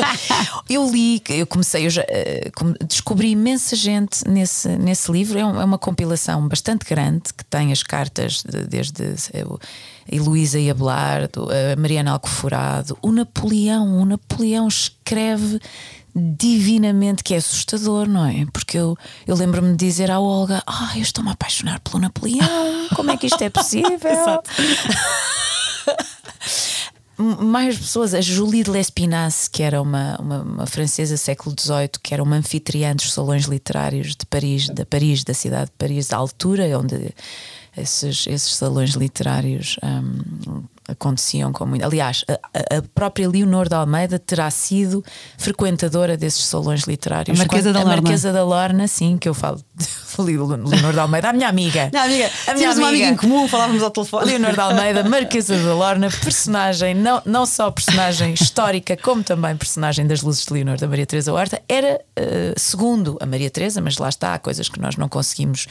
eu 0.68 0.90
li, 0.90 1.22
eu 1.30 1.46
comecei, 1.46 1.86
eu 1.86 1.90
já, 1.90 2.02
eh, 2.08 2.50
descobri 2.86 3.30
imensa 3.30 3.74
gente 3.74 4.28
nesse, 4.28 4.68
nesse 4.76 5.10
livro. 5.10 5.38
É, 5.38 5.40
é 5.40 5.44
uma 5.44 5.78
compilação 5.78 6.46
bastante 6.46 6.84
grande 6.84 7.32
que 7.36 7.44
tem 7.44 7.72
as 7.72 7.82
cartas 7.82 8.42
de- 8.42 8.66
desde 8.66 9.02
eh, 9.32 9.42
a 10.10 10.14
Heloísa 10.14 10.58
e 10.58 10.68
Abelardo, 10.70 11.48
a 11.50 11.76
Mariana 11.80 12.12
Alcoforado, 12.12 12.98
o 13.00 13.10
Napoleão. 13.10 14.00
O 14.02 14.04
Napoleão 14.04 14.68
escreve 14.68 15.60
divinamente, 16.14 17.22
que 17.24 17.32
é 17.34 17.38
assustador, 17.38 18.06
não 18.08 18.26
é? 18.26 18.44
Porque 18.52 18.76
eu, 18.76 18.96
eu 19.26 19.34
lembro-me 19.36 19.70
de 19.70 19.76
dizer 19.86 20.10
à 20.10 20.20
Olga: 20.20 20.62
Ah, 20.66 20.92
eu 20.96 21.02
estou-me 21.02 21.30
a 21.30 21.32
apaixonar 21.32 21.80
pelo 21.80 22.00
Napoleão, 22.00 22.88
como 22.94 23.10
é 23.12 23.16
que 23.16 23.26
isto 23.28 23.40
é 23.42 23.48
possível? 23.50 23.88
M- 24.58 24.76
mais 27.20 27.78
pessoas, 27.78 28.14
a 28.14 28.20
Julie 28.20 28.62
de 28.62 28.70
Lespinasse, 28.70 29.48
que 29.50 29.62
era 29.62 29.80
uma, 29.80 30.16
uma, 30.20 30.42
uma 30.42 30.66
francesa 30.66 31.16
século 31.16 31.54
XVIII, 31.58 31.90
que 32.02 32.14
era 32.14 32.22
uma 32.22 32.36
anfitriã 32.36 32.94
dos 32.94 33.12
salões 33.12 33.44
literários 33.44 34.16
de 34.16 34.26
Paris, 34.26 34.68
da 34.68 34.86
Paris, 34.86 35.22
da 35.22 35.34
cidade 35.34 35.66
de 35.66 35.76
Paris, 35.76 36.08
da 36.08 36.16
altura 36.16 36.78
onde 36.78 37.14
esses, 37.76 38.26
esses 38.26 38.54
salões 38.56 38.90
literários 38.90 39.76
hum, 39.82 40.62
aconteciam 40.90 41.52
com 41.52 41.64
muito. 41.66 41.84
Aliás, 41.84 42.24
a, 42.28 42.32
a- 42.78 42.82
própria 42.94 43.28
Leonor 43.28 43.68
de 43.68 43.74
Almeida 43.74 44.18
terá 44.18 44.50
sido 44.50 45.04
frequentadora 45.38 46.16
desses 46.16 46.44
salões 46.44 46.82
literários. 46.82 47.38
A 47.38 47.42
Marquesa 47.42 47.68
Quando- 47.70 47.74
da 47.74 47.80
a 47.80 47.82
Lorna. 47.84 48.02
Marquesa 48.02 48.32
da 48.32 48.44
Lorna, 48.44 48.88
sim, 48.88 49.16
que 49.18 49.28
eu 49.28 49.34
falo. 49.34 49.60
Falei 49.78 50.34
de 50.36 50.40
Leonor 50.42 50.92
de 50.92 50.98
Almeida, 50.98 51.28
a 51.30 51.32
minha 51.32 51.48
amiga. 51.48 51.90
Não, 51.92 52.00
amiga, 52.02 52.26
a 52.26 52.54
minha 52.54 52.56
tínhamos 52.56 52.78
uma 52.78 52.88
amiga 52.88 53.06
em 53.06 53.16
comum, 53.16 53.48
falávamos 53.48 53.82
ao 53.82 53.90
telefone. 53.90 54.26
Leonor 54.26 54.52
de 54.52 54.60
Almeida, 54.60 55.04
Marquesa 55.08 55.56
da 55.56 55.74
Lorna, 55.74 56.08
personagem, 56.10 56.94
não, 56.94 57.22
não 57.24 57.46
só 57.46 57.70
personagem 57.70 58.34
histórica, 58.34 58.96
como 58.96 59.22
também 59.22 59.56
personagem 59.56 60.06
das 60.06 60.22
luzes 60.22 60.44
de 60.44 60.52
Leonor 60.52 60.76
da 60.78 60.88
Maria 60.88 61.06
Teresa 61.06 61.32
Horta, 61.32 61.60
era 61.68 62.00
eh, 62.16 62.54
segundo 62.56 63.16
a 63.20 63.26
Maria 63.26 63.50
Teresa, 63.50 63.80
mas 63.80 63.96
lá 63.98 64.08
está, 64.08 64.34
há 64.34 64.38
coisas 64.38 64.68
que 64.68 64.80
nós 64.80 64.96
não 64.96 65.08
conseguimos 65.08 65.66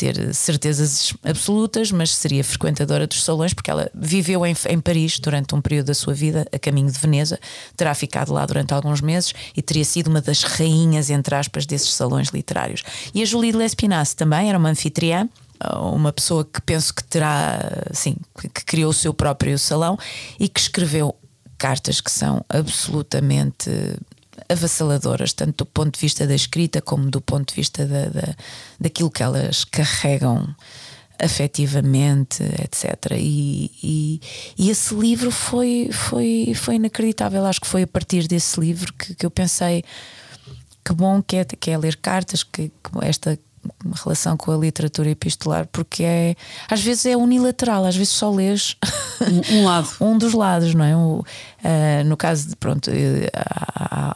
ter 0.00 0.34
certezas 0.34 1.12
absolutas, 1.22 1.92
mas 1.92 2.14
seria 2.14 2.42
frequentadora 2.42 3.06
dos 3.06 3.22
salões, 3.22 3.52
porque 3.52 3.70
ela 3.70 3.90
viveu 3.94 4.46
em, 4.46 4.54
em 4.70 4.80
Paris 4.80 5.18
durante 5.18 5.54
um 5.54 5.60
período 5.60 5.88
da 5.88 5.94
sua 5.94 6.14
vida, 6.14 6.46
a 6.50 6.58
caminho 6.58 6.90
de 6.90 6.98
Veneza, 6.98 7.38
terá 7.76 7.94
ficado 7.94 8.32
lá 8.32 8.46
durante 8.46 8.72
alguns 8.72 9.02
meses 9.02 9.34
e 9.54 9.60
teria 9.60 9.84
sido 9.84 10.08
uma 10.08 10.22
das 10.22 10.42
rainhas, 10.42 11.10
entre 11.10 11.34
aspas, 11.34 11.66
desses 11.66 11.92
salões 11.92 12.28
literários. 12.28 12.82
E 13.14 13.22
a 13.22 13.26
Julie 13.26 13.52
Lespinasse 13.52 14.16
também 14.16 14.48
era 14.48 14.56
uma 14.56 14.70
anfitriã, 14.70 15.28
uma 15.76 16.14
pessoa 16.14 16.42
que 16.42 16.62
penso 16.62 16.94
que 16.94 17.04
terá, 17.04 17.60
sim, 17.92 18.16
que 18.38 18.64
criou 18.64 18.90
o 18.90 18.94
seu 18.94 19.12
próprio 19.12 19.58
salão 19.58 19.98
e 20.38 20.48
que 20.48 20.60
escreveu 20.60 21.14
cartas 21.58 22.00
que 22.00 22.10
são 22.10 22.42
absolutamente 22.48 23.70
avassaladoras, 24.48 25.32
tanto 25.32 25.64
do 25.64 25.66
ponto 25.66 25.94
de 25.94 26.00
vista 26.00 26.26
da 26.26 26.34
escrita 26.34 26.80
como 26.80 27.10
do 27.10 27.20
ponto 27.20 27.48
de 27.48 27.54
vista 27.54 27.86
da, 27.86 28.06
da, 28.06 28.34
daquilo 28.78 29.10
que 29.10 29.22
elas 29.22 29.64
carregam 29.64 30.54
afetivamente, 31.18 32.42
etc. 32.42 33.12
E, 33.16 33.70
e, 33.82 34.20
e 34.58 34.70
esse 34.70 34.94
livro 34.94 35.30
foi, 35.30 35.90
foi, 35.92 36.52
foi 36.54 36.76
inacreditável. 36.76 37.44
Acho 37.44 37.60
que 37.60 37.66
foi 37.66 37.82
a 37.82 37.86
partir 37.86 38.26
desse 38.26 38.58
livro 38.58 38.92
que, 38.94 39.14
que 39.14 39.26
eu 39.26 39.30
pensei 39.30 39.84
que 40.84 40.92
bom 40.94 41.22
que 41.22 41.36
é, 41.36 41.44
que 41.44 41.70
é 41.70 41.76
ler 41.76 41.96
cartas, 41.96 42.42
que, 42.42 42.68
que 42.68 42.90
esta 43.02 43.38
relação 44.02 44.36
com 44.36 44.52
a 44.52 44.56
literatura 44.56 45.10
epistolar, 45.10 45.68
porque 45.70 46.02
é 46.02 46.34
às 46.68 46.80
vezes 46.80 47.06
é 47.06 47.16
unilateral, 47.16 47.84
às 47.84 47.94
vezes 47.94 48.12
só 48.12 48.30
lês 48.30 48.76
Um, 49.20 49.56
um 49.58 49.64
lado. 49.66 49.88
um 50.00 50.16
dos 50.16 50.32
lados, 50.32 50.74
não 50.74 50.84
é? 50.84 50.96
O, 50.96 51.24
ah, 51.64 52.02
no 52.04 52.16
caso 52.16 52.48
de, 52.50 52.56
pronto, 52.56 52.90
eh, 52.90 53.28
há- 53.34 54.10
há- 54.10 54.14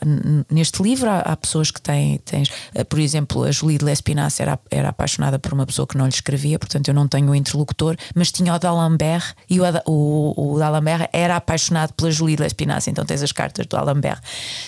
neste 0.51 0.83
livro 0.83 1.09
há, 1.11 1.21
há 1.21 1.37
pessoas 1.37 1.71
que 1.71 1.81
têm, 1.81 2.19
tens, 2.19 2.49
ah, 2.77 2.85
por 2.85 2.99
exemplo, 2.99 3.45
a 3.45 3.51
Julie 3.53 3.79
de 3.79 3.85
Lespinasse 3.85 4.43
era, 4.43 4.59
era 4.71 4.89
apaixonada 4.91 5.39
por 5.39 5.53
uma 5.53 5.67
pessoa 5.67 5.87
que 5.87 5.97
não 5.97 6.05
lhe 6.07 6.13
escrevia, 6.13 6.59
portanto 6.59 6.89
eu 6.89 6.95
não 6.95 7.07
tenho 7.09 7.31
o 7.31 7.35
interlocutor, 7.35 7.97
mas 8.15 8.31
tinha 8.33 8.55
o 8.55 8.59
d'Alembert 8.59 9.35
e 9.49 9.61
o, 9.61 9.65
o, 9.87 10.55
o 10.55 10.59
d'Alembert 10.59 11.09
era 11.13 11.37
apaixonado 11.37 11.93
pela 11.95 12.11
Julie 12.11 12.37
de 12.37 12.43
Lespinasse, 12.43 12.91
então 12.91 13.05
tens 13.05 13.23
as 13.23 13.33
cartas 13.33 13.67
do 13.67 13.77
D'Alembert. 13.77 14.21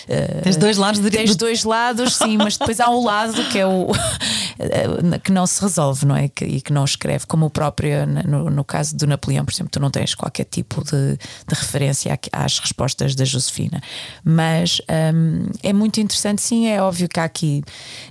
Ah, 0.09 0.41
Tens 0.43 0.57
dois 0.57 0.77
lados 0.77 0.99
de- 1.01 1.09
Tens 1.09 1.35
do- 1.35 1.39
dois 1.45 1.63
lados, 1.63 2.15
sim, 2.15 2.37
mas 2.37 2.57
depois 2.57 2.79
há 2.79 2.89
um 2.89 3.03
lado 3.03 3.43
que 3.49 3.59
é 3.59 3.65
o 3.65 3.87
que 5.23 5.31
não 5.31 5.45
se 5.47 5.61
resolve, 5.61 6.05
não 6.05 6.15
é? 6.15 6.27
Que- 6.27 6.45
E 6.45 6.61
que 6.61 6.71
não 6.73 6.85
escreve, 6.85 7.25
como 7.25 7.45
o 7.45 7.49
próprio 7.49 8.05
no, 8.07 8.49
no 8.49 8.63
caso 8.63 8.95
do 8.95 9.05
Napoleão, 9.05 9.45
por 9.45 9.53
exemplo, 9.53 9.69
tu 9.71 9.79
não 9.79 9.91
tens 9.91 10.15
qualquer 10.15 10.45
tipo 10.45 10.83
de, 10.83 11.17
de 11.17 11.53
referência 11.55 12.17
às 12.31 12.59
respostas 12.67 13.15
da 13.15 13.25
Josefina. 13.25 13.81
Mas 14.23 14.81
hum, 15.13 15.45
é 15.63 15.73
muito 15.73 15.99
interessante, 15.99 16.41
sim, 16.41 16.67
é 16.67 16.81
óbvio 16.81 17.07
que 17.09 17.19
há 17.19 17.23
aqui, 17.23 17.63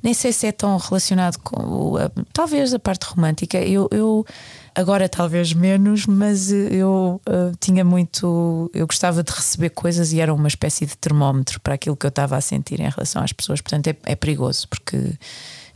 nem 0.03 0.13
sei 0.15 0.33
se 0.33 0.47
é 0.47 0.53
tão 0.53 0.77
relacionado 0.77 1.39
com 1.39 1.97
a- 1.97 2.11
talvez 2.33 2.75
a 2.75 2.79
parte 2.79 3.05
romântica. 3.07 3.59
Eu, 3.59 3.89
eu 3.91 4.25
agora 4.75 5.09
talvez 5.09 5.53
menos, 5.53 6.07
mas 6.07 6.51
eu 6.51 7.21
uh, 7.27 7.57
tinha 7.61 7.85
muito. 7.85 8.71
Eu 8.75 8.87
gostava 8.87 9.23
de 9.23 9.33
receber 9.33 9.71
coisas 9.71 10.13
e 10.13 10.21
era 10.21 10.33
uma 10.35 10.49
espécie 10.49 10.85
de 10.87 10.97
termómetro 10.97 11.61
para 11.61 11.75
aquilo 11.75 11.97
que 11.97 12.05
eu 12.07 12.11
estava 12.11 12.37
a 12.37 12.41
sentir 12.41 12.81
em 12.81 12.89
relação 12.91 13.23
às 13.23 13.33
pessoas. 13.33 13.61
Portanto, 13.61 13.87
é, 13.89 13.97
é 14.05 14.15
perigoso 14.15 14.69
porque 14.69 15.15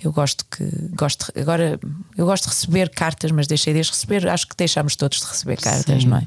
eu 0.03 0.13
gosto 0.13 0.45
que 0.51 0.65
gosto 0.97 1.31
agora 1.39 1.79
eu 2.17 2.27
gosto 2.27 2.45
de 2.45 2.51
receber 2.51 2.89
cartas, 2.91 3.31
mas 3.31 3.47
deixei 3.47 3.73
de 3.75 3.81
receber. 3.81 4.27
Acho 4.29 4.47
que 4.47 4.57
deixámos 4.57 4.97
todos 4.97 5.19
de 5.21 5.27
receber 5.27 5.61
cartas, 5.61 6.03
Sim. 6.03 6.09
não 6.09 6.17
é? 6.19 6.27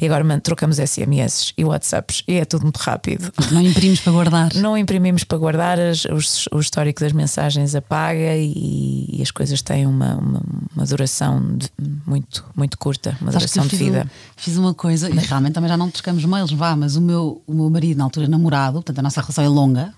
E 0.00 0.06
agora 0.06 0.24
mano, 0.24 0.40
trocamos 0.40 0.78
SMS 0.78 1.52
e 1.56 1.64
WhatsApps 1.64 2.22
e 2.26 2.34
é 2.34 2.44
tudo 2.44 2.62
muito 2.62 2.78
rápido. 2.78 3.32
Não 3.52 3.60
imprimimos 3.62 4.00
para 4.00 4.12
guardar. 4.12 4.54
Não 4.56 4.76
imprimimos 4.76 5.24
para 5.24 5.38
guardar, 5.38 5.78
as- 5.78 6.04
os- 6.06 6.48
o 6.52 6.58
histórico 6.58 7.00
das 7.00 7.12
mensagens 7.12 7.74
apaga 7.74 8.36
e, 8.36 9.08
e 9.12 9.22
as 9.22 9.30
coisas 9.30 9.62
têm 9.62 9.86
uma, 9.86 10.16
uma, 10.16 10.42
uma 10.74 10.84
duração 10.86 11.56
de- 11.56 11.70
muito, 12.06 12.44
muito 12.56 12.76
curta, 12.76 13.16
uma 13.20 13.32
Sabes 13.32 13.50
duração 13.52 13.66
de 13.66 13.76
vida. 13.76 14.04
um- 14.06 14.10
fiz 14.36 14.56
uma 14.56 14.74
coisa, 14.74 15.08
e 15.08 15.14
realmente 15.16 15.52
também 15.54 15.68
já 15.68 15.76
não 15.76 15.90
trocamos 15.90 16.24
mails, 16.24 16.50
vá, 16.52 16.74
mas 16.76 16.96
o 16.96 17.00
meu, 17.00 17.40
o 17.46 17.54
meu 17.54 17.70
marido, 17.70 17.98
na 17.98 18.04
altura 18.04 18.26
namorado, 18.28 18.74
portanto 18.74 18.98
a 18.98 19.02
nossa 19.02 19.20
relação 19.20 19.44
é 19.44 19.48
longa, 19.48 19.94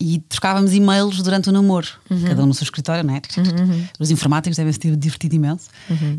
e 0.00 0.18
trocávamos 0.28 0.74
e-mails 0.74 1.22
durante 1.22 1.48
o 1.48 1.52
namoro, 1.52 1.86
cada 2.26 2.42
um 2.42 2.46
no 2.46 2.54
seu 2.54 2.64
escritório, 2.64 3.04
não 3.04 3.14
é? 3.14 3.20
Os 3.98 4.10
informáticos 4.10 4.56
devem 4.56 4.72
se 4.72 4.78
ter 4.78 4.94
divertido 4.96 5.34
imenso. 5.34 5.68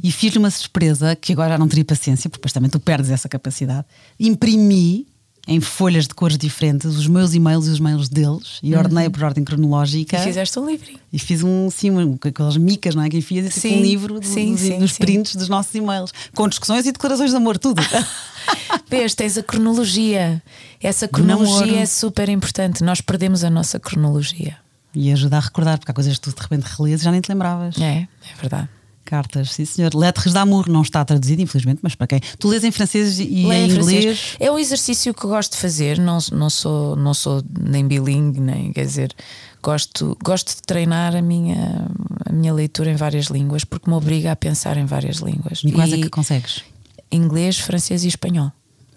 E 0.02 0.12
fiz-lhe 0.12 0.40
uma 0.40 0.50
surpresa 0.50 1.16
que 1.16 1.34
agora 1.34 1.50
já 1.52 1.58
não 1.58 1.68
teria 1.68 1.86
paciência, 1.86 2.30
porque 2.30 2.40
depois 2.40 2.54
também 2.54 2.70
tu 2.70 2.80
perdes 2.80 3.12
essa 3.12 3.28
capacidade. 3.30 3.86
Imprimi 4.20 5.08
em 5.48 5.60
folhas 5.62 6.08
de 6.08 6.14
cores 6.16 6.38
diferentes 6.38 6.96
os 6.98 7.08
meus 7.08 7.34
e-mails 7.34 7.68
e 7.68 7.70
os 7.70 7.78
e-mails 7.78 8.10
deles 8.10 8.60
e 8.64 8.76
ordenei 8.76 9.10
por 9.10 9.24
ordem 9.24 9.44
cronológica. 9.44 10.18
E 10.18 10.24
fizeste 10.24 10.58
um 10.60 10.66
livrinho. 10.68 11.00
E 11.14 11.20
fiz 11.20 11.44
um, 11.44 11.70
sim, 11.70 11.92
um, 11.92 12.18
aquelas 12.22 12.58
micas, 12.58 12.96
não 12.96 13.04
é? 13.04 13.10
Que 13.10 13.18
enfias 13.18 13.46
tipo 13.54 13.60
Sim, 13.68 13.78
um 13.80 13.82
livro 13.82 14.20
do- 14.20 14.26
sim, 14.26 14.52
dos, 14.54 14.62
sim, 14.62 14.80
dos 14.80 14.98
prints 14.98 15.36
dos 15.36 15.48
nossos 15.48 15.74
e-mails, 15.76 16.12
com 16.34 16.48
discussões 16.50 16.86
e 16.88 16.92
declarações 16.92 17.30
de 17.32 17.38
amor, 17.38 17.58
tudo. 17.60 17.82
Vês, 18.90 19.14
tens 19.16 19.38
a 19.38 19.44
cronologia. 19.44 20.42
Essa 20.82 21.08
cronologia 21.08 21.80
é 21.82 21.86
super 21.86 22.30
importante. 22.30 22.84
Nós 22.84 23.02
perdemos 23.02 23.44
a 23.44 23.50
nossa 23.50 23.80
cronologia. 23.80 24.58
e 24.94 25.12
ajuda 25.12 25.38
a 25.38 25.40
recordar, 25.42 25.78
porque 25.78 25.92
há 25.92 25.94
coisas 25.94 26.14
que 26.16 26.22
tu 26.22 26.34
de 26.36 26.42
repente 26.42 26.64
relês 26.78 27.02
e 27.02 27.04
já 27.04 27.12
nem 27.12 27.22
te 27.22 27.30
lembravas. 27.30 27.78
É, 27.80 28.08
é 28.08 28.08
verdade. 28.40 28.70
Cartas, 29.06 29.52
sim 29.54 29.64
senhor. 29.66 29.94
Lettres 29.94 30.34
d'amour 30.34 30.68
não 30.68 30.82
está 30.82 31.06
traduzido, 31.06 31.42
infelizmente, 31.42 31.80
mas 31.84 31.94
para 31.96 32.08
quem? 32.08 32.20
Tu 32.40 32.48
lês 32.50 32.64
em 32.64 32.72
francês 32.72 33.20
e 33.20 33.24
Leio 33.24 33.54
em 33.54 33.66
em 33.68 33.70
francês. 33.70 34.00
inglês? 34.04 34.36
É 34.40 34.52
um 34.52 34.58
exercício 34.58 35.14
que 35.14 35.28
gosto 35.28 35.52
de 35.52 35.58
fazer, 35.60 36.00
não, 36.00 36.18
não, 36.32 36.50
sou, 36.50 36.96
não 36.96 37.14
sou 37.14 37.44
nem 37.60 37.88
bilingue, 37.88 38.40
nem 38.42 38.74
quer 38.74 38.84
dizer, 38.86 39.16
gosto, 39.62 40.18
gosto 40.24 40.56
de 40.56 40.62
treinar 40.64 41.16
a 41.16 41.22
minha, 41.22 41.88
a 42.26 42.32
minha 42.34 42.52
leitura 42.54 42.90
em 42.92 42.96
várias 42.96 43.28
línguas, 43.28 43.64
porque 43.64 43.90
me 43.90 43.96
obriga 43.96 44.32
a 44.32 44.36
pensar 44.36 44.76
em 44.76 44.86
várias 44.86 45.18
línguas. 45.18 45.62
E 45.64 45.72
quais 45.72 45.94
é 45.94 45.98
que 45.98 46.10
consegues? 46.10 46.64
inglês, 47.12 47.60
francês 47.60 48.04
e 48.04 48.08
espanhol. 48.08 48.52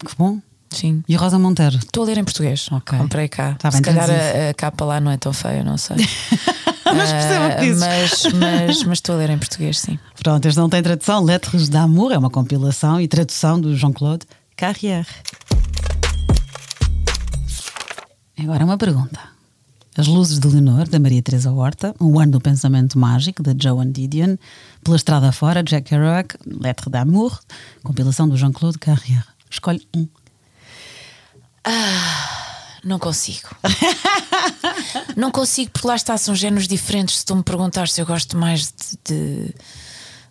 Que 0.05 0.13
bom. 0.17 0.41
Sim. 0.71 1.03
E 1.09 1.15
Rosa 1.17 1.39
Monteiro? 1.39 1.77
Estou 1.77 2.03
a 2.03 2.07
ler 2.07 2.19
em 2.19 2.25
português. 2.25 2.69
Ok. 2.73 2.99
Comprei 2.99 3.29
cá. 3.29 3.55
Tá 3.59 3.71
Se 3.71 3.77
bem 3.79 3.85
calhar 3.85 4.07
traduzido. 4.07 4.39
a, 4.39 4.51
a 4.51 4.55
capa 4.55 4.85
lá 4.85 5.01
não 5.01 5.11
é 5.11 5.17
tão 5.17 5.33
feia, 5.33 5.63
não 5.63 5.79
sei. 5.79 5.97
Mas 6.97 7.13
percebo 7.13 7.45
o 7.45 7.49
que 7.49 7.55
Ah, 7.55 7.61
dizes. 7.61 7.81
mas, 7.81 8.33
mas, 8.35 8.83
mas 8.85 8.99
estou 8.99 9.15
a 9.15 9.19
ler 9.19 9.31
em 9.31 9.39
português, 9.39 9.79
sim. 9.79 9.99
Pronto, 10.23 10.47
este 10.47 10.59
não 10.59 10.69
tem 10.69 10.83
tradução. 10.83 11.23
Lettres 11.25 11.69
d'amour 11.69 12.13
é 12.13 12.19
uma 12.19 12.31
compilação 12.31 13.01
e 13.01 13.07
tradução 13.09 13.61
do 13.61 13.77
Jean-Claude 13.77 14.27
Carrière. 14.57 15.07
Agora 18.39 18.65
uma 18.65 18.79
pergunta. 18.79 19.19
As 19.97 20.07
Luzes 20.07 20.39
de 20.39 20.47
Leonor, 20.47 20.89
da 20.89 21.01
Maria 21.01 21.21
Teresa 21.21 21.51
Horta, 21.51 21.93
O 21.99 22.21
Ano 22.21 22.33
do 22.33 22.41
Pensamento 22.41 22.97
Mágico, 22.97 23.43
da 23.43 23.53
Joan 23.61 23.91
Didion, 23.91 24.37
Pela 24.85 24.97
Estrada 24.97 25.33
Fora, 25.33 25.61
Jack 25.63 25.89
Kerouac, 25.89 26.37
Lettre 26.47 26.89
d'amour, 26.89 27.37
compilação 27.83 28.29
do 28.29 28.37
Jean-Claude 28.37 28.79
Carrière. 28.79 29.25
Escolhe 29.51 29.87
um. 29.97 30.07
Não 32.85 32.99
consigo. 33.01 33.49
não 35.17 35.31
consigo, 35.31 35.71
porque 35.71 35.87
lá 35.87 35.97
está, 35.97 36.17
são 36.17 36.35
géneros 36.35 36.69
diferentes. 36.69 37.19
Se 37.19 37.25
tu 37.25 37.37
me 37.37 37.43
perguntares 37.43 37.93
se 37.93 38.01
eu 38.01 38.07
gosto 38.07 38.37
mais 38.37 38.73
de, 38.73 38.99
de, 39.05 39.55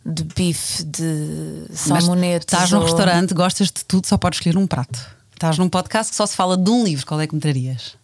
de 0.06 0.24
bife, 0.36 0.84
de 0.84 1.66
salmonete. 1.74 2.46
Estás 2.46 2.72
num 2.72 2.84
restaurante, 2.84 3.34
gostas 3.34 3.68
de 3.68 3.86
tudo, 3.86 4.08
só 4.08 4.18
podes 4.18 4.40
escolher 4.40 4.58
um 4.58 4.68
prato. 4.68 5.00
Estás 5.34 5.58
num 5.58 5.70
podcast 5.70 6.12
que 6.12 6.16
só 6.16 6.26
se 6.26 6.36
fala 6.36 6.58
de 6.58 6.70
um 6.70 6.84
livro, 6.84 7.06
qual 7.06 7.22
é 7.22 7.28
que 7.28 7.36
me 7.36 7.42
trarias? 7.42 7.96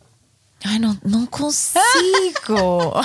Ai, 0.64 0.80
não, 0.80 0.98
não 1.04 1.26
consigo. 1.26 1.84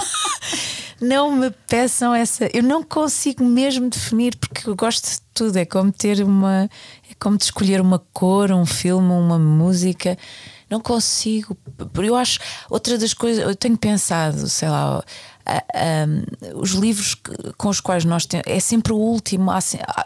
não 1.00 1.34
me 1.34 1.50
peçam 1.66 2.14
essa. 2.14 2.48
Eu 2.54 2.62
não 2.62 2.82
consigo 2.82 3.44
mesmo 3.44 3.90
definir, 3.90 4.36
porque 4.36 4.68
eu 4.68 4.76
gosto 4.76 5.08
de 5.08 5.20
tudo. 5.34 5.56
É 5.56 5.64
como 5.64 5.90
ter 5.90 6.22
uma. 6.22 6.70
É 7.10 7.14
como 7.18 7.36
de 7.36 7.44
escolher 7.44 7.80
uma 7.80 7.98
cor, 8.12 8.52
um 8.52 8.64
filme, 8.64 9.10
uma 9.10 9.38
música. 9.38 10.16
Não 10.70 10.80
consigo. 10.80 11.56
Eu 11.94 12.16
acho. 12.16 12.38
Outra 12.68 12.98
das 12.98 13.14
coisas. 13.14 13.42
Eu 13.42 13.54
tenho 13.56 13.76
pensado, 13.76 14.48
sei 14.48 14.68
lá. 14.68 15.02
os 16.54 16.70
livros 16.72 17.16
com 17.56 17.68
os 17.68 17.80
quais 17.80 18.04
nós 18.04 18.26
temos. 18.26 18.46
É 18.46 18.60
sempre 18.60 18.92
o 18.92 18.96
último. 18.96 19.50
Há 19.50 19.60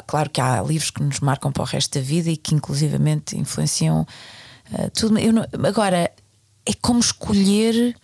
claro 0.06 0.30
que 0.30 0.40
há 0.40 0.62
livros 0.62 0.90
que 0.90 1.02
nos 1.02 1.20
marcam 1.20 1.50
para 1.50 1.62
o 1.62 1.66
resto 1.66 1.98
da 1.98 2.04
vida 2.04 2.30
e 2.30 2.36
que, 2.36 2.54
inclusivamente, 2.54 3.36
influenciam 3.36 4.06
ah, 4.72 4.90
tudo. 4.94 5.14
Não- 5.14 5.46
agora, 5.68 6.10
é 6.64 6.72
como 6.80 7.00
escolher 7.00 7.96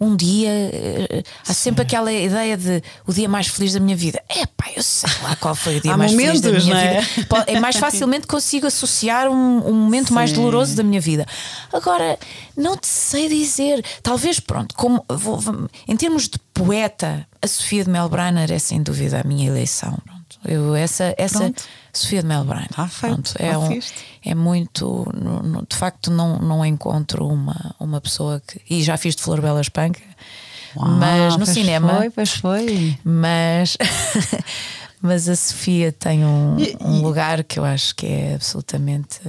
um 0.00 0.14
dia. 0.16 0.50
eh, 0.50 1.22
Há 1.46 1.54
sempre 1.54 1.82
aquela 1.82 2.12
ideia 2.12 2.56
de 2.56 2.82
o 3.06 3.12
dia 3.12 3.28
mais 3.28 3.46
feliz 3.46 3.72
da 3.72 3.80
minha 3.80 3.96
vida. 3.96 4.22
É 4.28 4.44
pá, 4.46 4.66
eu 4.76 4.82
sei 4.82 5.10
lá 5.22 5.36
qual 5.36 5.54
foi 5.54 5.76
o 5.76 5.80
dia 5.80 5.96
mais 5.96 6.12
feliz 6.12 6.40
da 6.40 6.48
momentos, 6.48 6.66
minha 6.68 6.80
é? 6.80 7.00
vida. 7.00 7.44
É 7.46 7.60
mais 7.60 7.76
facilmente 7.76 8.26
consigo 8.26 8.66
associar 8.66 9.28
um, 9.28 9.68
um 9.68 9.72
momento 9.72 10.12
mais 10.12 10.30
Sim. 10.30 10.36
doloroso 10.36 10.74
da 10.76 10.82
minha 10.82 11.00
vida. 11.00 11.26
Agora, 11.72 12.18
não 12.56 12.76
te 12.76 12.86
sei 12.86 13.28
dizer. 13.28 13.84
Talvez, 14.02 14.40
pronto, 14.40 14.74
como 14.74 15.04
vou- 15.08 15.38
vou- 15.38 15.68
em 15.88 15.96
termos 15.96 16.28
de 16.28 16.38
poeta, 16.52 17.26
a 17.40 17.46
Sofia 17.46 17.84
de 17.84 17.90
Melbrenner 17.90 18.50
é 18.52 18.58
sem 18.58 18.82
dúvida 18.82 19.20
a 19.20 19.24
minha 19.26 19.46
eleição. 19.48 19.98
Eu, 20.44 20.74
essa, 20.74 21.14
essa 21.16 21.38
Pronto. 21.38 21.62
Sofia 21.92 22.22
de. 22.22 22.66
Tá 22.74 22.88
feito, 22.88 23.14
pronto, 23.14 23.34
é, 23.38 23.56
um, 23.56 23.78
é 24.24 24.34
muito. 24.34 25.10
no- 25.14 25.42
no- 25.42 25.66
De 25.66 25.76
facto, 25.76 26.10
não, 26.10 26.38
não 26.38 26.64
encontro 26.66 27.26
uma, 27.26 27.74
uma 27.78 28.00
pessoa 28.00 28.42
que. 28.46 28.60
E 28.68 28.82
já 28.82 28.96
fiz 28.96 29.14
de 29.14 29.22
Flor 29.22 29.40
Bela 29.40 29.60
Espanca, 29.60 30.00
mas 30.76 31.36
no 31.36 31.46
cinema. 31.46 31.96
Foi, 31.98 32.10
pois 32.10 32.30
foi. 32.32 32.98
Mas, 33.04 33.76
mas 35.00 35.28
a 35.28 35.36
Sofia 35.36 35.92
tem 35.92 36.24
um, 36.24 36.58
E- 36.58 36.76
um 36.80 36.98
e- 36.98 37.02
lugar 37.02 37.44
que 37.44 37.58
eu 37.58 37.64
acho 37.64 37.94
que 37.94 38.06
é 38.06 38.34
absolutamente. 38.34 39.20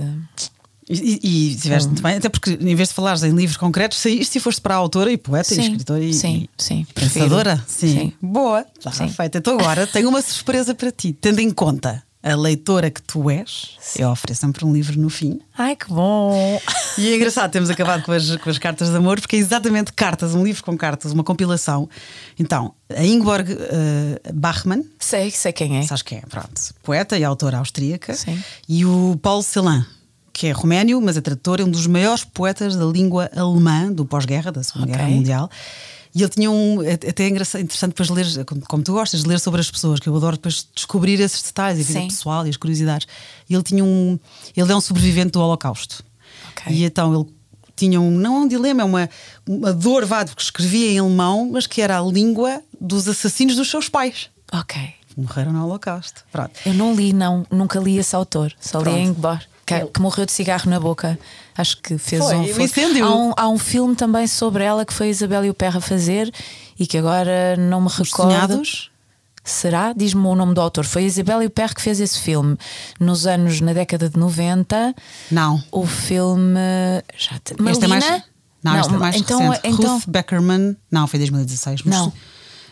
E, 0.88 1.20
e, 1.24 1.56
estiveste 1.56 1.90
muito 1.90 2.04
bem, 2.04 2.18
até 2.18 2.30
porque 2.30 2.52
em 2.52 2.76
vez 2.76 2.90
de 2.90 2.96
falares 2.96 3.24
em 3.24 3.32
livros 3.32 3.58
concretos, 3.58 3.98
saíste 3.98 4.38
e 4.38 4.42
foste 4.42 4.62
para 4.62 4.76
a 4.76 4.78
autora 4.78 5.12
e 5.12 5.18
poeta 5.18 5.52
e 5.52 5.56
Sim, 5.56 5.62
escritora 5.64 6.04
e, 6.04 6.14
sim, 6.14 6.48
e 6.60 6.64
sim, 6.64 6.86
prefiro. 6.94 7.26
pensadora. 7.26 7.64
Sim. 7.68 8.00
Sim. 8.00 8.14
Boa, 8.22 8.66
já 8.80 8.92
Sim. 8.92 9.10
feita. 9.10 9.40
Então 9.40 9.58
agora 9.58 9.88
tenho 9.92 10.08
uma 10.10 10.22
surpresa 10.22 10.76
para 10.76 10.92
ti, 10.92 11.12
tendo 11.12 11.40
em 11.40 11.50
conta 11.50 12.04
a 12.22 12.36
leitora 12.36 12.90
que 12.90 13.02
tu 13.04 13.30
és, 13.30 13.78
eu 13.96 14.10
ofereço 14.10 14.42
sempre 14.42 14.66
um 14.66 14.74
livro 14.74 15.00
no 15.00 15.12
fim. 15.12 15.40
Ai, 15.56 15.76
que 15.76 15.88
bom! 15.88 16.60
E 16.98 17.10
é 17.10 17.16
engraçado, 17.18 17.52
temos 17.52 17.70
acabado 17.70 18.04
com 18.04 18.14
as, 18.14 18.38
com 18.38 18.50
as 18.50 18.58
cartas 18.58 18.90
de 18.90 18.96
amor, 18.96 19.20
porque 19.20 19.36
é 19.36 19.40
exatamente 19.40 19.92
cartas, 19.92 20.34
um 20.34 20.46
livro 20.46 20.64
com 20.64 20.78
cartas, 20.78 21.12
uma 21.12 21.26
compilação. 21.26 21.90
Então, 22.40 22.74
a 22.90 23.04
Ingeborg 23.04 23.52
eh, 23.52 24.32
Bachmann, 24.34 24.86
Sei, 24.98 25.30
sei 25.30 25.52
quem 25.52 25.78
é. 25.80 25.82
sabes 25.82 26.02
quem 26.04 26.20
é? 26.20 26.22
Pronto, 26.22 26.50
poeta 26.82 27.18
e 27.18 27.24
autora 27.26 27.58
austríaca. 27.58 28.14
Sim. 28.14 28.42
E 28.68 28.86
o 28.86 29.20
Paulo 29.22 29.44
Celan, 29.44 29.86
que 30.38 30.48
é 30.48 30.52
roménio, 30.52 31.00
mas 31.02 31.16
é 31.16 31.22
tradutor, 31.22 31.62
é 31.62 31.64
um 31.64 31.70
dos 31.72 31.88
maiores 31.88 32.26
poetas 32.26 32.76
da 32.76 32.84
língua 32.84 33.30
alemã 33.34 33.90
do 33.90 34.06
pós-guerra, 34.06 34.52
da 34.52 34.62
Segunda 34.62 34.88
Ok. 34.88 34.98
Guerra 34.98 35.10
Mundial. 35.10 35.50
E 36.14 36.22
ele 36.22 36.30
tinha 36.30 36.52
um. 36.52 36.82
é- 36.84 36.94
Até 36.94 37.24
é 37.24 37.28
interessante 37.30 37.90
depois 37.96 38.10
ler, 38.10 38.44
como, 38.68 38.84
tu 38.84 38.92
gostas 38.92 39.22
de 39.24 39.30
ler 39.30 39.40
sobre 39.40 39.62
as 39.62 39.72
pessoas, 39.72 39.98
que 40.02 40.08
eu 40.10 40.16
adoro 40.16 40.36
depois 40.36 40.68
descobrir 40.76 41.22
esses 41.22 41.42
detalhes, 41.42 41.80
a 41.80 41.84
vida 41.88 42.00
Sim. 42.02 42.08
pessoal 42.10 42.46
e 42.46 42.50
as 42.50 42.58
curiosidades. 42.58 43.08
E 43.50 43.54
ele 43.54 43.64
tinha 43.64 43.84
um. 43.84 44.20
Ele 44.58 44.72
é 44.72 44.76
um 44.76 44.82
sobrevivente 44.82 45.32
do 45.32 45.40
Holocausto. 45.40 46.04
Ok. 46.52 46.74
E 46.74 46.84
então 46.84 47.14
ele 47.16 47.26
tinha 47.74 48.00
um. 48.02 48.12
Não 48.12 48.36
é 48.36 48.40
um 48.40 48.48
dilema, 48.48 48.82
é 48.82 48.86
uma, 48.86 49.10
uma 49.48 49.72
dor, 49.74 50.06
vá, 50.06 50.26
porque 50.26 50.42
escrevia 50.44 50.92
em 50.92 51.00
alemão, 51.00 51.50
mas 51.50 51.66
que 51.66 51.82
era 51.82 51.98
a 51.98 52.02
língua 52.04 52.62
dos 52.80 53.08
assassinos 53.08 53.56
dos 53.56 53.70
seus 53.70 53.88
pais. 53.88 54.30
Ok. 54.52 54.82
Morreram 55.18 55.54
no 55.54 55.64
Holocausto. 55.66 56.24
Pronto. 56.30 56.52
Eu 56.66 56.74
não 56.74 56.94
li, 56.94 57.14
não, 57.14 57.46
nunca 57.50 57.80
li 57.80 57.98
esse 57.98 58.14
autor, 58.14 58.54
só 58.60 58.80
li 58.80 58.84
Pronto. 58.84 58.98
a 58.98 59.02
Ingbar, 59.02 59.44
que, 59.66 59.86
que 59.88 60.02
morreu 60.02 60.26
de 60.26 60.32
cigarro 60.32 60.70
na 60.70 60.80
boca. 60.80 61.18
Acho 61.58 61.78
que 61.82 61.98
fez 61.98 62.24
Foi, 62.24 62.36
um. 62.36 62.44
incêndio. 62.62 63.06
Há, 63.06 63.16
um. 63.16 63.34
há 63.36 63.50
um 63.50 63.58
filme 63.58 63.96
também 63.96 64.28
sobre 64.28 64.64
ela 64.64 64.86
que 64.86 64.94
foi 64.94 65.08
a 65.08 65.10
Isabel 65.10 65.46
e 65.46 65.50
o 65.50 65.54
Perra 65.54 65.82
fazer 65.82 66.32
e 66.80 66.86
que 66.86 66.98
agora 66.98 67.56
não 67.58 67.82
me 67.82 67.88
Os 67.88 67.98
recordo. 67.98 68.32
sonhados. 68.32 68.92
Será? 69.44 69.94
Diz-me 69.94 70.26
o 70.26 70.36
nome 70.36 70.54
do 70.56 70.62
autor. 70.62 70.86
Foi 70.86 71.04
a 71.04 71.06
Isabel 71.06 71.44
e 71.44 71.46
o 71.46 71.50
Perra 71.50 71.74
que 71.74 71.82
fez 71.82 72.00
esse 72.00 72.20
filme 72.20 72.58
nos 73.00 73.28
anos, 73.28 73.62
na 73.62 73.74
década 73.74 74.10
de 74.10 74.18
90. 74.18 74.94
Não. 75.32 75.64
O 75.72 75.86
filme. 75.86 76.60
Já 77.18 77.40
te... 77.44 77.54
Malina? 77.62 77.72
Este 77.72 77.86
é 77.86 77.88
mais. 77.88 78.24
Não, 78.64 78.80
este 78.80 78.94
é 78.94 78.98
mais 78.98 79.16
então, 79.16 79.50
recente. 79.50 79.68
então 79.68 79.94
Ruth 79.96 80.08
Beckerman. 80.08 80.76
Não, 80.92 81.06
foi 81.08 81.20
2016. 81.20 81.84
mas 81.84 81.96
Não. 81.96 82.12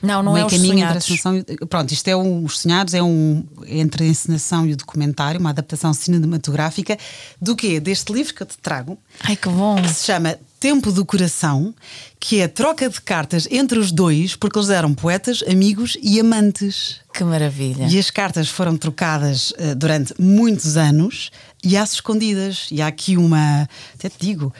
Não, 0.03 0.21
não 0.21 0.33
é 0.33 0.35
meio 0.35 0.47
os 0.47 0.53
caminho 0.53 0.79
entre 0.79 0.85
a 0.85 0.97
encenação 0.97 1.45
Pronto, 1.69 1.91
isto 1.93 2.07
é 2.09 2.15
um, 2.15 2.43
Os 2.43 2.59
Sonhados, 2.59 2.93
é 2.93 3.01
um. 3.01 3.43
Entre 3.65 4.03
a 4.03 4.07
encenação 4.07 4.65
e 4.67 4.73
o 4.73 4.77
documentário, 4.77 5.39
uma 5.39 5.51
adaptação 5.51 5.93
cinematográfica 5.93 6.97
do 7.41 7.55
quê? 7.55 7.79
Deste 7.79 8.11
livro 8.11 8.33
que 8.33 8.43
eu 8.43 8.47
te 8.47 8.57
trago, 8.57 8.97
Ai 9.21 9.37
que 9.37 9.47
bom! 9.47 9.81
que 9.81 9.87
se 9.87 10.03
chama 10.05 10.37
Tempo 10.59 10.91
do 10.91 11.05
Coração, 11.05 11.73
que 12.19 12.41
é 12.41 12.49
troca 12.49 12.89
de 12.89 12.99
cartas 12.99 13.47
entre 13.49 13.79
os 13.79 13.93
dois, 13.93 14.35
porque 14.35 14.59
eles 14.59 14.69
eram 14.69 14.93
poetas, 14.93 15.41
amigos 15.49 15.97
e 16.01 16.19
amantes. 16.19 16.99
Que 17.13 17.23
maravilha! 17.23 17.87
E 17.89 17.97
as 17.97 18.09
cartas 18.09 18.49
foram 18.49 18.75
trocadas 18.75 19.53
eh, 19.57 19.73
durante 19.73 20.13
muitos 20.19 20.75
anos 20.75 21.31
e 21.63 21.77
às 21.77 21.93
escondidas. 21.93 22.67
E 22.71 22.81
há 22.81 22.87
aqui 22.87 23.15
uma. 23.15 23.69
Até 23.95 24.09
te 24.09 24.17
digo. 24.19 24.53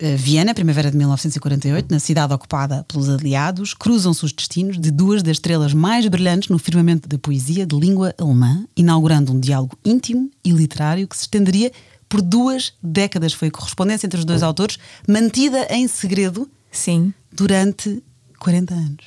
Eh, 0.00 0.16
Viena, 0.16 0.54
primavera 0.54 0.90
de 0.90 0.96
1948, 0.96 1.86
na 1.90 1.98
cidade 1.98 2.32
ocupada 2.32 2.84
pelos 2.88 3.08
aliados, 3.08 3.74
cruzam-se 3.74 4.24
os 4.24 4.32
destinos 4.32 4.78
de 4.78 4.90
duas 4.90 5.22
das 5.22 5.32
estrelas 5.36 5.72
mais 5.72 6.06
brilhantes 6.06 6.48
no 6.48 6.58
firmamento 6.58 7.08
da 7.08 7.18
poesia 7.18 7.64
de 7.66 7.76
língua 7.78 8.14
alemã, 8.18 8.64
inaugurando 8.76 9.32
um 9.32 9.40
diálogo 9.40 9.78
íntimo 9.84 10.30
e 10.44 10.50
literário 10.50 11.06
que 11.06 11.16
se 11.16 11.22
estenderia 11.22 11.70
por 12.08 12.20
duas 12.22 12.72
décadas. 12.82 13.32
Foi 13.32 13.48
a 13.48 13.50
correspondência 13.50 14.06
entre 14.06 14.18
os 14.18 14.24
dois 14.24 14.42
autores, 14.42 14.78
mantida 15.06 15.66
em 15.70 15.86
segredo 15.86 16.48
Sim. 16.72 17.12
durante 17.32 18.02
40 18.38 18.74
anos. 18.74 19.04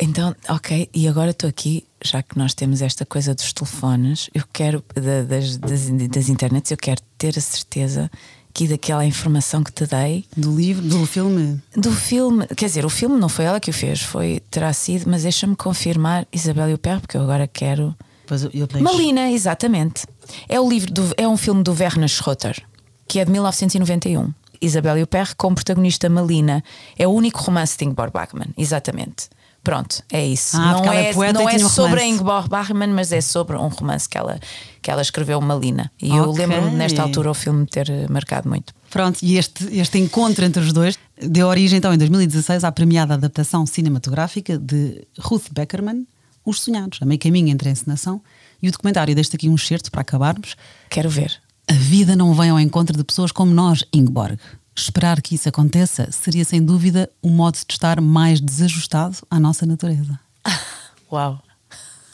Então, 0.00 0.34
ok, 0.48 0.88
e 0.94 1.06
agora 1.06 1.30
estou 1.32 1.48
aqui, 1.48 1.84
já 2.02 2.22
que 2.22 2.36
nós 2.36 2.54
temos 2.54 2.80
esta 2.82 3.04
coisa 3.04 3.34
dos 3.34 3.52
telefones, 3.52 4.28
eu 4.34 4.42
quero, 4.52 4.82
da- 4.94 5.22
das, 5.22 5.56
das, 5.58 5.88
das 6.08 6.28
internets, 6.28 6.70
eu 6.70 6.76
quero 6.78 7.00
ter 7.18 7.36
a 7.38 7.40
certeza 7.40 8.10
que 8.54 8.68
daquela 8.68 9.04
informação 9.04 9.62
que 9.64 9.72
te 9.72 9.86
dei 9.86 10.24
Do 10.36 10.54
livro, 10.54 10.82
do 10.86 11.06
filme. 11.06 11.60
do 11.76 11.90
filme, 11.92 12.46
quer 12.48 12.66
dizer, 12.66 12.84
o 12.84 12.90
filme 12.90 13.18
não 13.18 13.28
foi 13.28 13.46
ela 13.46 13.58
que 13.58 13.70
o 13.70 13.72
fez, 13.72 14.02
foi, 14.02 14.40
terá 14.50 14.72
sido, 14.72 15.08
mas 15.08 15.22
deixa-me 15.22 15.56
confirmar 15.56 16.26
Isabel 16.32 16.68
e 16.70 16.74
o 16.74 16.78
Perro, 16.78 17.00
porque 17.00 17.16
eu 17.16 17.22
agora 17.22 17.46
quero. 17.46 17.94
Pois 18.26 18.42
eu, 18.44 18.50
eu 18.52 18.66
tenho- 18.66 18.84
Malina, 18.84 19.30
exatamente. 19.30 20.06
É, 20.48 20.60
o 20.60 20.68
livro 20.68 20.92
do, 20.92 21.12
é 21.16 21.26
um 21.26 21.36
filme 21.36 21.62
do 21.62 21.72
Werner 21.72 22.08
Schroeter, 22.08 22.62
que 23.08 23.18
é 23.20 23.24
de 23.24 23.30
1991. 23.32 24.32
Isabel 24.60 24.98
e 24.98 25.02
o 25.02 25.06
Perro, 25.06 25.34
com 25.36 25.52
protagonista 25.54 26.08
Malina. 26.08 26.62
É 26.96 27.06
o 27.06 27.10
único 27.10 27.40
romance 27.42 27.76
de 27.76 27.84
Ingmar 27.84 28.12
Bachmann, 28.12 28.50
exatamente. 28.56 29.28
Pronto, 29.62 30.02
é 30.10 30.26
isso. 30.26 30.56
Ah, 30.56 30.72
não 30.72 30.92
é 30.92 31.10
é, 31.10 31.32
não 31.32 31.48
é 31.48 31.54
um 31.54 31.68
sobre 31.68 32.00
a. 32.00 32.04
Ingeborg 32.06 32.48
Bachmann, 32.48 32.88
mas 32.92 33.12
é 33.12 33.20
sobre 33.20 33.56
um 33.56 33.68
romance 33.68 34.08
que 34.08 34.18
ela, 34.18 34.40
que 34.80 34.90
ela 34.90 35.00
escreveu, 35.00 35.40
Malina. 35.40 35.90
E 36.02 36.10
eu 36.10 36.30
Ok. 36.30 36.44
lembro-me 36.44 36.76
nesta 36.76 37.00
altura 37.02 37.30
o 37.30 37.34
filme 37.34 37.64
ter 37.66 37.88
eh, 37.88 38.06
marcado 38.10 38.48
muito. 38.48 38.74
Pronto, 38.90 39.20
e 39.22 39.38
este, 39.38 39.64
este 39.78 39.98
encontro 39.98 40.44
entre 40.44 40.60
os 40.62 40.72
dois 40.72 40.98
deu 41.16 41.46
origem 41.46 41.78
então 41.78 41.94
em 41.94 41.98
2016 41.98 42.64
à 42.64 42.72
premiada 42.72 43.14
adaptação 43.14 43.64
cinematográfica 43.64 44.58
de 44.58 45.06
Ruth 45.20 45.46
Beckerman, 45.52 46.06
Os 46.44 46.60
Sonhados, 46.60 46.98
a 47.00 47.06
meio 47.06 47.20
caminho 47.20 47.48
entre 47.48 47.68
a 47.68 47.72
encenação 47.72 48.20
e 48.60 48.68
o 48.68 48.72
documentário 48.72 49.14
deste 49.14 49.36
aqui 49.36 49.48
um 49.48 49.54
excerto 49.54 49.90
para 49.92 50.00
acabarmos. 50.00 50.56
Quero 50.90 51.08
ver. 51.08 51.40
A 51.68 51.72
vida 51.74 52.16
não 52.16 52.34
vem 52.34 52.50
ao 52.50 52.58
encontro 52.58 52.96
de 52.96 53.04
pessoas 53.04 53.30
como 53.30 53.52
nós, 53.54 53.84
Ingeborg. 53.94 54.38
Esperar 54.74 55.20
que 55.20 55.34
isso 55.34 55.48
aconteça 55.48 56.10
seria 56.10 56.44
sem 56.44 56.64
dúvida 56.64 57.10
um 57.22 57.30
modo 57.30 57.58
de 57.66 57.72
estar 57.72 58.00
mais 58.00 58.40
desajustado 58.40 59.18
à 59.30 59.38
nossa 59.38 59.66
natureza. 59.66 60.18
Uau! 61.12 61.40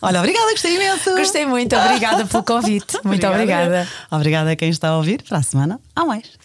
Olha, 0.01 0.21
obrigada, 0.21 0.53
gostei 0.53 0.77
imenso. 0.77 1.11
Gostei 1.17 1.45
muito, 1.45 1.75
obrigada 1.75 2.25
pelo 2.25 2.43
convite. 2.45 2.99
Muito 3.05 3.27
obrigada. 3.27 3.89
Obrigada 4.09 4.53
a 4.53 4.57
quem 4.57 4.69
está 4.71 4.91
a 4.91 4.97
ouvir. 4.97 5.25
Para 5.25 5.39
a 5.39 5.43
semana, 5.43 5.81
há 5.95 6.05
mais. 6.05 6.38